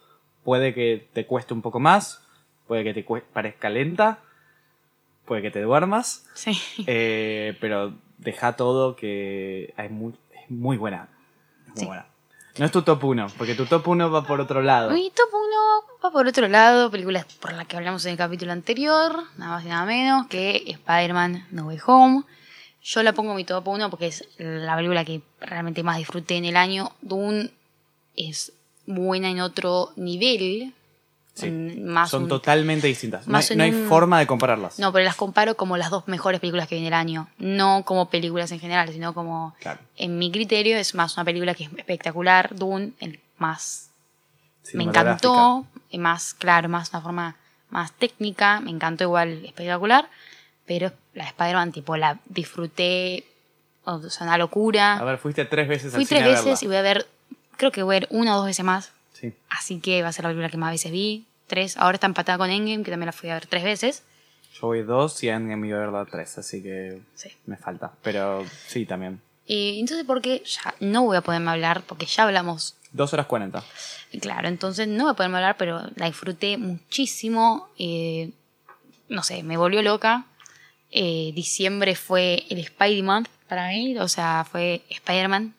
[0.44, 2.22] Puede que te cueste un poco más,
[2.66, 4.18] puede que te parezca lenta,
[5.24, 6.52] puede que te duermas, Sí.
[6.86, 11.08] eh, pero deja todo que hay muy, es muy buena.
[11.74, 11.86] Es muy Sí.
[11.86, 12.06] buena.
[12.56, 14.90] No es tu top 1, porque tu top 1 va por otro lado.
[14.92, 18.52] Mi top 1 va por otro lado, películas por la que hablamos en el capítulo
[18.52, 22.22] anterior, nada más y nada menos que Spider-Man No Way Home.
[22.82, 26.36] Yo la pongo en mi top 1 porque es la película que realmente más disfruté
[26.36, 26.92] en el año.
[27.00, 27.50] Dune
[28.14, 28.52] es
[28.86, 30.72] buena en otro nivel.
[31.34, 31.50] Sí.
[31.50, 33.26] más Son un- totalmente distintas.
[33.26, 34.78] No, hay, en no hay un- forma de compararlas.
[34.78, 37.28] No, pero las comparo como las dos mejores películas que viene el año.
[37.38, 39.54] No como películas en general, sino como.
[39.60, 39.80] Claro.
[39.96, 42.54] En mi criterio es más una película que es espectacular.
[42.54, 43.90] Dune, el más.
[44.74, 45.66] Me encantó.
[45.92, 47.36] Más, claro, más una forma
[47.70, 48.60] más técnica.
[48.60, 50.08] Me encantó igual, espectacular.
[50.66, 53.24] Pero la de Spider-Man, tipo, la disfruté.
[53.84, 54.96] O sea, una locura.
[54.98, 57.06] A ver, fuiste tres veces Fui al tres cine a veces y voy a ver.
[57.56, 58.92] Creo que voy a ver una o dos veces más.
[59.30, 59.34] Sí.
[59.48, 61.26] Así que va a ser la película que más veces vi.
[61.46, 61.76] Tres.
[61.76, 64.02] Ahora está empatada con Endgame, que también la fui a ver tres veces.
[64.54, 67.30] Yo voy dos y Endgame iba a verla tres, así que Sí.
[67.46, 67.92] me falta.
[68.02, 69.20] Pero sí, también.
[69.46, 70.42] Y entonces, ¿por qué?
[70.46, 72.76] Ya no voy a poderme hablar, porque ya hablamos.
[72.92, 73.62] Dos horas cuarenta.
[74.22, 77.68] Claro, entonces no voy a poderme hablar, pero la disfruté muchísimo.
[77.78, 78.30] eh,
[79.08, 80.24] no sé, me volvió loca.
[80.90, 85.52] Eh, diciembre fue el Spidey Month para mí, o sea, fue Spider-Man.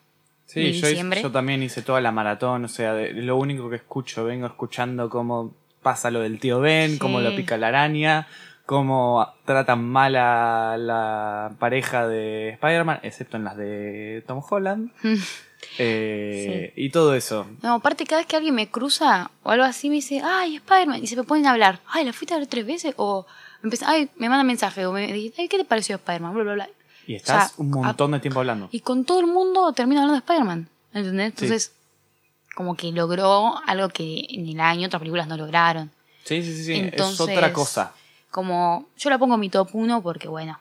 [0.46, 1.22] Sí, yo, diciembre.
[1.22, 5.10] yo también hice toda la maratón, o sea, de- lo único que escucho, vengo escuchando
[5.10, 6.98] cómo pasa lo del tío Ben, Sí.
[6.98, 8.26] cómo lo pica la araña,
[8.64, 14.90] cómo tratan mal a la pareja de Spider-Man, excepto en las de Tom Holland.
[15.78, 17.46] Eh, Y todo eso.
[17.62, 21.02] No, aparte cada vez que alguien me cruza o algo así me dice, ay, Spider-Man,
[21.02, 22.94] y se me ponen a hablar, ay, ¿la fuiste a ver tres veces?
[22.98, 23.26] O
[23.62, 26.34] empieza, ay, me mandan mensaje, o me dicen, ay, ¿qué te pareció Spider-Man?
[26.34, 26.68] Bla, bla, bla.
[27.06, 28.68] Y estás O sea, un montón de tiempo hablando.
[28.72, 31.26] Y con todo el mundo termino hablando de Spider-Man, ¿entendés?
[31.28, 31.72] Entonces,
[32.54, 35.90] como que logró algo que en el año otras películas no lograron.
[36.24, 36.74] Sí, sí, sí, sí.
[36.74, 37.92] Entonces, es otra cosa.
[38.30, 40.58] Como, yo la pongo en mi top 1 porque, bueno,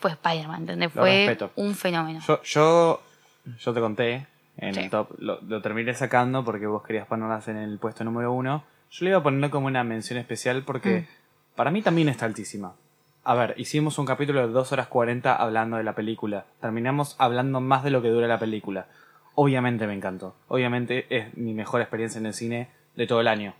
[0.00, 0.94] fue Spider-Man, ¿entendés?
[0.94, 1.52] Lo Fue respeto.
[1.56, 2.20] un fenómeno.
[2.26, 3.02] Yo, yo,
[3.58, 4.26] yo te conté
[4.56, 4.80] en Sí.
[4.80, 8.64] el top, lo, lo terminé sacando porque vos querías ponerlas en el puesto número uno.
[8.90, 11.54] Yo le iba a poner como una mención especial porque Mm.
[11.56, 12.74] para mí también está altísima.
[13.24, 16.44] A ver, hicimos un capítulo de 2 horas 40 hablando de la película.
[16.60, 18.86] Terminamos hablando más de lo que dura la película.
[19.34, 20.36] Obviamente me encantó.
[20.48, 23.54] Obviamente es mi mejor experiencia en el cine de todo el año.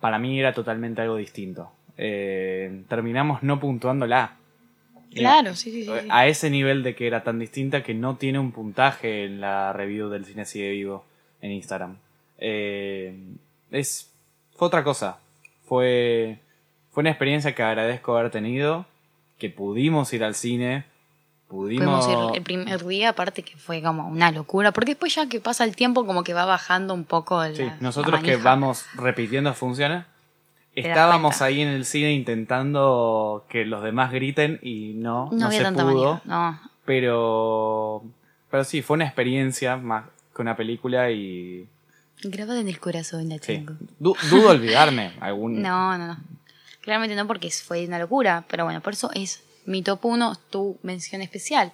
[0.00, 1.70] Para mí era totalmente algo distinto.
[1.96, 4.36] Eh, terminamos no puntuándola.
[5.14, 5.90] claro, sí, sí, sí.
[6.00, 6.08] sí.
[6.10, 9.72] A ese nivel de que era tan distinta que no tiene un puntaje en la
[9.72, 11.04] review del cine sigue vivo
[11.40, 11.96] en Instagram.
[12.38, 13.16] Eh,
[13.70, 14.10] es,
[14.56, 15.18] fue otra cosa.
[15.64, 16.40] Fue,
[16.96, 18.86] fue una experiencia que agradezco haber tenido.
[19.36, 20.86] Que pudimos ir al cine.
[21.46, 22.06] Pudimos.
[22.06, 25.38] Pudimos ir el primer día, aparte que fue como una locura, porque después ya que
[25.38, 28.86] pasa el tiempo como que va bajando un poco el, Sí, nosotros la que vamos
[28.94, 30.06] repitiendo funciones.
[30.74, 35.58] Estábamos ahí en el cine intentando que los demás griten y no, No, no, había
[35.58, 36.22] se tanta pudo.
[36.24, 36.58] no.
[36.86, 38.04] Pero,
[38.50, 41.68] pero sí, fue una experiencia más que una película y
[42.22, 43.74] Grabada en el corazón la sí, tengo.
[43.98, 45.60] du- dudo olvidarme algún.
[45.62, 46.16] No, no, no.
[46.86, 50.78] Claramente no porque fue una locura, pero bueno, por eso es mi top 1, tu
[50.84, 51.72] mención especial.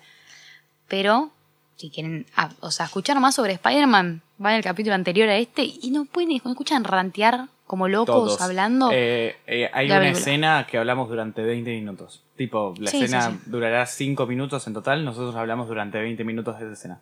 [0.88, 1.30] Pero,
[1.76, 5.64] si quieren, ah, o sea, escuchar más sobre Spider-Man, van al capítulo anterior a este
[5.64, 8.40] y no pueden, no escuchan rantear como locos todos.
[8.40, 8.88] hablando.
[8.90, 10.18] Eh, eh, hay una película.
[10.18, 12.22] escena que hablamos durante 20 minutos.
[12.36, 13.38] Tipo, la Sí, sí, escena sí.
[13.50, 17.00] durará 5 minutos en total, nosotros hablamos durante 20 minutos de esa escena.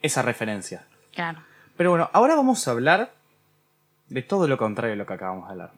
[0.00, 0.84] Esa referencia.
[1.14, 1.40] Claro.
[1.76, 3.12] Pero bueno, ahora vamos a hablar
[4.08, 5.70] de todo lo contrario de lo que acabamos de hablar.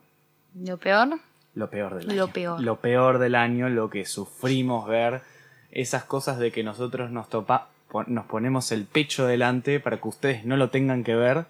[0.54, 1.20] Lo peor,
[1.54, 2.16] Lo peor del año.
[2.16, 2.60] Lo peor.
[2.60, 5.22] Lo peor del año, lo que sufrimos ver,
[5.70, 7.68] esas cosas de que nosotros nos topa,
[8.06, 11.46] nos ponemos el pecho delante para que ustedes no lo tengan que ver.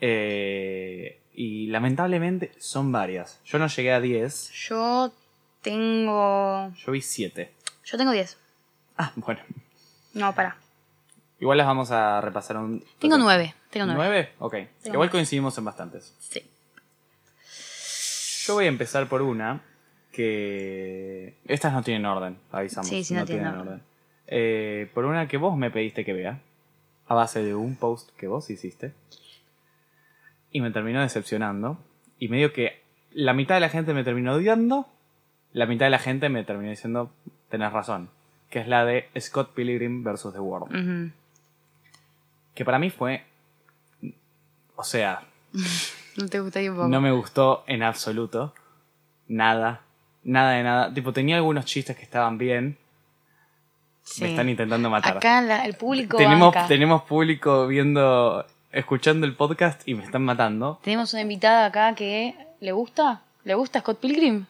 [0.00, 3.40] Eh, y lamentablemente son varias.
[3.44, 5.12] Yo no llegué a 10, yo
[5.62, 6.72] tengo.
[6.76, 7.50] yo vi 7.
[7.84, 8.38] Yo tengo 10.
[8.96, 9.40] Ah, bueno.
[10.14, 10.56] No, para.
[11.40, 12.82] Igual las vamos a repasar un...
[12.98, 13.54] Tengo 9.
[13.70, 13.98] Tengo 9.
[13.98, 14.32] ¿Nueve?
[14.38, 14.52] Ok.
[14.52, 15.10] Tengo Igual nueve.
[15.10, 16.14] coincidimos en bastantes.
[16.20, 16.42] Sí.
[18.46, 19.62] Yo voy a empezar por una
[20.12, 21.34] que...
[21.46, 22.88] Estas no tienen orden, avisamos.
[22.88, 23.82] Sí, sí, no tienen orden.
[24.26, 26.40] Eh, por una que vos me pediste que vea,
[27.06, 28.92] a base de un post que vos hiciste.
[30.50, 31.78] Y me terminó decepcionando.
[32.18, 34.88] Y medio que la mitad de la gente me terminó odiando,
[35.52, 37.10] la mitad de la gente me terminó diciendo,
[37.48, 38.10] tenés razón.
[38.50, 40.32] Que es la de Scott Pilgrim vs.
[40.34, 41.12] The World.
[42.54, 43.24] Que para mí fue...
[44.76, 45.22] O sea,
[46.16, 46.88] No te gustaría un poco.
[46.88, 48.54] no me gustó en absoluto.
[49.28, 49.80] Nada.
[50.22, 50.94] Nada de nada.
[50.94, 52.78] Tipo, tenía algunos chistes que estaban bien.
[54.02, 54.22] Sí.
[54.22, 55.16] Me están intentando matar.
[55.16, 56.16] Acá la- el público.
[56.16, 56.68] tenemos, banca.
[56.68, 60.78] tenemos público viendo, escuchando el podcast y me están matando.
[60.82, 63.22] Tenemos una invitada acá que le gusta.
[63.44, 64.44] ¿Le gusta Scott Pilgrim?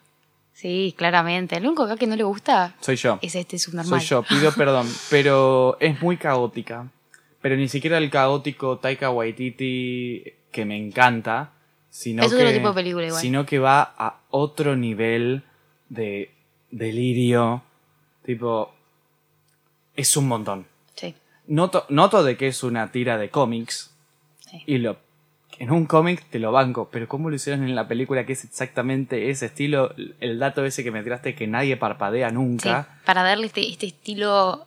[0.52, 1.56] Sí, claramente.
[1.56, 3.18] El único acá que no le gusta Soy yo.
[3.22, 4.00] es este subnormal.
[4.00, 4.88] Soy yo, pido perdón.
[5.10, 6.88] Pero es muy caótica.
[7.40, 11.50] Pero ni siquiera el caótico Taika Waititi que me encanta.
[11.94, 13.22] Sino Es que, otro tipo de película igual.
[13.22, 15.44] Sino que va a otro nivel
[15.88, 16.34] de
[16.72, 17.62] delirio.
[18.24, 18.74] Tipo.
[19.94, 20.66] Es un montón.
[20.96, 21.14] Sí.
[21.46, 23.94] Noto, noto de que es una tira de cómics.
[24.40, 24.64] sí.
[24.66, 24.96] Y lo
[25.60, 28.42] en un cómic te lo banco, pero ¿cómo lo hicieron en la película que es
[28.42, 29.94] exactamente ese estilo?
[30.18, 32.98] El dato ese que me tiraste que nadie parpadea Sí, nunca.
[33.04, 34.66] para darle este, este estilo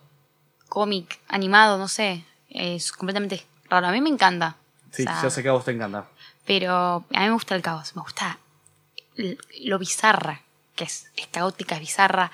[0.70, 3.88] cómic, animado, no sé, es completamente raro.
[3.88, 4.56] A mí me encanta.
[4.92, 6.08] Sí, O sea, yo sé que a vos te encanta.
[6.48, 6.74] Pero
[7.14, 8.40] a mí me gusta el caos, me gusta
[9.62, 10.42] lo bizarra
[10.76, 11.12] que es.
[11.16, 12.32] Es caótica, es bizarra.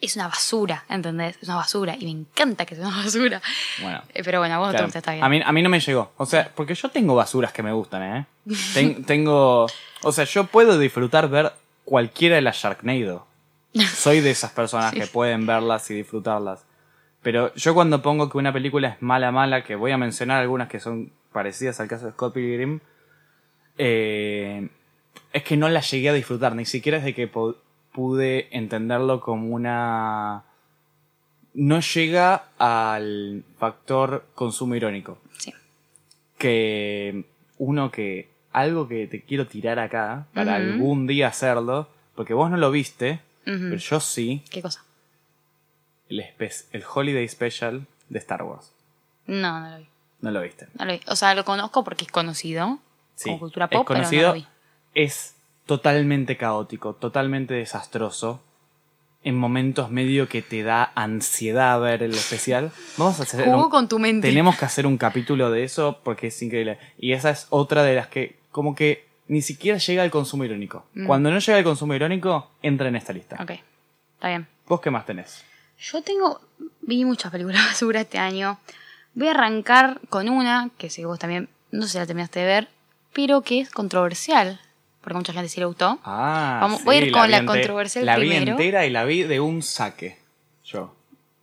[0.00, 1.36] Es una basura, ¿entendés?
[1.42, 1.94] Es una basura.
[1.98, 3.42] Y me encanta que sea una basura.
[3.82, 4.00] Bueno.
[4.14, 5.22] Eh, Pero bueno, a vos no te gusta, está bien.
[5.24, 6.12] A mí, a mí no me llegó.
[6.16, 8.26] O sea, porque yo tengo basuras que me gustan, ¿eh?
[8.74, 9.66] Ten- tengo.
[10.02, 11.52] O sea, yo puedo disfrutar ver
[11.84, 13.26] cualquiera de las Sharknado.
[13.94, 16.64] Soy de esas personas que pueden verlas y disfrutarlas.
[17.22, 20.68] Pero yo cuando pongo que una película es mala, mala, que voy a mencionar algunas
[20.68, 22.80] que son parecidas al caso de Scott Pilgrim,
[23.82, 24.68] eh,
[25.32, 27.26] es que no la llegué a disfrutar, ni siquiera es de que
[27.92, 30.44] pude entenderlo como una...
[31.54, 35.18] No llega al factor consumo irónico.
[35.38, 35.54] Sí.
[36.36, 37.24] Que
[37.56, 38.28] uno que...
[38.52, 43.20] Algo que te quiero tirar acá, para algún día hacerlo, porque vos no lo viste,
[43.44, 44.84] pero yo sí, ¿Qué cosa?
[46.08, 46.24] el,
[46.72, 48.72] el Holiday Special de Star Wars.
[49.26, 49.86] No, no lo vi.
[50.20, 50.66] No lo viste.
[50.76, 51.00] No lo vi.
[51.06, 52.80] O sea, lo conozco porque es conocido.
[53.20, 54.34] Sí, como cultura es pop, pero no conocido,
[54.94, 55.34] es
[55.66, 58.42] totalmente caótico, totalmente desastroso.
[59.22, 62.72] En momentos medio que te da ansiedad ver el especial.
[62.96, 64.26] Vamos a hacer Jugó un- con tu mente.
[64.28, 66.78] tenemos que hacer un capítulo de eso porque es increíble.
[66.98, 70.86] Y esa es otra de las que como que ni siquiera llega al consumo irónico.
[70.94, 71.06] Mm.
[71.06, 73.36] Cuando no llega al consumo irónico, entra en esta lista.
[73.42, 73.50] Ok,
[74.14, 74.48] está bien.
[74.66, 75.44] ¿Vos qué más tenés?
[75.78, 76.40] Yo tengo.
[76.80, 78.58] Vi muchas películas basura este año.
[79.14, 81.50] Voy a arrancar con una que sé que vos también.
[81.72, 82.68] No sé si la terminaste de ver.
[83.12, 84.60] Pero que es controversial.
[85.00, 85.98] Porque mucha gente sí le gustó.
[86.04, 88.52] Ah, Vamos- voy a ir sí, con vi la controversial La vi primero.
[88.52, 90.18] entera y la vi de un saque.
[90.64, 90.94] Yo.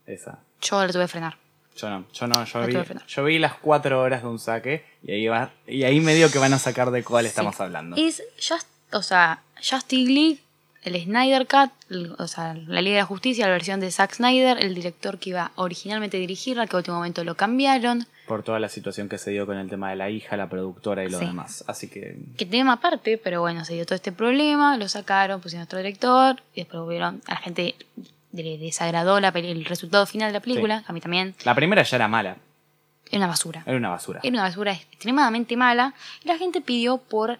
[0.06, 0.38] Esa.
[0.62, 1.36] Yo la tuve que frenar.
[1.76, 2.76] Yo no, yo no, yo La vi,
[3.06, 6.38] yo vi las cuatro horas de un saque y ahí va, y ahí medio que
[6.38, 7.94] van a sacar de cuál estamos hablando.
[7.96, 10.38] Es Just, o sea, Justice League,
[10.82, 14.14] el Snyder Cut, el- o sea, la Liga de la Justicia, la versión de Zack
[14.14, 18.06] Snyder, el director que iba originalmente a dirigirla, que a último momento lo cambiaron.
[18.28, 21.02] Por toda la situación que se dio con el tema de la hija, la productora
[21.04, 21.24] y lo Sí.
[21.26, 21.64] demás.
[21.66, 25.64] Así que Que tema aparte, pero bueno, se dio todo este problema, lo sacaron, pusieron
[25.64, 27.74] otro director, y después volvieron, a la gente
[28.32, 31.96] le desagradó la el resultado final de la película, a mí también, la primera ya
[31.96, 32.36] era mala,
[33.10, 33.62] era una basura.
[33.66, 34.20] era una basura.
[34.22, 37.30] Era una basura extremadamente mala, y la gente pidió por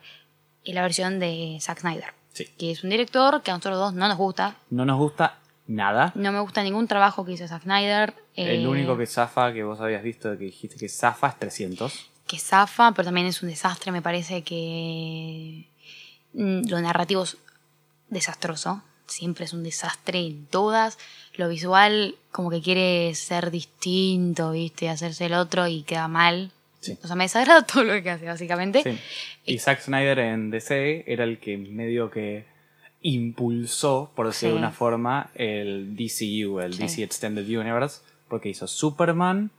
[0.65, 2.47] eh, la versión de Zack Snyder, Sí.
[2.59, 5.35] que es un director que a nosotros dos no nos gusta, No nos gusta
[5.69, 6.13] nada.
[6.17, 8.15] No me gusta ningún trabajo que hizo Zack Snyder.
[8.35, 12.11] El eh, único que zafa, que vos habías visto, que dijiste que zafa es 300.
[12.27, 13.93] que zafa, pero también es un desastre.
[13.93, 15.69] Me parece que
[16.33, 17.37] mm, lo narrativo es
[18.09, 18.83] desastroso.
[19.07, 20.99] Siempre es un desastre en todas.
[21.35, 24.89] Lo visual, como que quiere ser distinto, ¿viste?
[24.89, 26.51] Hacerse el otro y queda mal.
[26.81, 26.99] Sí.
[27.03, 28.83] O sea, me desagrada todo lo que hace, básicamente.
[28.83, 28.99] Sí.
[29.45, 32.45] Y Zack Snyder en DC era el que medio que
[33.03, 36.83] impulsó, por decirlo de una forma, el DCU, el Sí.
[36.83, 39.51] DC Extended Universe, porque hizo Superman,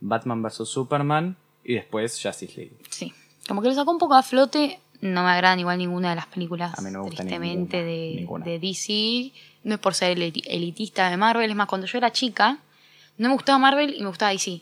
[0.00, 0.68] Batman vs.
[0.68, 2.72] Superman y después Justice League.
[2.90, 3.12] Sí.
[3.46, 4.78] Como que lo sacó un poco a flote.
[5.00, 7.92] No me agradan igual ninguna de las películas, A mí no me gusta tristemente, ninguna,
[7.92, 8.44] de, ninguna.
[8.46, 9.32] de DC.
[9.64, 11.48] No es por ser eliti- elitista de Marvel.
[11.48, 12.58] Es más, cuando yo era chica,
[13.16, 14.60] no me gustaba Marvel y me gustaba DC.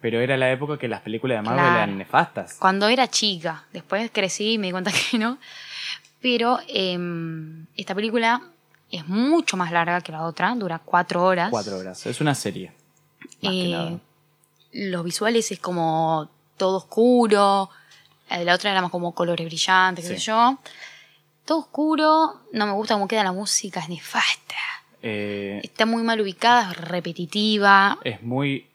[0.00, 1.76] Pero era la época que las películas de Marvel Claro.
[1.76, 2.54] eran nefastas.
[2.58, 3.64] Cuando era chica.
[3.72, 5.38] Después crecí y me di cuenta que no.
[6.24, 8.40] Pero em, esta película
[8.90, 10.54] es mucho más larga que la otra.
[10.54, 11.50] Dura cuatro horas.
[11.50, 12.06] Cuatro horas.
[12.06, 12.72] Es una serie.
[13.42, 13.98] Más que Eh, nada.
[14.72, 17.68] los visuales es como todo oscuro.
[18.30, 20.18] La de la otra era más como colores brillantes, qué Sí.
[20.20, 20.56] sé yo.
[21.44, 22.40] Todo oscuro.
[22.54, 24.54] No me gusta cómo queda la música, es nefasta.
[25.02, 27.98] Eh, Está muy mal ubicada, es repetitiva.
[28.02, 28.66] es muy.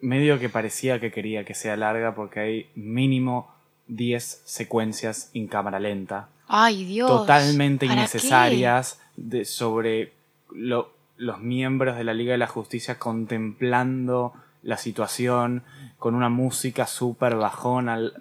[0.00, 3.52] medio que parecía que quería que sea larga porque hay mínimo
[3.88, 6.28] 10 secuencias en cámara lenta.
[6.48, 7.08] Ay, Dios.
[7.08, 10.12] totalmente ¿para innecesarias de, sobre
[10.50, 15.62] lo- los miembros de la Liga de la Justicia contemplando la situación
[15.98, 18.12] con una música súper bajón al,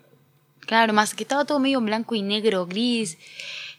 [0.61, 0.67] qué?
[0.67, 3.17] Claro, más que estaba todo medio en blanco y negro, gris.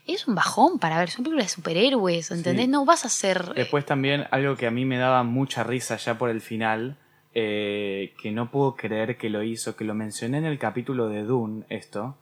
[0.07, 2.67] Es un bajón para ver, son películas de superhéroes, ¿entendés?
[2.67, 2.71] Sí.
[2.71, 3.55] No vas a hacer...
[3.55, 6.99] Después también algo que a mí me daba mucha risa ya por el final,
[7.35, 11.23] eh, que no puedo creer que lo hizo, que lo mencioné en el capítulo de
[11.23, 12.17] Dune, esto.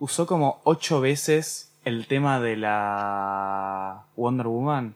[0.00, 4.94] Usó como ocho veces el tema de la Wonder Woman.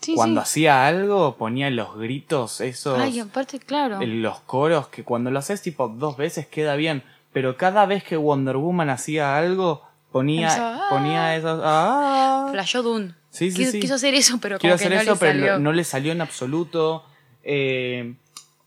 [0.00, 0.42] Sí, cuando sí.
[0.42, 4.00] hacía algo, ponía los gritos, esos, Ay, aparte, claro.
[4.04, 7.02] los coros, que cuando lo haces tipo dos veces queda bien,
[7.32, 10.86] pero cada vez que Wonder Woman hacía algo, ponía, Empezó, "Ah".
[10.90, 11.60] ponía esos...
[11.64, 12.48] "Ah".
[12.50, 13.14] Flashó Dune.
[13.30, 13.80] Sí, sí, quiso, sí.
[13.80, 15.58] quiso hacer eso, pero Quiero como que hacer no eso, le pero salió.
[15.60, 17.04] no le salió en absoluto.
[17.44, 18.14] Eh,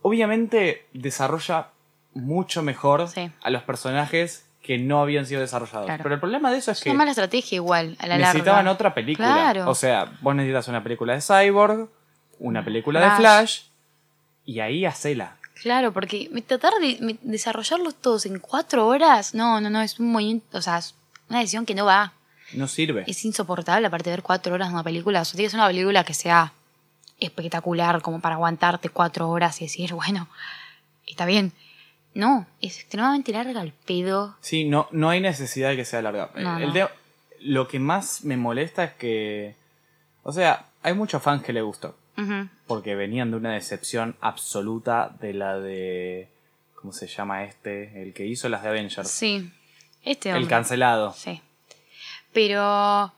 [0.01, 1.67] obviamente desarrolla
[2.13, 3.29] mucho mejor Sí.
[3.43, 5.85] a los personajes que no habían sido desarrollados.
[5.85, 6.01] Claro.
[6.01, 8.65] Pero el problema de eso es Es que una mala estrategia igual, a la necesitaban
[8.65, 8.71] larga.
[8.71, 9.27] otra película.
[9.27, 9.69] Claro.
[9.69, 11.87] O sea, vos necesitas una película de Cyborg,
[12.39, 13.61] una película de Flash.
[14.43, 15.35] Y ahí hacela.
[15.61, 20.57] Claro, porque tratar de desarrollarlos todos en cuatro horas, no, no, no, es un movimiento,
[20.57, 20.95] o sea, es
[21.29, 22.13] una decisión que no va.
[22.53, 23.03] No sirve.
[23.07, 25.21] Es insoportable aparte de ver cuatro horas de una película.
[25.21, 26.53] O sea, tiene que ser una película que sea
[27.19, 30.27] espectacular, como para aguantarte cuatro horas y decir, bueno,
[31.05, 31.53] está bien.
[32.15, 34.35] No, es extremadamente larga el pedo.
[34.41, 36.31] Sí, no, no hay necesidad de que sea larga.
[36.35, 36.73] No, El no.
[36.73, 36.87] de-
[37.41, 39.55] lo que más me molesta es que.
[40.23, 41.95] O sea, hay muchos fans que le gustó.
[42.65, 46.29] Porque venían de una decepción absoluta de la de.
[46.75, 48.01] ¿Cómo se llama este?
[48.01, 49.09] El que hizo las de Avengers.
[49.11, 49.51] Sí,
[50.01, 51.11] este el cancelado.
[51.13, 51.41] Sí.
[52.33, 53.13] Pero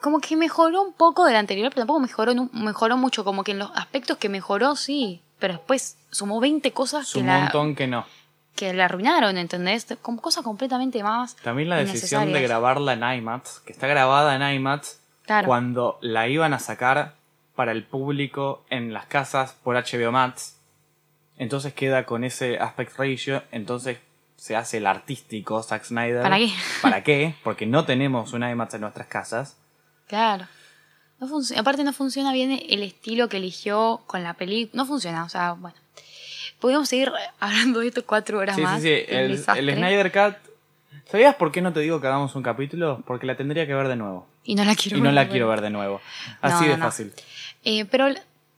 [0.00, 3.24] como que mejoró un poco del anterior, pero tampoco mejoró, mejoró mucho.
[3.24, 5.20] Como que en los aspectos que mejoró, sí.
[5.38, 8.04] Pero después sumó 20 cosas que Un la, montón que no.
[8.56, 9.86] que la arruinaron, ¿entendés?
[10.02, 11.36] Como cosas completamente más.
[11.36, 12.48] También la decisión de innecesarias.
[12.50, 15.46] grabarla en IMAX, que está grabada en IMAX, Claro.
[15.46, 17.14] cuando la iban a sacar
[17.54, 20.56] para el público en las casas por HBO Max.
[21.36, 23.98] Entonces queda con ese aspect ratio, entonces
[24.36, 26.22] se hace el artístico Zack Snyder.
[26.22, 26.52] ¿Para qué?
[26.82, 27.34] ¿Para qué?
[27.44, 29.56] Porque no tenemos un IMAX en nuestras casas.
[30.06, 30.46] Claro.
[31.20, 34.82] No Aparte no funciona bien el estilo que eligió con la película.
[34.82, 35.76] No funciona, o sea, bueno.
[36.60, 38.80] Podríamos seguir hablando de esto cuatro horas Sí, más.
[38.82, 39.04] sí, sí.
[39.08, 39.38] El, el
[39.74, 40.36] Snyder Cut.
[41.10, 43.02] ¿Sabías por qué no te digo que hagamos un capítulo?
[43.06, 44.26] Porque la tendría que ver de nuevo.
[44.44, 46.00] Y no la quiero Y no ver, la quiero ver de nuevo.
[46.40, 47.12] Así No, de no, fácil.
[47.64, 48.08] Eh, pero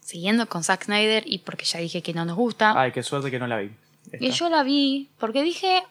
[0.00, 3.30] siguiendo con Zack Snyder, y porque ya dije que no nos gusta, Ay, qué suerte
[3.30, 3.70] que no la vi.
[4.18, 5.82] y yo la vi porque dije,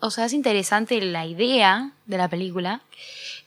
[0.00, 2.80] o sea, es interesante la idea de la película,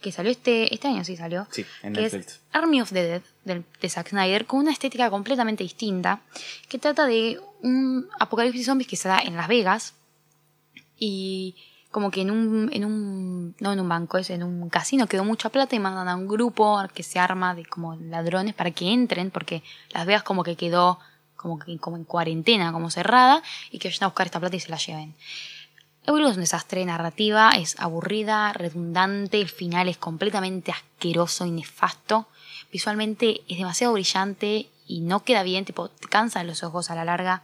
[0.01, 1.47] que salió este, este año, sí salió.
[1.51, 2.39] Sí, en que es Netflix.
[2.51, 6.21] Army of the Dead del- de Zack Snyder con una estética completamente distinta
[6.67, 9.93] que trata de un apocalipsis zombies que se da en Las Vegas
[10.97, 11.55] y
[11.91, 15.25] como que en un, en un no en un banco es en un casino quedó
[15.25, 18.91] mucha plata y mandan a un grupo que se arma de como ladrones para que
[18.91, 19.61] entren porque
[19.91, 20.99] Las Vegas como que quedó
[21.35, 23.41] como que como en cuarentena como cerrada
[23.71, 25.15] y que vayan a buscar esta plata y se la lleven
[26.05, 32.27] película es un desastre narrativa, es aburrida, redundante, el final es completamente asqueroso y nefasto.
[32.71, 37.05] Visualmente es demasiado brillante y no queda bien, tipo, te cansan los ojos a la
[37.05, 37.43] larga.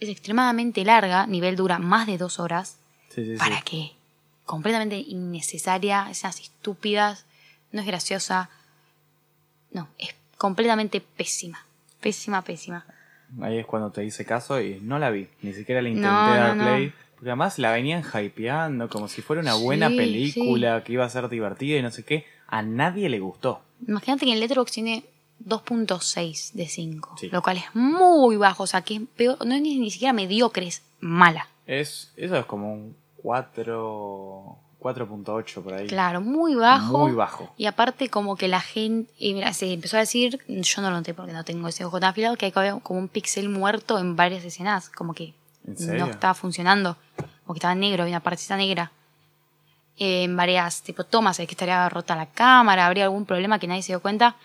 [0.00, 2.76] Es extremadamente larga, nivel dura más de dos horas.
[3.10, 3.36] Sí, sí, sí.
[3.38, 3.92] ¿Para qué?
[4.46, 7.24] Completamente innecesaria, escenas estúpidas,
[7.72, 8.50] no es graciosa.
[9.70, 11.64] No, es completamente pésima.
[12.00, 12.84] Pésima, pésima.
[13.40, 15.28] Ahí es cuando te hice caso y no la vi.
[15.42, 16.86] Ni siquiera le intenté No, dar play.
[16.88, 16.92] no.
[17.22, 21.08] Porque además la venían hypeando como si fuera una buena Sí, película que iba a
[21.08, 22.26] ser divertida y no sé qué.
[22.48, 23.60] A nadie le gustó.
[23.86, 25.04] Imagínate que en Letterboxd tiene
[25.46, 27.28] 2.6 de 5, Sí.
[27.30, 30.12] lo cual es muy bajo, o sea, que es peor, no es ni, ni siquiera
[30.12, 31.46] mediocre, es mala.
[31.68, 34.56] Es, eso es como un 4.
[34.80, 35.86] 4.8 por ahí.
[35.86, 36.98] Claro, muy bajo.
[37.06, 37.54] Muy bajo.
[37.56, 40.96] Y aparte como que la gente, y mira, se empezó a decir, yo no lo
[40.96, 44.16] noté porque no tengo ese ojo tan afilado, que hay como un pixel muerto en
[44.16, 45.34] varias escenas, como que
[45.66, 46.06] ¿En serio?
[46.06, 46.96] no estaba funcionando,
[47.44, 48.90] como que estaba negro, había una partecita negra.
[49.98, 53.66] Eh, en varias tipo tomas, es que estaría rota la cámara, habría algún problema que
[53.68, 54.36] nadie se dio cuenta.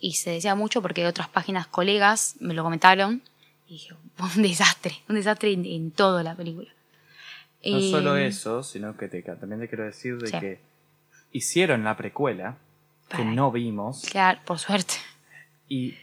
[0.00, 3.22] Y se decía mucho porque otras páginas colegas me lo comentaron.
[3.68, 3.94] Y dije,
[4.36, 6.68] un desastre, un desastre en, en toda la película.
[7.64, 10.38] No Eh, solo eso, sino que te, también te quiero decir de Sí.
[10.40, 10.60] que
[11.32, 12.56] hicieron la precuela
[13.08, 14.94] que Para- no vimos Claro, por suerte.
[15.68, 15.94] y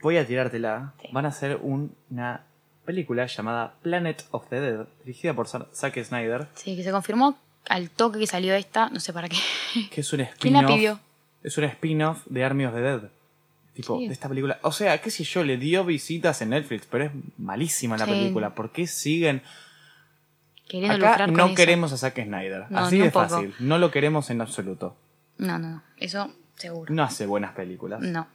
[0.00, 0.94] voy a tirártela.
[1.02, 1.08] Sí.
[1.12, 2.44] Van a hacer un- una
[2.88, 7.36] película llamada Planet of the Dead, dirigida por Zack Snyder, Sí, que se confirmó
[7.68, 9.36] al toque que salió esta, no sé para qué.
[9.92, 10.74] que es un ¿Quién la spin-off.
[10.74, 11.00] pidió?
[11.42, 13.00] Es un spin-off de Army of the Dead.
[13.74, 14.06] Tipo, Sí.
[14.08, 14.58] de esta película.
[14.62, 18.10] O sea, qué sé yo, le dio visitas en Netflix, pero es malísima la Sí.
[18.10, 18.54] película.
[18.54, 19.42] ¿Por qué siguen?
[20.66, 21.54] Queriendo Acá con no eso.
[21.54, 22.70] queremos a Zack Snyder.
[22.70, 23.28] No, Así de poco.
[23.28, 23.54] fácil.
[23.60, 24.96] No lo queremos en absoluto.
[25.38, 25.82] No, no, no.
[25.98, 26.92] Eso seguro.
[26.94, 28.00] No hace buenas películas.
[28.00, 28.26] No.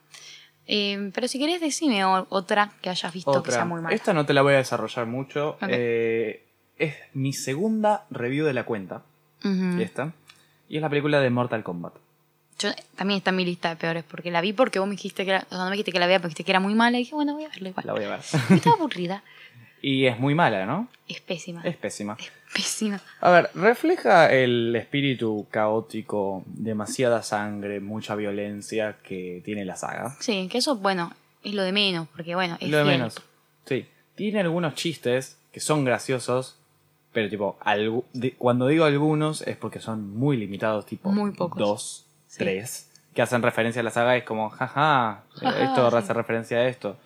[0.67, 3.95] Eh, pero si querés, decime otra que hayas visto que sea muy mala.
[3.95, 5.57] Esta no te la voy a desarrollar mucho.
[5.67, 6.45] Eh,
[6.77, 9.03] es mi segunda review de la cuenta.
[9.43, 10.13] Y esta.
[10.69, 11.93] Y es la película de Mortal Kombat.
[12.59, 15.25] Yo, también está en mi lista de peores, porque la vi porque vos me dijiste
[15.25, 16.75] que era, o sea, no me dijiste que la vea, porque dijiste que era muy
[16.75, 17.85] mala, y dije, bueno, voy a verla igual.
[17.85, 18.19] La voy a ver.
[18.49, 19.23] Estaba aburrida.
[19.83, 20.87] Y es muy mala, ¿no?
[21.07, 21.61] Es pésima.
[21.63, 22.17] Es pésima.
[22.53, 22.99] Pésima.
[23.21, 30.15] A ver, refleja el espíritu caótico, demasiada sangre, mucha violencia que tiene la saga.
[30.19, 31.11] Sí, que eso, bueno,
[31.43, 32.95] es lo de menos, porque bueno, es Lo de fiel.
[32.97, 33.21] menos.
[33.65, 33.85] Sí.
[34.15, 36.57] Tiene algunos chistes que son graciosos,
[37.11, 41.59] pero tipo, algu- de- cuando digo algunos es porque son muy limitados, tipo Muy pocos.
[41.59, 42.37] dos, Sí.
[42.39, 44.15] tres, que hacen referencia a la saga.
[44.15, 45.97] Es como, jaja, Ajá, esto sí.
[45.97, 46.97] hace referencia a esto.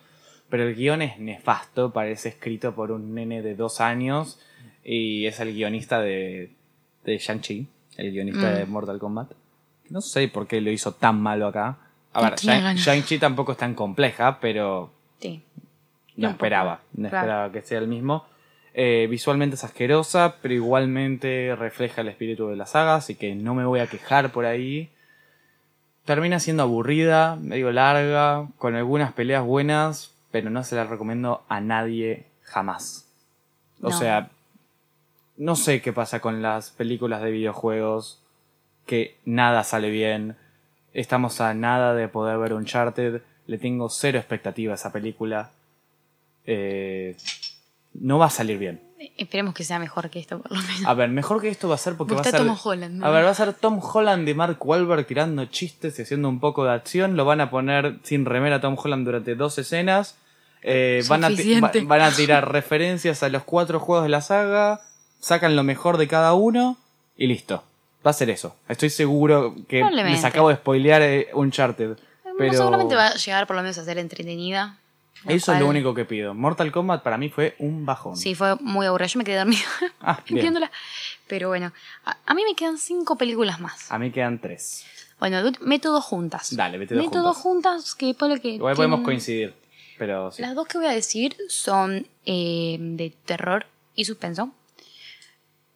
[0.48, 4.40] Pero el guion es nefasto, parece escrito por un nene de dos años
[4.84, 6.50] y es el guionista de,
[7.04, 7.66] de Shang-Chi,
[7.96, 8.54] el guionista Mm.
[8.54, 9.32] de Mortal Kombat.
[9.90, 11.78] No sé por qué lo hizo tan malo acá.
[12.12, 12.76] A No ver, Shang-.
[12.76, 15.42] Shang-Chi tampoco es tan compleja, pero Sí.
[16.16, 17.16] no esperaba, no claro.
[17.26, 18.24] esperaba que sea el mismo.
[18.74, 23.54] Eh, visualmente es asquerosa, pero igualmente refleja el espíritu de la saga, así que no
[23.54, 24.90] me voy a quejar por ahí.
[26.04, 31.60] Termina siendo aburrida, medio larga, con algunas peleas buenas, pero no se la recomiendo a
[31.60, 33.06] nadie jamás.
[33.80, 33.98] O No.
[33.98, 34.30] sea,
[35.36, 38.20] no sé qué pasa con las películas de videojuegos,
[38.86, 40.36] que nada sale bien.
[40.94, 43.22] Estamos a nada de poder ver Uncharted.
[43.46, 45.50] Le tengo cero expectativa a esa película.
[46.44, 47.16] Eh,
[47.94, 48.80] no va a salir bien.
[49.18, 50.86] Esperemos que sea mejor que esto, por lo menos.
[50.86, 52.36] A ver, mejor que esto va a ser porque va a ser.
[52.46, 53.06] Tom Holland, ¿no?
[53.06, 56.38] A ver, va a ser Tom Holland y Mark Wahlberg tirando chistes y haciendo un
[56.40, 57.16] poco de acción.
[57.16, 60.16] Lo van a poner sin remera a Tom Holland durante dos escenas.
[60.62, 61.80] Eh, van, a ti- Suficiente.
[61.82, 64.80] va- van a tirar referencias a los cuatro juegos de la saga.
[65.20, 66.76] Sacan lo mejor de cada uno.
[67.16, 67.64] Y listo.
[68.06, 68.54] Va a ser eso.
[68.68, 69.82] Estoy seguro que
[70.12, 71.96] les acabo de spoilear eh, Uncharted.
[72.38, 74.78] Pero Seguramente va a llegar por lo menos a ser entretenida.
[75.24, 76.34] Lo eso es lo único que pido.
[76.34, 78.16] Mortal Kombat para mí fue un bajón.
[78.16, 79.06] Sí, fue muy aburrida.
[79.08, 79.60] Yo me quedé dormida
[80.00, 80.70] Ah, viéndola.
[81.26, 81.72] Pero bueno,
[82.04, 83.90] a, a mí me quedan cinco películas más.
[83.90, 84.84] A mí quedan tres.
[85.18, 86.54] Bueno, meto dos juntas.
[86.54, 88.50] Dale, vete dos Meto dos juntas que ponle que.
[88.50, 89.54] Igual podemos coincidir.
[89.98, 90.42] Pero sí.
[90.42, 93.66] Las dos que voy a decir son eh, de terror
[93.96, 94.52] y suspenso.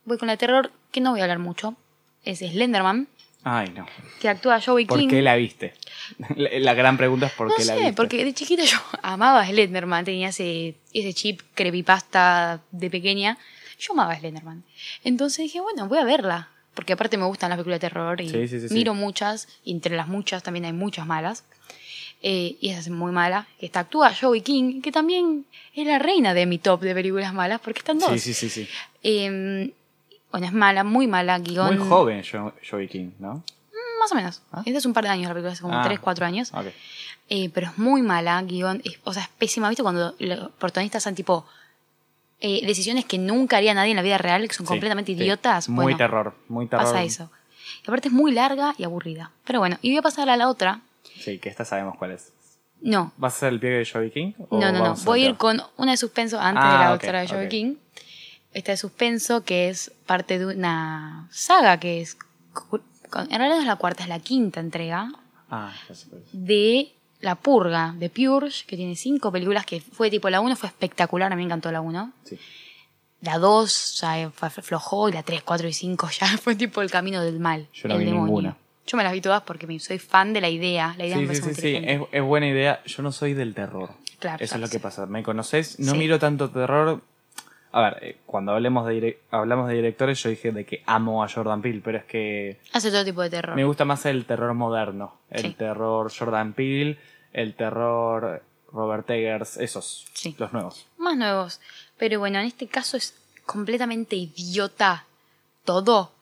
[0.04, 1.76] Voy con la terror, que no voy a hablar mucho.
[2.24, 3.08] Es Slenderman,
[3.44, 3.86] Ay, no.
[4.20, 5.08] que actúa Joey ¿Por King.
[5.08, 5.74] qué la viste?
[6.36, 7.92] La, la gran pregunta es por no qué la sé, viste.
[7.94, 13.38] porque de chiquita yo amaba a Slenderman, tenía ese, ese chip creepypasta de pequeña.
[13.78, 14.62] Yo amaba a Slenderman.
[15.04, 16.48] Entonces dije, bueno, voy a verla.
[16.74, 18.74] Porque aparte me gustan las películas de terror y Sí, sí, sí, sí.
[18.74, 21.44] miro muchas, y entre las muchas también hay muchas malas.
[22.22, 23.46] Eh, y esa es muy mala.
[23.58, 25.44] Que está, actúa Joey King, que también
[25.74, 28.10] es la reina de mi top de películas malas, porque están dos.
[28.12, 28.68] Sí, sí, sí, sí.
[29.02, 29.72] Eh,
[30.32, 31.78] bueno, es mala, muy mala, guion.
[31.78, 33.44] Muy joven Jo- Joey King, ¿no?
[34.00, 34.42] Más o menos.
[34.50, 34.62] ¿Ah?
[34.66, 35.82] Es de hace un par de años la película, hace como Ah.
[35.84, 36.52] 3, 4 años.
[36.52, 36.66] Ok.
[37.28, 38.82] Eh, pero es muy mala, guion.
[38.84, 39.68] es- o sea, es pésima.
[39.68, 41.46] ¿Viste cuando los protagonistas son tipo
[42.44, 45.18] eh, decisiones que nunca haría nadie en la vida real, que son Sí, completamente sí.
[45.22, 45.68] idiotas?
[45.68, 46.86] Muy Bueno, terror, muy terror.
[46.86, 47.30] Pasa eso.
[47.84, 49.30] Y aparte es muy larga y aburrida.
[49.44, 50.80] Pero bueno, y voy a pasar a la otra.
[51.20, 52.32] Sí, que esta sabemos cuál es.
[52.80, 54.32] No, ¿Vas a ser el pie de Joey King?
[54.48, 54.94] o no, no, no.
[55.04, 57.48] Voy a ir con una de suspenso antes Ah, de la ok, otra de Joey.
[57.48, 57.76] King.
[58.54, 62.16] Esta de suspenso que es parte de una saga que es...
[63.14, 65.12] En realidad no es la cuarta, es la quinta entrega.
[65.50, 70.30] Ah, ya sé de La Purga, de Purge, que tiene cinco películas, que fue tipo
[70.30, 72.12] la 1 fue espectacular, a mí me encantó la 1.
[72.24, 72.38] Sí.
[73.20, 77.22] La 2 ya flojó y la 3, 4 y 5 ya fue tipo el camino
[77.22, 78.26] del mal, Yo no el vi demonio.
[78.26, 78.56] ninguna.
[78.86, 81.42] Yo me las vi todas porque soy fan de la idea, la idea me Sí,
[81.42, 81.76] sí, sí, sí.
[81.84, 82.82] Es, es buena idea.
[82.84, 83.90] Yo no soy del terror.
[84.18, 85.06] Claro, Eso es lo que pasa.
[85.06, 85.78] ¿Me conoces?
[85.78, 87.02] No miro tanto terror.
[87.72, 91.28] A ver, eh, cuando hablemos de, hablamos de directores, yo dije de que amo a
[91.28, 93.56] Jordan Peele, pero es que Hace todo tipo de terror.
[93.56, 95.14] Me gusta más el terror moderno.
[95.30, 95.54] El Sí.
[95.54, 96.98] terror Jordan Peele,
[97.32, 98.42] el terror
[98.72, 100.06] Robert Eggers, esos.
[100.12, 100.34] Sí.
[100.38, 100.86] Los nuevos.
[100.98, 101.60] Más nuevos.
[101.98, 103.14] Pero bueno, en este caso es
[103.46, 105.06] completamente idiota
[105.64, 106.12] todo.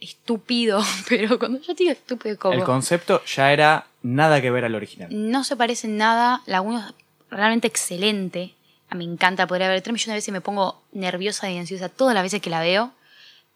[0.00, 0.80] Estúpido.
[1.08, 2.54] Pero cuando yo digo estúpido es como...
[2.54, 5.08] El concepto ya era nada que ver al original.
[5.10, 6.42] No se parece en nada.
[6.46, 6.94] La 1 es
[7.30, 8.54] realmente excelente.
[8.88, 11.58] A mí me encanta, podría ver tres millones de veces y me pongo nerviosa y
[11.58, 12.92] ansiosa todas las veces que la veo.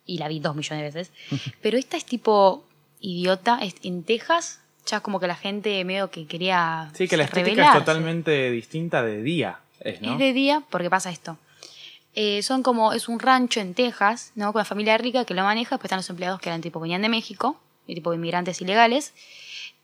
[0.07, 1.13] Y la vi dos millones de veces.
[1.63, 2.65] Pero esta es tipo
[3.01, 3.59] idiota.
[3.63, 6.91] Es en Texas, ya como que la gente medio que quería.
[6.95, 9.61] Sí, que la estética es totalmente distinta de día.
[9.79, 10.13] Es, ¿no?
[10.13, 11.39] Es de día porque pasa esto.
[12.15, 14.53] Eh, son como, es un rancho en Texas, ¿no?
[14.53, 17.03] Con la familia rica que lo maneja, después están los empleados que eran tipo, venían
[17.03, 19.15] de México, y tipo inmigrantes ilegales,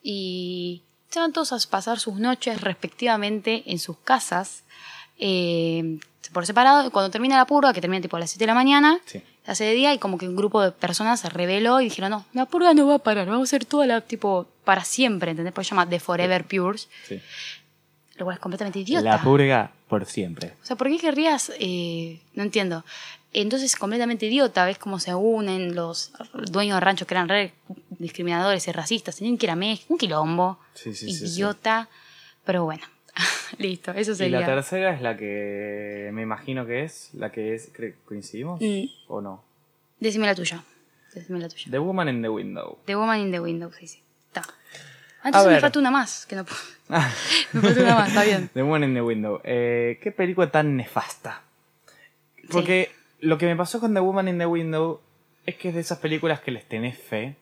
[0.02, 4.64] y se van todos a pasar sus noches respectivamente en sus casas,
[5.18, 5.98] eh,
[6.32, 8.98] por separado, cuando termina la purga, que termina tipo a las 7 de la mañana,
[9.06, 9.22] Sí.
[9.44, 12.10] se hace de día y como que un grupo de personas se rebeló y dijeron,
[12.10, 15.30] no, la purga no va a parar, vamos a hacer toda la, tipo, para siempre,
[15.30, 15.54] ¿entendés?
[15.54, 17.20] Por eso se llama The Forever Pures, Sí.
[18.16, 19.04] lo cual es completamente idiota.
[19.04, 20.54] La purga por siempre.
[20.62, 21.52] O sea, ¿por qué querrías?
[21.60, 22.84] eh, no entiendo.
[23.32, 26.10] Entonces, completamente idiota, ves cómo se unen los
[26.50, 27.52] dueños de ranchos que eran re
[27.98, 31.34] discriminadores y racistas, tenían que ir a México, un quilombo, Sí, sí, sí, sí.
[31.34, 31.88] idiota,
[32.44, 32.82] pero bueno,
[33.58, 34.40] listo, eso Y sería.
[34.40, 37.72] la tercera es la que me imagino que es, la que es,
[38.04, 38.60] ¿coincidimos?
[38.60, 39.44] Mm, ¿O no?
[39.98, 40.62] decime la tuya,
[41.14, 41.70] decime la tuya.
[41.70, 42.78] The Woman in the Window.
[42.84, 44.42] The Woman in the Window, sí, sí, está.
[45.22, 46.60] Antes me falta una más, que no puedo.
[47.52, 48.48] me falta una más, está bien.
[48.54, 49.40] The Woman in the Window.
[49.42, 51.42] Eh, ¿Qué película tan nefasta?
[52.50, 55.00] Porque lo que me pasó con The Woman in the Window
[55.46, 57.36] es que es de esas películas que les tenés fe.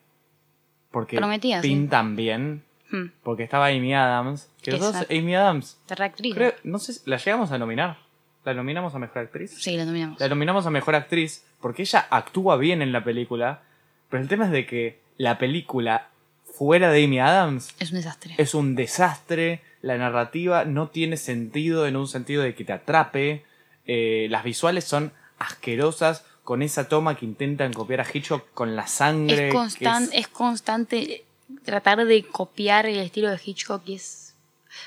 [0.91, 1.69] Porque Prometía, sí.
[1.69, 2.63] pintan bien.
[2.97, 3.11] Hmm.
[3.23, 4.49] Porque estaba Amy Adams.
[4.63, 5.07] Que los dos.
[5.11, 6.35] Amy Adams, reactriz.
[6.35, 7.99] creo- no sé, ¿la llegamos a nominar?
[8.45, 9.53] ¿La nominamos a Mejor Actriz?
[9.59, 10.21] Sí, la nominamos.
[10.21, 13.63] La nominamos a Mejor Actriz porque ella actúa bien en la película,
[14.11, 16.09] pero el tema es de que la película
[16.45, 18.35] fuera de Amy Adams Es un desastre.
[18.39, 23.45] es un desastre, la narrativa no tiene sentido en un sentido de que te atrape,
[23.87, 28.87] eh, las visuales son asquerosas con esa toma que intentan copiar a Hitchcock con la
[28.87, 29.49] sangre.
[29.49, 31.24] Es, que constan- es- es constante
[31.65, 34.35] tratar de copiar el estilo de Hitchcock es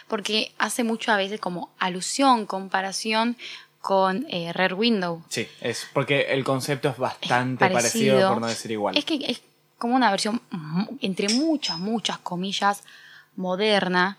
[0.07, 3.37] porque hace mucho a veces como alusión, comparación
[3.79, 5.23] con eh, Rare Window.
[5.29, 8.29] Sí, es porque el concepto es bastante parecido, parecido.
[8.33, 8.97] por no decir igual.
[8.97, 9.41] Es que es
[9.77, 10.41] como una versión,
[11.01, 12.83] entre muchas, muchas comillas,
[13.37, 14.17] moderna,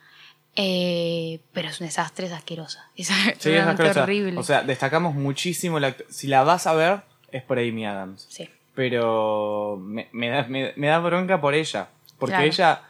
[0.57, 2.89] eh, pero es un desastre, es asquerosa.
[2.97, 3.09] Es
[3.39, 4.05] Sí, es asquerosa.
[4.05, 4.39] horrible.
[4.39, 8.27] O sea, destacamos muchísimo la Si la vas a ver, es por Amy Adams.
[8.29, 8.49] sí.
[8.75, 11.89] Pero me, me da, me, me da bronca por ella.
[12.19, 12.47] Porque Claro.
[12.47, 12.83] ella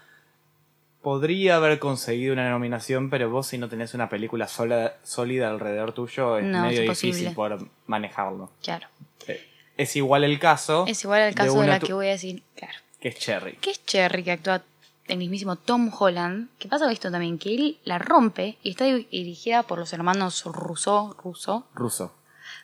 [1.03, 5.93] podría haber conseguido una nominación, pero vos si no tenés una película sola, sólida alrededor
[5.93, 8.51] tuyo, es No, medio difícil poder manejarlo.
[8.63, 8.89] Claro.
[9.27, 9.47] Eh,
[9.77, 10.85] Es igual el caso.
[10.89, 12.75] Es igual al caso de, la que voy a decir, claro.
[13.01, 13.53] que es Cherry.
[13.57, 14.63] Que es Cherry, que actúa
[15.07, 16.49] el mismísimo Tom Holland.
[16.59, 21.07] Que pasa esto también, que él la rompe y está dirigida por los hermanos Russo,
[21.15, 22.15] Russo, Ruso.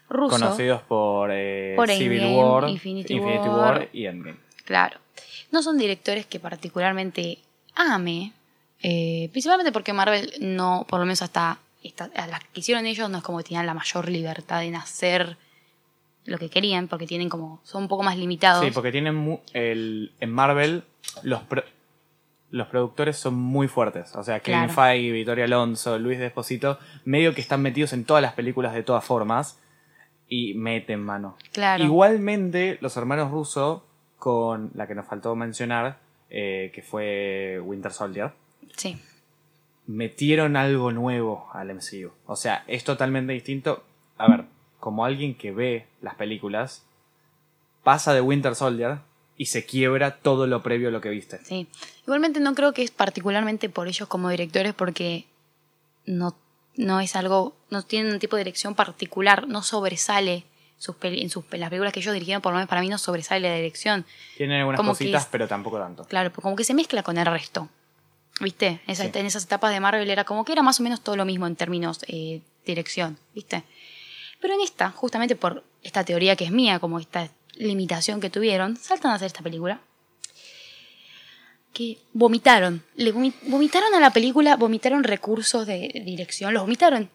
[0.08, 0.38] Russo.
[0.38, 3.48] Conocidos por, eh, Por Civil War, Infinity War.
[3.48, 3.88] War.
[3.92, 4.38] y Endgame.
[4.64, 4.98] Claro.
[5.54, 7.38] No son directores que particularmente
[7.76, 8.32] ame.
[8.82, 13.08] eh, principalmente porque Marvel no, por lo menos hasta, esta- a las que hicieron ellos,
[13.08, 15.38] no es como que tenían la mayor libertad en hacer
[16.26, 18.62] lo que querían, porque tienen como, son un poco más limitados.
[18.64, 20.82] Sí, porque tienen el, en Marvel
[21.22, 21.64] los pro-
[22.50, 24.14] los productores son muy fuertes.
[24.16, 24.74] O sea, Kevin Claro.
[24.74, 29.04] Feige, Victoria Alonso, Luis Desposito, medio que están metidos en todas las películas de todas
[29.04, 29.58] formas
[30.28, 31.36] y meten mano.
[31.52, 31.82] Claro.
[31.84, 33.86] Igualmente, los hermanos Russo,
[34.24, 35.98] con la que nos faltó mencionar,
[36.30, 38.32] eh, que fue Winter Soldier,
[38.74, 38.98] Sí.
[39.86, 42.10] metieron algo nuevo al MCU.
[42.24, 43.84] O sea, es totalmente distinto.
[44.16, 44.46] A ver,
[44.80, 46.86] como alguien que ve las películas,
[47.82, 49.00] pasa de Winter Soldier
[49.36, 51.44] y se quiebra todo lo previo a lo que viste.
[51.44, 51.68] Sí.
[52.04, 55.26] Igualmente no creo que es particularmente por ellos como directores porque
[56.06, 56.34] no,
[56.76, 60.44] no es algo, no tienen un tipo de dirección particular, no sobresale
[60.78, 62.98] sus en sus, en las películas que ellos dirigieron, por lo menos para mí no
[62.98, 64.04] sobresale la dirección.
[64.36, 66.04] Tienen algunas Como cositas, es- pero tampoco tanto.
[66.04, 67.68] Claro, pues como que se mezcla con el resto.
[68.40, 68.80] ¿Viste?
[68.88, 69.10] Esa- Sí.
[69.14, 71.46] En esas etapas de Marvel era como que era más o menos todo lo mismo
[71.46, 73.62] en términos eh, dirección, ¿viste?
[74.40, 78.76] Pero en esta, justamente por esta teoría que es mía, como esta limitación que tuvieron,
[78.76, 79.80] saltan a hacer esta película.
[81.72, 82.82] Que vomitaron.
[82.94, 87.10] Le vomi- vomitaron a la película, vomitaron recursos de dirección, los vomitaron.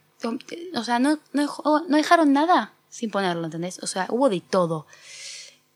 [0.76, 1.48] O sea, no, no,
[1.88, 3.80] no dejaron nada sin ponerlo, ¿entendés?
[3.84, 4.86] O sea, hubo de todo.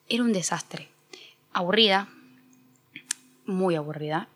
[0.10, 0.90] Era un desastre.
[1.53, 2.07] Aburrida.
[3.45, 4.27] Muy aburrida.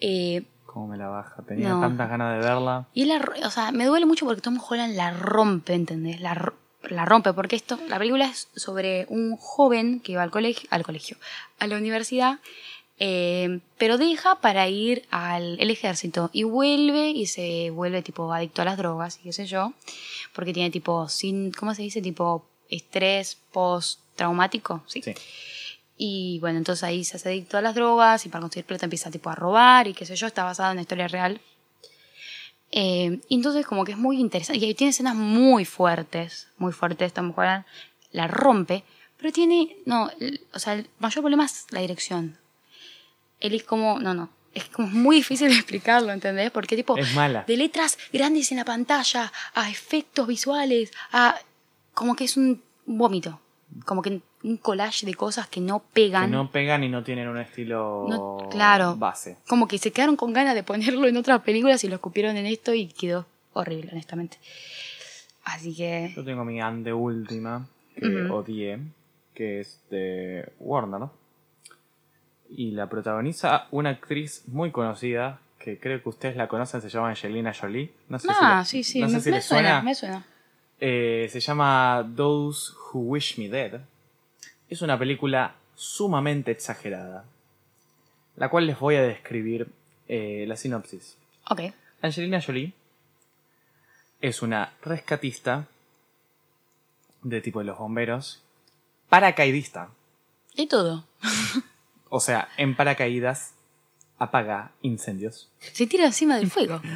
[0.00, 1.42] Eh, Cómo me la baja.
[1.46, 1.80] Tenía No.
[1.80, 2.86] tantas ganas de verla.
[2.94, 6.20] y la, o sea, me duele mucho porque Tom Holland la rompe, ¿entendés?
[6.20, 6.52] La,
[6.90, 10.82] la rompe porque esto, la película es sobre un joven que va al colegio, al
[10.82, 11.16] colegio,
[11.60, 12.40] a la universidad,
[12.98, 18.62] eh, pero deja para ir al el ejército y vuelve y se vuelve tipo adicto
[18.62, 19.72] a las drogas y qué sé yo,
[20.34, 22.00] porque tiene tipo, sin, ¿cómo se dice?
[22.00, 25.02] Tipo estrés post-traumático, ¿sí?
[25.02, 25.14] Sí.
[25.96, 29.10] Y bueno, entonces ahí se hace adicto a las drogas y para conseguir plata empieza
[29.10, 31.40] tipo a robar y qué sé yo, está basado en una historia real.
[32.72, 34.64] Eh, y entonces como que es muy interesante.
[34.64, 37.64] Y tiene escenas muy fuertes, muy fuertes, Tom Holland
[38.10, 38.84] la rompe,
[39.16, 40.10] pero tiene, no,
[40.52, 42.38] o sea, el mayor problema es la dirección.
[43.46, 46.50] Él es como, no, no, es como muy difícil de explicarlo, ¿entendés?
[46.50, 47.44] Porque tipo, Es mala.
[47.46, 51.36] de letras grandes en la pantalla, a efectos visuales, a
[51.92, 53.40] como que es un vómito,
[53.84, 56.30] como que un collage de cosas que no pegan.
[56.30, 58.96] Que no pegan y no tienen un estilo No, claro.
[58.96, 59.36] base.
[59.46, 62.46] Como que se quedaron con ganas de ponerlo en otras películas y lo escupieron en
[62.46, 64.38] esto y quedó horrible, honestamente.
[65.44, 66.12] Así que.
[66.16, 67.68] Yo tengo mi anteúltima
[67.98, 68.34] que Ujú.
[68.34, 68.78] odié,
[69.34, 71.00] que es de Warner.
[71.00, 71.12] ¿no?
[72.56, 77.08] Y la protagoniza una actriz muy conocida, que creo que ustedes la conocen, se llama
[77.10, 77.90] Angelina Jolie.
[78.08, 79.82] No sé si Ah, le- sí, sí, no sé me, si me suena.
[79.82, 80.24] me suena.
[80.80, 83.80] Eh, se llama Those Who Wish Me Dead.
[84.68, 87.24] Es una película sumamente exagerada,
[88.36, 89.68] la cual les voy a describir
[90.08, 91.16] eh, la sinopsis.
[91.50, 91.60] Ok.
[92.02, 92.72] Angelina Jolie
[94.20, 95.66] es una rescatista
[97.22, 98.42] de tipo de los bomberos,
[99.08, 99.88] paracaidista.
[100.54, 101.04] Y todo.
[102.16, 103.54] O sea, en paracaídas
[104.18, 105.50] apaga incendios.
[105.58, 106.80] Se tira encima del fuego.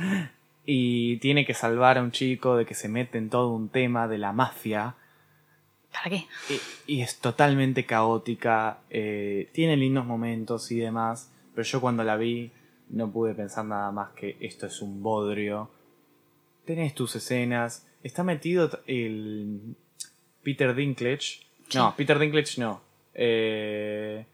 [0.71, 4.07] Y tiene que salvar a un chico de que se mete en todo un tema
[4.07, 4.97] de la mafia.
[5.91, 6.27] ¿Para qué?
[6.87, 8.81] Y, y es totalmente caótica.
[8.91, 11.33] eh, tiene lindos momentos y demás.
[11.55, 12.53] Pero yo cuando la vi
[12.91, 15.71] no pude pensar nada más que esto es un bodrio.
[16.67, 17.87] Tenés tus escenas.
[18.03, 19.75] Está metido el
[20.43, 21.47] Peter Dinklage.
[21.75, 22.83] No, Peter Dinklage no.
[23.15, 24.27] Eh,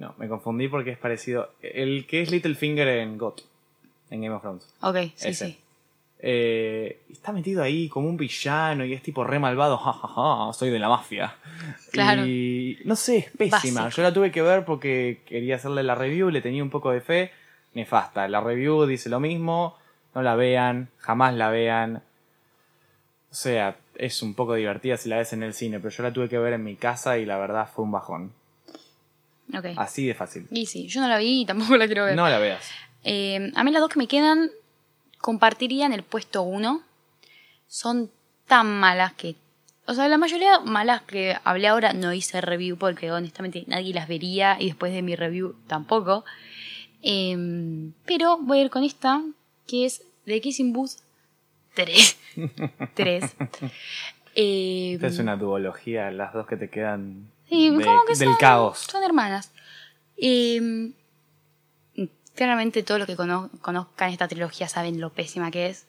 [0.00, 1.50] no, me confundí porque es parecido.
[1.60, 3.42] El que es Littlefinger en GOT,
[4.08, 4.74] en Game of Thrones.
[4.80, 5.46] Ok, sí, Ese.
[5.46, 5.58] sí.
[6.22, 9.76] Eh, está metido ahí como un villano y es tipo re malvado.
[9.76, 11.34] Ja, ja, ja, soy de la mafia.
[11.92, 12.26] Claro.
[12.26, 13.82] Y no sé, es pésima.
[13.82, 13.96] Básico.
[13.96, 17.02] Yo la tuve que ver porque quería hacerle la review, le tenía un poco de
[17.02, 17.30] fe.
[17.74, 18.26] Nefasta.
[18.26, 19.76] La review dice lo mismo.
[20.14, 22.02] No la vean, jamás la vean.
[23.30, 26.12] O sea, es un poco divertida si la ves en el cine, pero yo la
[26.12, 28.32] tuve que ver en mi casa y la verdad fue un bajón.
[29.76, 30.46] Así de fácil.
[30.50, 32.16] Y sí, yo no la vi y tampoco la quiero ver.
[32.16, 32.68] No la veas.
[33.04, 34.50] Eh, a mí las dos que me quedan
[35.18, 36.82] compartirían el puesto 1.
[37.66, 38.10] Son
[38.46, 39.36] tan malas que...
[39.86, 44.08] O sea, la mayoría malas que hablé ahora no hice review porque honestamente nadie las
[44.08, 46.24] vería y después de mi review tampoco.
[47.02, 47.36] Eh,
[48.04, 49.22] pero voy a ir con esta,
[49.66, 50.92] que es The Kissing Booth
[51.74, 52.18] 3.
[52.94, 53.36] 3.
[54.36, 58.28] Eh, Esta es una duología, las dos que te quedan Sí, de- como que del
[58.28, 58.78] son, caos.
[58.90, 59.52] son hermanas.
[60.16, 60.92] Eh,
[62.34, 65.86] claramente todos los que cono- conozcan esta trilogía saben lo pésima que es.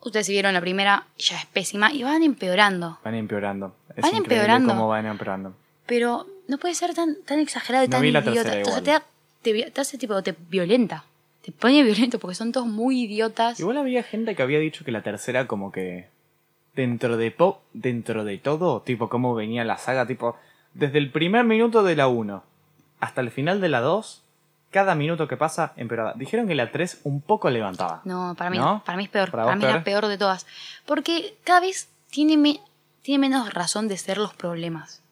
[0.00, 2.98] Ustedes si vieron la primera, ya es pésima y van empeorando.
[3.04, 3.74] Van empeorando.
[3.96, 4.68] Es Van empeorando.
[4.68, 5.54] cómo van empeorando.
[5.86, 8.30] Pero no puede ser tan, tan exagerado y No tan idiota.
[8.62, 9.04] O sea, te, da-
[9.42, 11.04] te, vi- te hace tipo, te violenta.
[11.42, 13.58] Te pone violento porque son todos muy idiotas.
[13.58, 16.08] Igual había gente que había dicho que la tercera como que
[16.74, 20.36] dentro de po dentro de todo, tipo cómo venía la saga, tipo
[20.78, 22.42] desde el primer minuto de la 1
[23.00, 24.22] hasta el final de la 2,
[24.70, 26.12] cada minuto que pasa empeoraba.
[26.14, 28.00] Dijeron que la 3 un poco levantaba.
[28.04, 28.82] No, para mí ¿No?
[28.84, 29.30] Para mí es peor.
[29.30, 29.84] ¿Para Para, mí es la peor?
[30.02, 30.46] peor de todas.
[30.86, 32.60] Porque cada vez tiene, me-
[33.02, 35.02] tiene menos razón de ser los problemas.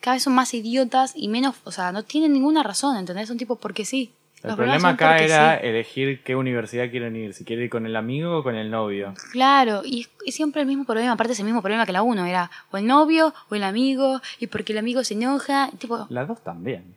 [0.00, 1.56] Cada vez son más idiotas y menos.
[1.64, 3.28] O sea, no tienen ninguna razón, ¿entendés?
[3.28, 4.12] Son tipo porque sí.
[4.44, 5.66] El Los problema acá era sí.
[5.66, 9.14] elegir qué universidad quieren ir, si quieren ir con el amigo o con el novio.
[9.32, 11.12] Claro, y es siempre el mismo problema.
[11.12, 12.26] Aparte, es el mismo problema que la uno.
[12.26, 14.20] Era o el novio o el amigo.
[14.38, 15.70] Y porque el amigo se enoja.
[15.78, 16.94] Tipo, La 2 también.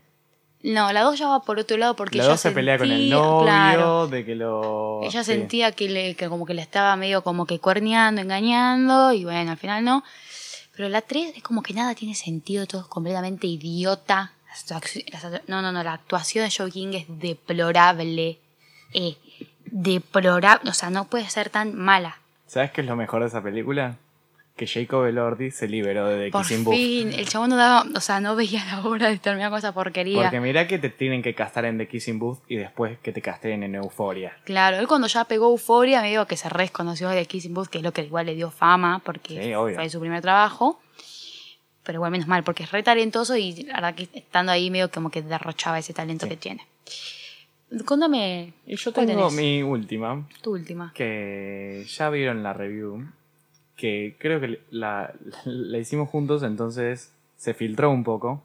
[0.62, 2.92] no, la dos ya va por otro lado porque la ella 2 se pelea con
[2.92, 4.08] el novio, claro.
[4.08, 5.00] de que lo...
[5.04, 5.32] Ella sí.
[5.32, 9.52] sentía que, le, que como que le estaba medio como que cuerneando, engañando, y bueno,
[9.52, 10.04] al final no.
[10.76, 14.34] Pero la 3 es como que nada tiene sentido, todo es completamente idiota.
[15.48, 18.40] No, no, no, la actuación de Joe King es deplorable.
[18.94, 19.16] Eh,
[19.66, 22.18] deplorable, o sea, no puede ser tan mala.
[22.48, 23.98] ¿Sabes qué es lo mejor de esa película?
[24.56, 26.74] Que Jacob Elordi se liberó de The Por Kissing Booth.
[26.76, 29.72] fin, el chabón no daba, o sea, no veía la hora de terminar con esa
[29.72, 30.24] porquería.
[30.24, 33.22] Porque mira que te tienen que castar en The Kissing Booth y después que te
[33.22, 34.36] casten en Euphoria.
[34.46, 37.78] Claro, él cuando ya pegó Euforia, me digo que se reconoció de Kissing Booth, que
[37.80, 40.80] es lo que igual le dio fama, porque Sí, fue su primer trabajo.
[41.88, 44.92] Pero igual menos mal, porque es re talentoso y la verdad que estando ahí medio
[44.92, 46.32] como que derrochaba ese talento Sí.
[46.32, 46.68] que tiene.
[47.86, 49.34] Contame Y yo ¿cuál tengo tenés?
[49.34, 50.92] mi última, tu última.
[50.94, 53.08] que ya vieron la review,
[53.78, 55.14] que creo que la,
[55.46, 58.44] la hicimos juntos, entonces se filtró un poco.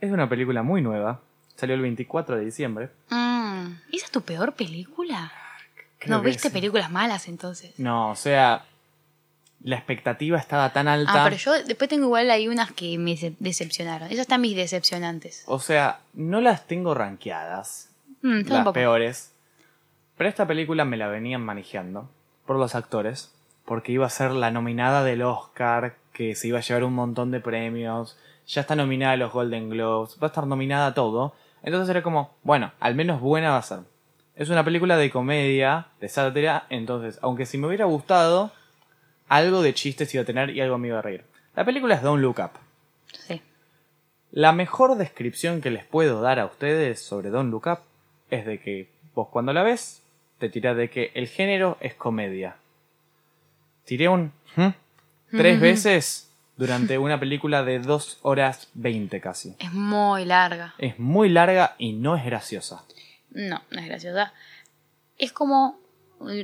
[0.00, 1.20] Es una película muy nueva,
[1.56, 2.90] salió el 24 de diciembre.
[3.10, 5.32] Mm, ¿Esa es tu peor película?
[5.98, 6.54] Creo no viste sí.
[6.54, 7.78] películas malas entonces.
[7.78, 8.64] No, o sea,
[9.64, 11.12] la expectativa estaba tan alta.
[11.14, 14.08] Ah, pero yo después tengo igual hay unas que me dece- decepcionaron.
[14.08, 15.44] Esas están mis decepcionantes.
[15.46, 17.90] O sea, no las tengo rankeadas.
[18.22, 18.72] Mm, las tampoco.
[18.74, 19.32] peores.
[20.16, 22.10] Pero esta película me la venían manejando
[22.46, 23.32] por los actores,
[23.64, 27.30] porque iba a ser la nominada del Oscar, que se iba a llevar un montón
[27.30, 31.34] de premios, ya está nominada a los Golden Globes, va a estar nominada a todo.
[31.62, 33.80] Entonces era como, bueno, al menos buena va a ser.
[34.34, 38.50] Es una película de comedia, de sátira, entonces, aunque si me hubiera gustado,
[39.28, 41.24] algo de chistes iba a tener y algo me iba a reír.
[41.54, 42.52] La película es Don't Look Up.
[43.26, 43.42] Sí.
[44.30, 47.80] La mejor descripción que les puedo dar a ustedes sobre Don't Look Up
[48.30, 50.02] es de que vos cuando la ves
[50.38, 52.56] te tirás de que el género es comedia.
[53.84, 54.70] Tiré un ¿hmm?
[55.30, 59.54] tres veces durante una película de 2 horas 20 casi.
[59.58, 60.74] Es muy larga.
[60.78, 62.84] Es muy larga y no es graciosa.
[63.30, 64.32] No, no es graciosa.
[65.18, 65.78] Es como,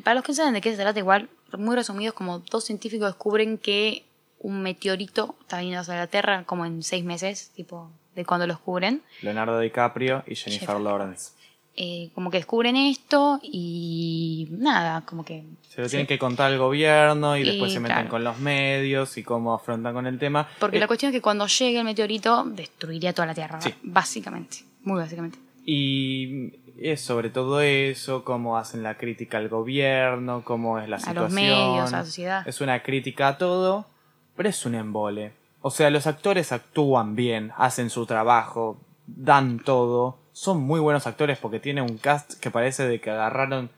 [0.05, 2.65] para los que no saben de qué se trata, igual, muy resumido, es como dos
[2.65, 4.05] científicos descubren que
[4.41, 8.55] un meteorito está viniendo hacia la Tierra como en seis meses, tipo, de cuando lo
[8.55, 9.03] descubren.
[9.23, 10.81] Leonardo DiCaprio y Jennifer Jennifer.
[10.81, 11.33] Lawrence.
[11.81, 15.45] Eh, como que descubren esto y nada, como que...
[15.69, 15.93] Se lo Sí.
[15.93, 18.11] tienen que contar al gobierno y Y, después se meten claro.
[18.11, 20.49] con los medios y cómo afrontan con el tema.
[20.59, 23.73] Porque Eh, la cuestión es que cuando llegue el meteorito destruiría toda la Tierra, Sí.
[23.85, 25.39] básicamente, muy básicamente.
[25.65, 26.51] Y
[26.81, 31.25] es sobre todo eso, cómo hacen la crítica al gobierno, cómo es la A situación.
[31.25, 32.49] los medios, a la sociedad.
[32.49, 33.87] Es una crítica a todo,
[34.37, 35.33] pero es un embole.
[35.61, 41.39] O sea, los actores actúan bien, hacen su trabajo, dan todo, son muy buenos actores
[41.39, 43.71] porque tiene un cast que parece de que agarraron.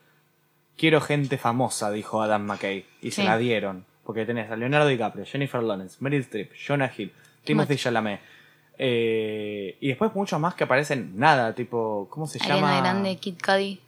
[0.77, 2.85] Quiero gente famosa, dijo Adam McKay.
[3.01, 3.85] Y se la dieron.
[4.05, 7.13] Porque tenés a Leonardo DiCaprio, Jennifer Lawrence, Meryl Streep, Jonah Hill,
[7.45, 8.21] Timothy Chalamet.
[8.83, 12.09] Eh, y después muchos más que aparecen nada, tipo.
[12.11, 12.81] ¿Cómo se Ariana llama?
[12.81, 13.79] Grande, Kid Cudi.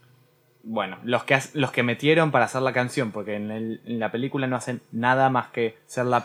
[0.65, 4.13] Bueno, los que, los que metieron para hacer la canción, porque en, el- en la
[4.13, 6.23] película no hacen nada más que ser la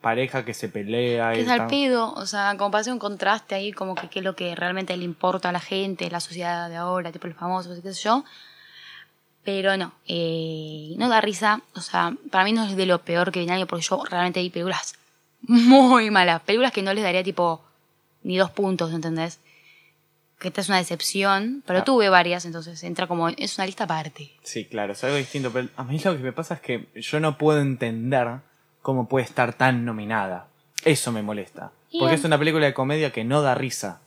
[0.00, 1.32] pareja que se pelea.
[1.32, 4.08] Que y es al pedo, o sea, como para hacer un contraste ahí, como que
[4.08, 7.28] qué es lo que realmente le importa a la gente, la sociedad de ahora, tipo
[7.28, 8.24] los famosos y qué sé yo.
[9.44, 13.30] Pero no, eh, no da risa, o sea, para mí no es de lo peor
[13.32, 14.94] que viene año, porque yo realmente vi películas
[15.42, 17.62] muy malas, películas que no les daría tipo
[18.22, 19.40] ni dos puntos, ¿entendés?
[20.38, 21.84] Que esta es una decepción, pero Ah.
[21.84, 24.32] tuve varias, entonces entra como, es una lista aparte.
[24.42, 25.50] Sí, claro, es algo distinto.
[25.52, 28.28] Pero a mí lo que me pasa es que yo no puedo entender
[28.82, 30.46] cómo puede estar tan nominada.
[30.84, 31.72] Eso me molesta.
[31.98, 34.00] Porque es una película de comedia que no da risa.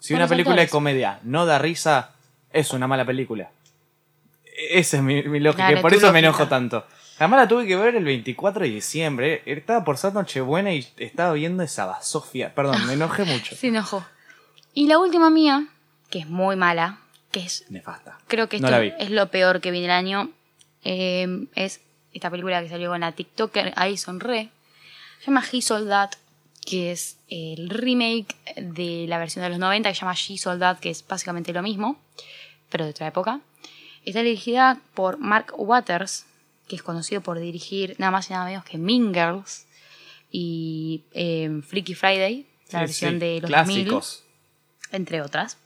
[0.00, 2.10] Si una película de comedia no da risa,
[2.52, 3.50] es una mala película.
[4.44, 5.66] E- Esa es mi, mi lógica.
[5.68, 6.84] Claro, por eso me enojo tanto.
[7.18, 9.42] Además la tuve que ver el 24 de diciembre.
[9.46, 12.54] Estaba por ser Nochebuena y estaba viendo esa basofia.
[12.54, 13.56] Perdón, me enojé mucho.
[13.56, 14.04] Se enojó.
[14.74, 15.68] Y la última mía,
[16.10, 16.98] que es muy mala,
[17.30, 18.18] que es Nefasta.
[18.28, 20.30] Creo que esto es lo peor que viene el año.
[20.84, 21.80] Eh, es
[22.12, 24.50] esta película que salió con la TikToker Alison Re.
[25.20, 26.16] Se llama He Soldat,
[26.64, 30.78] que es el remake de la versión de los 90 que se llama She Soldat,
[30.78, 31.98] que es básicamente lo mismo,
[32.70, 33.40] pero de otra época.
[34.04, 36.26] Está dirigida por Mark Waters,
[36.66, 39.66] que es conocido por dirigir nada más y nada menos que Mean Girls
[40.30, 44.24] y eh, Freaky Friday, la Sí, versión sí, de los 2000 clásicos.
[44.92, 45.58] entre otras,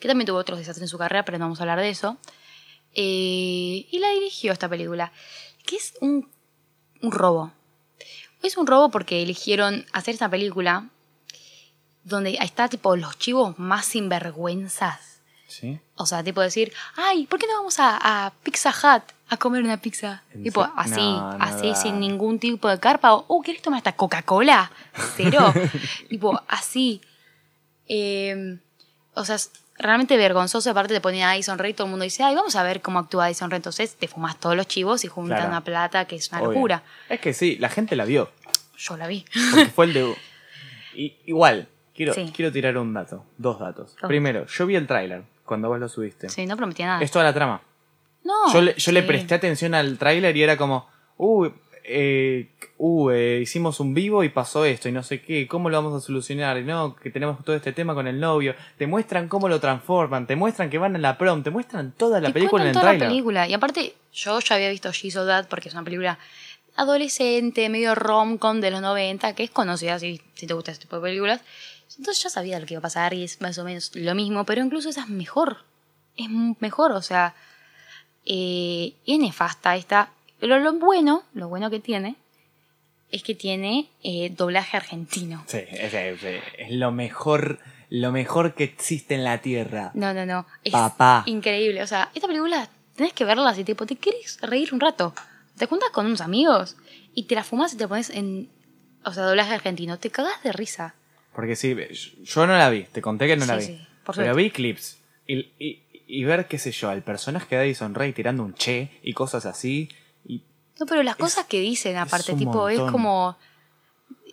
[0.00, 2.16] que también tuvo otros desastres en su carrera, pero no vamos a hablar de eso.
[2.94, 5.12] Eh, y la dirigió esta película,
[5.66, 6.28] que es un,
[7.02, 7.52] un robo.
[8.42, 10.88] Es un robo porque eligieron hacer esta película
[12.04, 15.20] donde está tipo los chivos más sinvergüenzas.
[15.48, 15.78] ¿Sí?
[15.96, 19.62] O sea, tipo decir, ay, ¿por qué no vamos a, a Pizza Hut a comer
[19.62, 20.22] una pizza?
[20.32, 23.14] ¿En Tipo, así, No, así, sin ningún tipo de carpa.
[23.14, 24.70] O, oh, ¿quieres tomar esta Coca-Cola?
[25.16, 25.52] Cero.
[26.08, 27.00] tipo, así.
[27.88, 28.58] Eh,
[29.14, 30.70] o sea, es realmente vergonzoso.
[30.70, 32.82] Aparte te ponía a Addison Rae y todo el mundo dice, ay, vamos a ver
[32.82, 33.56] cómo actúa Addison Rae.
[33.58, 35.50] Entonces te fumas todos los chivos y juntan Claro.
[35.50, 36.52] una plata que es una Obvio.
[36.52, 36.82] locura.
[37.08, 38.30] Es que sí, la gente la vio.
[38.78, 39.24] Yo la vi.
[39.50, 40.16] Porque fue el de.
[41.26, 42.32] Igual, quiero, Sí.
[42.34, 43.96] quiero tirar un dato, dos datos.
[44.02, 44.08] Oh.
[44.08, 46.28] Primero, yo vi el tráiler cuando vos lo subiste.
[46.28, 47.02] sí, no prometía nada.
[47.02, 47.60] Es toda la trama.
[48.26, 48.52] No.
[48.52, 50.88] yo le, yo le presté atención al tráiler y era como,
[51.18, 51.48] uh,
[51.88, 52.48] eh,
[52.78, 56.02] uh, eh, hicimos un vivo y pasó esto y no sé qué, ¿cómo lo vamos
[56.02, 56.58] a solucionar?
[56.58, 58.56] Y no, que tenemos todo este tema con el novio.
[58.76, 62.20] Te muestran cómo lo transforman, te muestran que van a la prom, te muestran toda
[62.20, 63.48] la Te película en el toda la película.
[63.48, 66.18] Y aparte, yo ya había visto She Soldat porque es una película
[66.74, 70.96] adolescente, medio rom-com de los 90, que es conocida si, si te gusta este tipo
[70.96, 71.40] de películas.
[71.98, 74.44] Entonces ya sabía lo que iba a pasar y es más o menos lo mismo,
[74.44, 75.58] pero incluso esa es mejor.
[76.16, 76.28] Es
[76.60, 77.34] mejor, o sea,
[78.26, 80.10] eh, y es nefasta esta.
[80.40, 82.16] Pero lo bueno, lo bueno que tiene,
[83.10, 85.44] es que tiene eh, doblaje argentino.
[85.46, 86.22] Sí, es, es-
[86.58, 87.58] es lo mejor,
[87.88, 89.92] lo mejor que existe en la tierra.
[89.94, 90.46] No, no, no.
[90.64, 91.22] Es Papá.
[91.26, 91.82] increíble.
[91.82, 95.14] O sea, esta película tenés que verla si tipo, te querés reír un rato.
[95.56, 96.76] Te juntas con unos amigos
[97.14, 98.50] y te la fumas y te pones en.
[99.04, 99.98] O sea, doblaje argentino.
[99.98, 100.94] Te cagás de risa.
[101.34, 101.74] Porque sí,
[102.24, 103.64] yo no la vi, te conté que no la vi.
[103.64, 104.98] sí, por pero vi clips.
[105.28, 108.90] Y, y- y ver, qué sé yo, al personaje de Addison Rae tirando un che
[109.02, 109.88] y cosas así.
[110.26, 110.42] Y
[110.78, 113.36] No, pero las Es- cosas que dicen aparte, tipo, es como.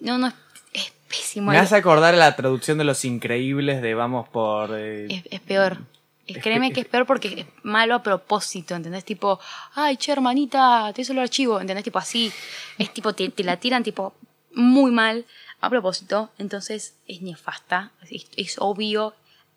[0.02, 0.34] No, no, es,
[0.74, 1.52] es pésimo.
[1.52, 4.72] me hace acordar a la traducción de Los Increíbles de Vamos por...
[4.78, 5.78] eh, Es, es peor.
[6.42, 9.04] Créeme que es peor porque es malo a propósito, ¿entendés?
[9.04, 9.40] Tipo,
[9.76, 11.84] ay, che, hermanita, te hizo el archivo, ¿entendés?
[11.84, 12.32] Tipo así.
[12.78, 14.14] Es tipo, te, te la tiran tipo
[14.54, 15.26] muy mal
[15.60, 16.30] a propósito.
[16.38, 17.92] Entonces es nefasta.
[18.10, 19.14] Es, es obvio.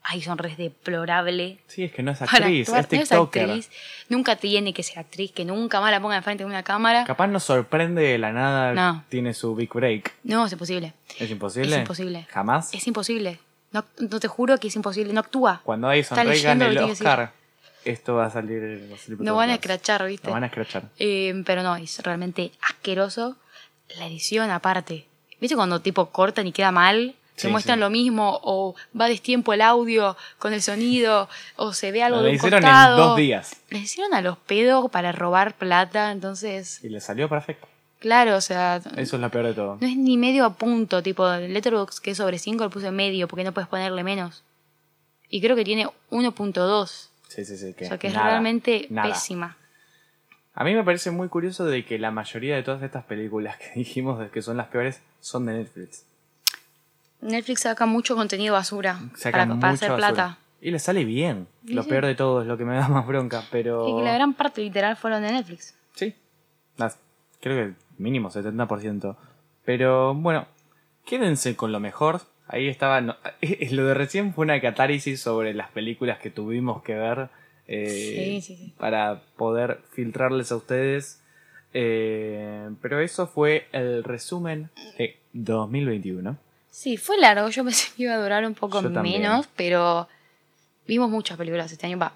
[0.08, 1.58] Ay, son res deplorable.
[1.66, 3.42] Sí, es que no es actriz, es no es TikToker.
[3.42, 3.70] actriz.
[4.08, 7.04] Nunca tiene que ser actriz, que nunca más la ponga enfrente de una cámara.
[7.04, 9.04] Capaz nos sorprende de la nada, No.
[9.08, 10.14] tiene su big break.
[10.22, 10.92] No, es imposible.
[11.18, 11.74] ¿Es imposible?
[11.74, 12.26] Es imposible.
[12.30, 12.72] ¿Jamás?
[12.72, 13.40] Es imposible.
[13.72, 15.12] No, no te juro que es imposible.
[15.12, 15.60] No actúa.
[15.64, 17.32] Cuando Rae leyendo gane el Oscar,
[17.84, 18.88] esto va a salir...
[18.90, 20.28] va a salir No van a escrachar, ¿viste?
[20.28, 20.84] Nos van a escrachar.
[21.00, 23.36] Eh, pero no, es realmente asqueroso.
[23.98, 25.06] La edición aparte.
[25.40, 27.16] ¿Viste cuando tipo cortan y queda mal?
[27.36, 27.80] Se Sí, muestran sí.
[27.80, 32.22] lo mismo, o va destiempo el audio con el sonido, o se ve algo Lo
[32.24, 32.96] de un hicieron costado.
[33.02, 37.28] en dos días Les hicieron a los pedos para robar plata, entonces, y le salió
[37.28, 37.68] perfecto.
[37.98, 39.76] claro, o sea, Eso es lo peor de todo.
[39.80, 42.90] no es ni medio a punto, tipo, el Letterboxd que es sobre 5 le puse
[42.90, 44.42] medio, porque no puedes ponerle menos.
[45.28, 47.74] Y creo que tiene 1.2, Sí, sí, sí.
[47.74, 49.08] Que o sea que es nada, realmente nada.
[49.12, 49.56] pésima.
[50.54, 53.72] A mí me parece muy curioso de que la mayoría de todas estas películas que
[53.74, 56.05] dijimos que son las peores son de Netflix.
[57.20, 59.96] Netflix saca mucho contenido basura para, hacer basura.
[59.96, 60.38] plata.
[60.60, 61.46] Y le sale bien.
[61.64, 61.88] Lo sí.
[61.88, 63.88] peor de todo es lo que me da más bronca, pero...
[63.88, 65.76] Y que la gran parte literal fueron de Netflix.
[65.94, 66.14] Sí.
[66.76, 66.98] Las-
[67.40, 69.16] creo que mínimo 70%.
[69.64, 70.46] Pero bueno,
[71.04, 72.20] quédense con lo mejor.
[72.48, 73.00] Ahí estaba.
[73.00, 73.16] no-
[73.70, 77.28] lo de recién fue una catárisis sobre las películas que tuvimos que ver.
[77.66, 78.74] eh, Sí, sí, sí.
[78.78, 81.22] Para poder filtrarles a ustedes.
[81.74, 86.38] Eh, pero eso fue el resumen de 2021.
[86.78, 87.48] Sí, fue largo.
[87.48, 89.22] Yo pensé que iba a durar un poco Yo también.
[89.22, 90.06] menos, pero
[90.86, 91.98] vimos muchas películas este año.
[91.98, 92.12] Va,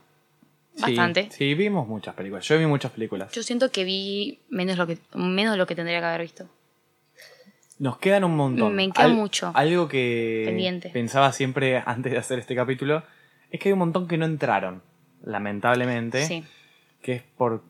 [0.79, 1.31] bastante.
[1.31, 2.47] Sí, vimos muchas películas.
[2.47, 3.33] Yo vi muchas películas.
[3.33, 6.47] Yo siento que vi menos, lo que, menos de lo que tendría que haber visto.
[7.79, 8.75] Nos quedan un montón.
[8.75, 9.51] Me queda mucho.
[9.55, 10.91] Algo que Pendiente.
[10.91, 13.03] pensaba siempre antes de hacer este capítulo
[13.51, 14.83] es que hay un montón que no entraron,
[15.25, 16.45] lamentablemente, Sí.
[17.01, 17.63] que es por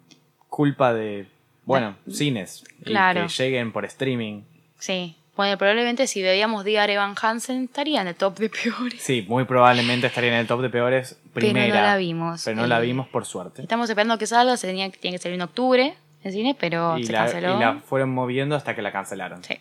[0.48, 1.28] culpa de,
[1.64, 3.28] bueno, cines y Claro.
[3.28, 4.42] que lleguen por streaming.
[4.80, 5.14] Sí.
[5.40, 9.00] Bueno, probablemente si veíamos Dear Evan Hansen estaría en el top de peores.
[9.00, 11.74] Sí, muy probablemente estaría en el top de peores Pero primera.
[11.74, 12.42] no la vimos.
[12.44, 13.62] Pero no la Eh, vimos por suerte.
[13.62, 15.94] Estamos esperando que salga, se tenía, tiene que salir en octubre
[16.24, 17.56] en cine, pero Y se la, canceló.
[17.56, 19.42] y la fueron moviendo hasta que la cancelaron.
[19.42, 19.58] Sí.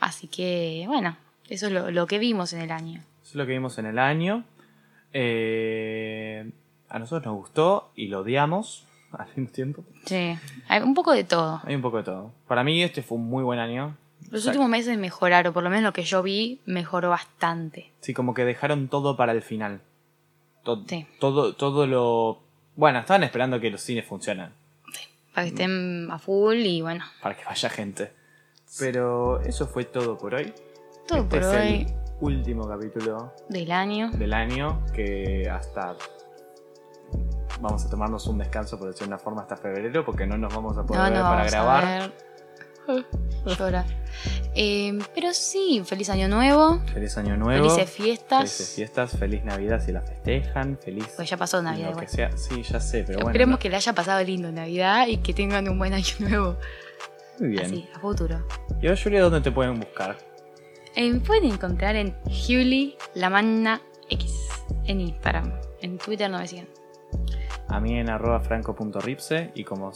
[0.00, 1.16] Así que, bueno,
[1.50, 3.00] eso es lo, lo que vimos en el año.
[3.22, 4.44] Eso es lo que vimos en el año.
[5.12, 6.50] Eh,
[6.88, 9.84] a nosotros nos gustó y lo odiamos al mismo tiempo.
[10.06, 10.36] Sí.
[10.68, 11.60] Hay un poco de todo.
[11.64, 12.32] Hay un poco de todo.
[12.48, 13.96] Para mí este fue un muy buen año.
[14.34, 17.90] Los últimos meses mejoraron, por lo menos lo que yo vi mejoró bastante.
[18.00, 19.80] Sí, como que dejaron todo para el final.
[20.64, 21.06] To- Sí.
[21.20, 22.40] Todo, todo lo...
[22.76, 24.50] Bueno, estaban esperando que los cines funcionen.
[25.34, 28.12] Para que estén a full y bueno, Para que vaya gente.
[28.78, 30.52] Pero eso fue todo por hoy.
[31.06, 34.10] todo este por es hoy el último capítulo del año.
[34.10, 34.84] del año.
[34.94, 35.96] Que hasta...
[37.60, 40.04] Vamos a tomarnos un descanso, por decir una forma, hasta febrero.
[40.04, 42.12] Porque no nos vamos a poder No, ver no para grabar.
[43.46, 43.84] Llora.
[44.54, 46.80] Eh, pero sí, feliz año nuevo.
[46.92, 47.68] Feliz año nuevo.
[47.68, 48.38] Felices fiestas.
[48.40, 49.16] Felices fiestas.
[49.18, 50.78] Feliz Navidad si la festejan.
[50.82, 51.06] Feliz...
[51.16, 52.36] Pues ya pasó Navidad lo que sea.
[52.36, 53.30] Sí, ya sé, pero bueno.
[53.30, 56.56] Esperemos no- que le haya pasado lindo Navidad y que tengan un buen año nuevo.
[57.40, 57.64] Muy bien.
[57.64, 58.46] Así, a futuro.
[58.80, 60.16] ¿Y ahora, Julia, dónde te pueden buscar?
[60.94, 64.32] Eh, me pueden encontrar en Juli Lamanna X
[64.84, 65.52] en Instagram.
[65.80, 66.68] En Twitter no me siguen.
[67.68, 69.90] A mí en arroba franco.ripse y como...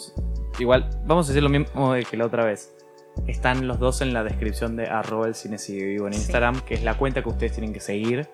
[0.59, 2.74] Igual, vamos a decir lo mismo que la otra vez.
[3.27, 6.20] Están los dos en la descripción de arroba el cine sigue vivo en Sí.
[6.20, 8.28] Instagram, que es la cuenta que ustedes tienen que seguir,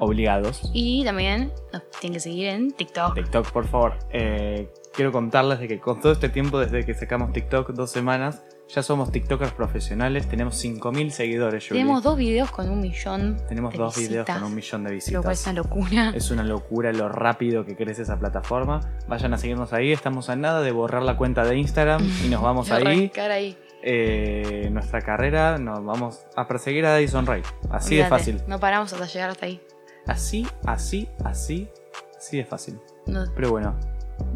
[0.00, 0.70] obligados.
[0.72, 3.14] Y también nos tienen que seguir en TikTok.
[3.14, 3.94] TikTok, por favor.
[4.12, 8.42] Eh, quiero contarles de que con todo este tiempo, desde que sacamos TikTok, dos semanas,
[8.68, 10.28] ya somos TikTokers profesionales.
[10.28, 11.80] Tenemos 5.000 seguidores, Julie.
[11.82, 13.36] Tenemos dos videos con un millón.
[13.48, 15.40] Tenemos de dos videos visitas, con un millón de Lo cual visitas.
[15.40, 16.12] es una locura.
[16.14, 18.80] Es una locura lo rápido que crece esa plataforma.
[19.08, 19.90] Vayan a seguirnos ahí.
[19.90, 23.10] Estamos a nada de borrar la cuenta de Instagram y nos vamos ahí.
[23.16, 23.56] ahí.
[23.82, 27.42] Eh, nuestra carrera nos vamos a perseguir a Dyson Ray.
[27.70, 28.42] Así de Olvídate, fácil.
[28.46, 29.60] No paramos hasta llegar hasta ahí.
[30.06, 31.68] Así, así, así,
[32.16, 32.80] así de fácil.
[33.06, 33.78] Nos, Pero bueno.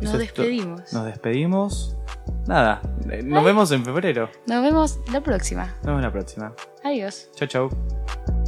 [0.01, 0.93] nos despedimos.
[0.93, 1.97] Nos despedimos.
[2.47, 2.81] Nada.
[3.11, 4.29] eh, Nos vemos en febrero.
[4.47, 5.67] Nos vemos la próxima.
[5.79, 6.55] Nos vemos la próxima.
[6.85, 7.31] Adiós.
[7.35, 8.42] Chau, chau.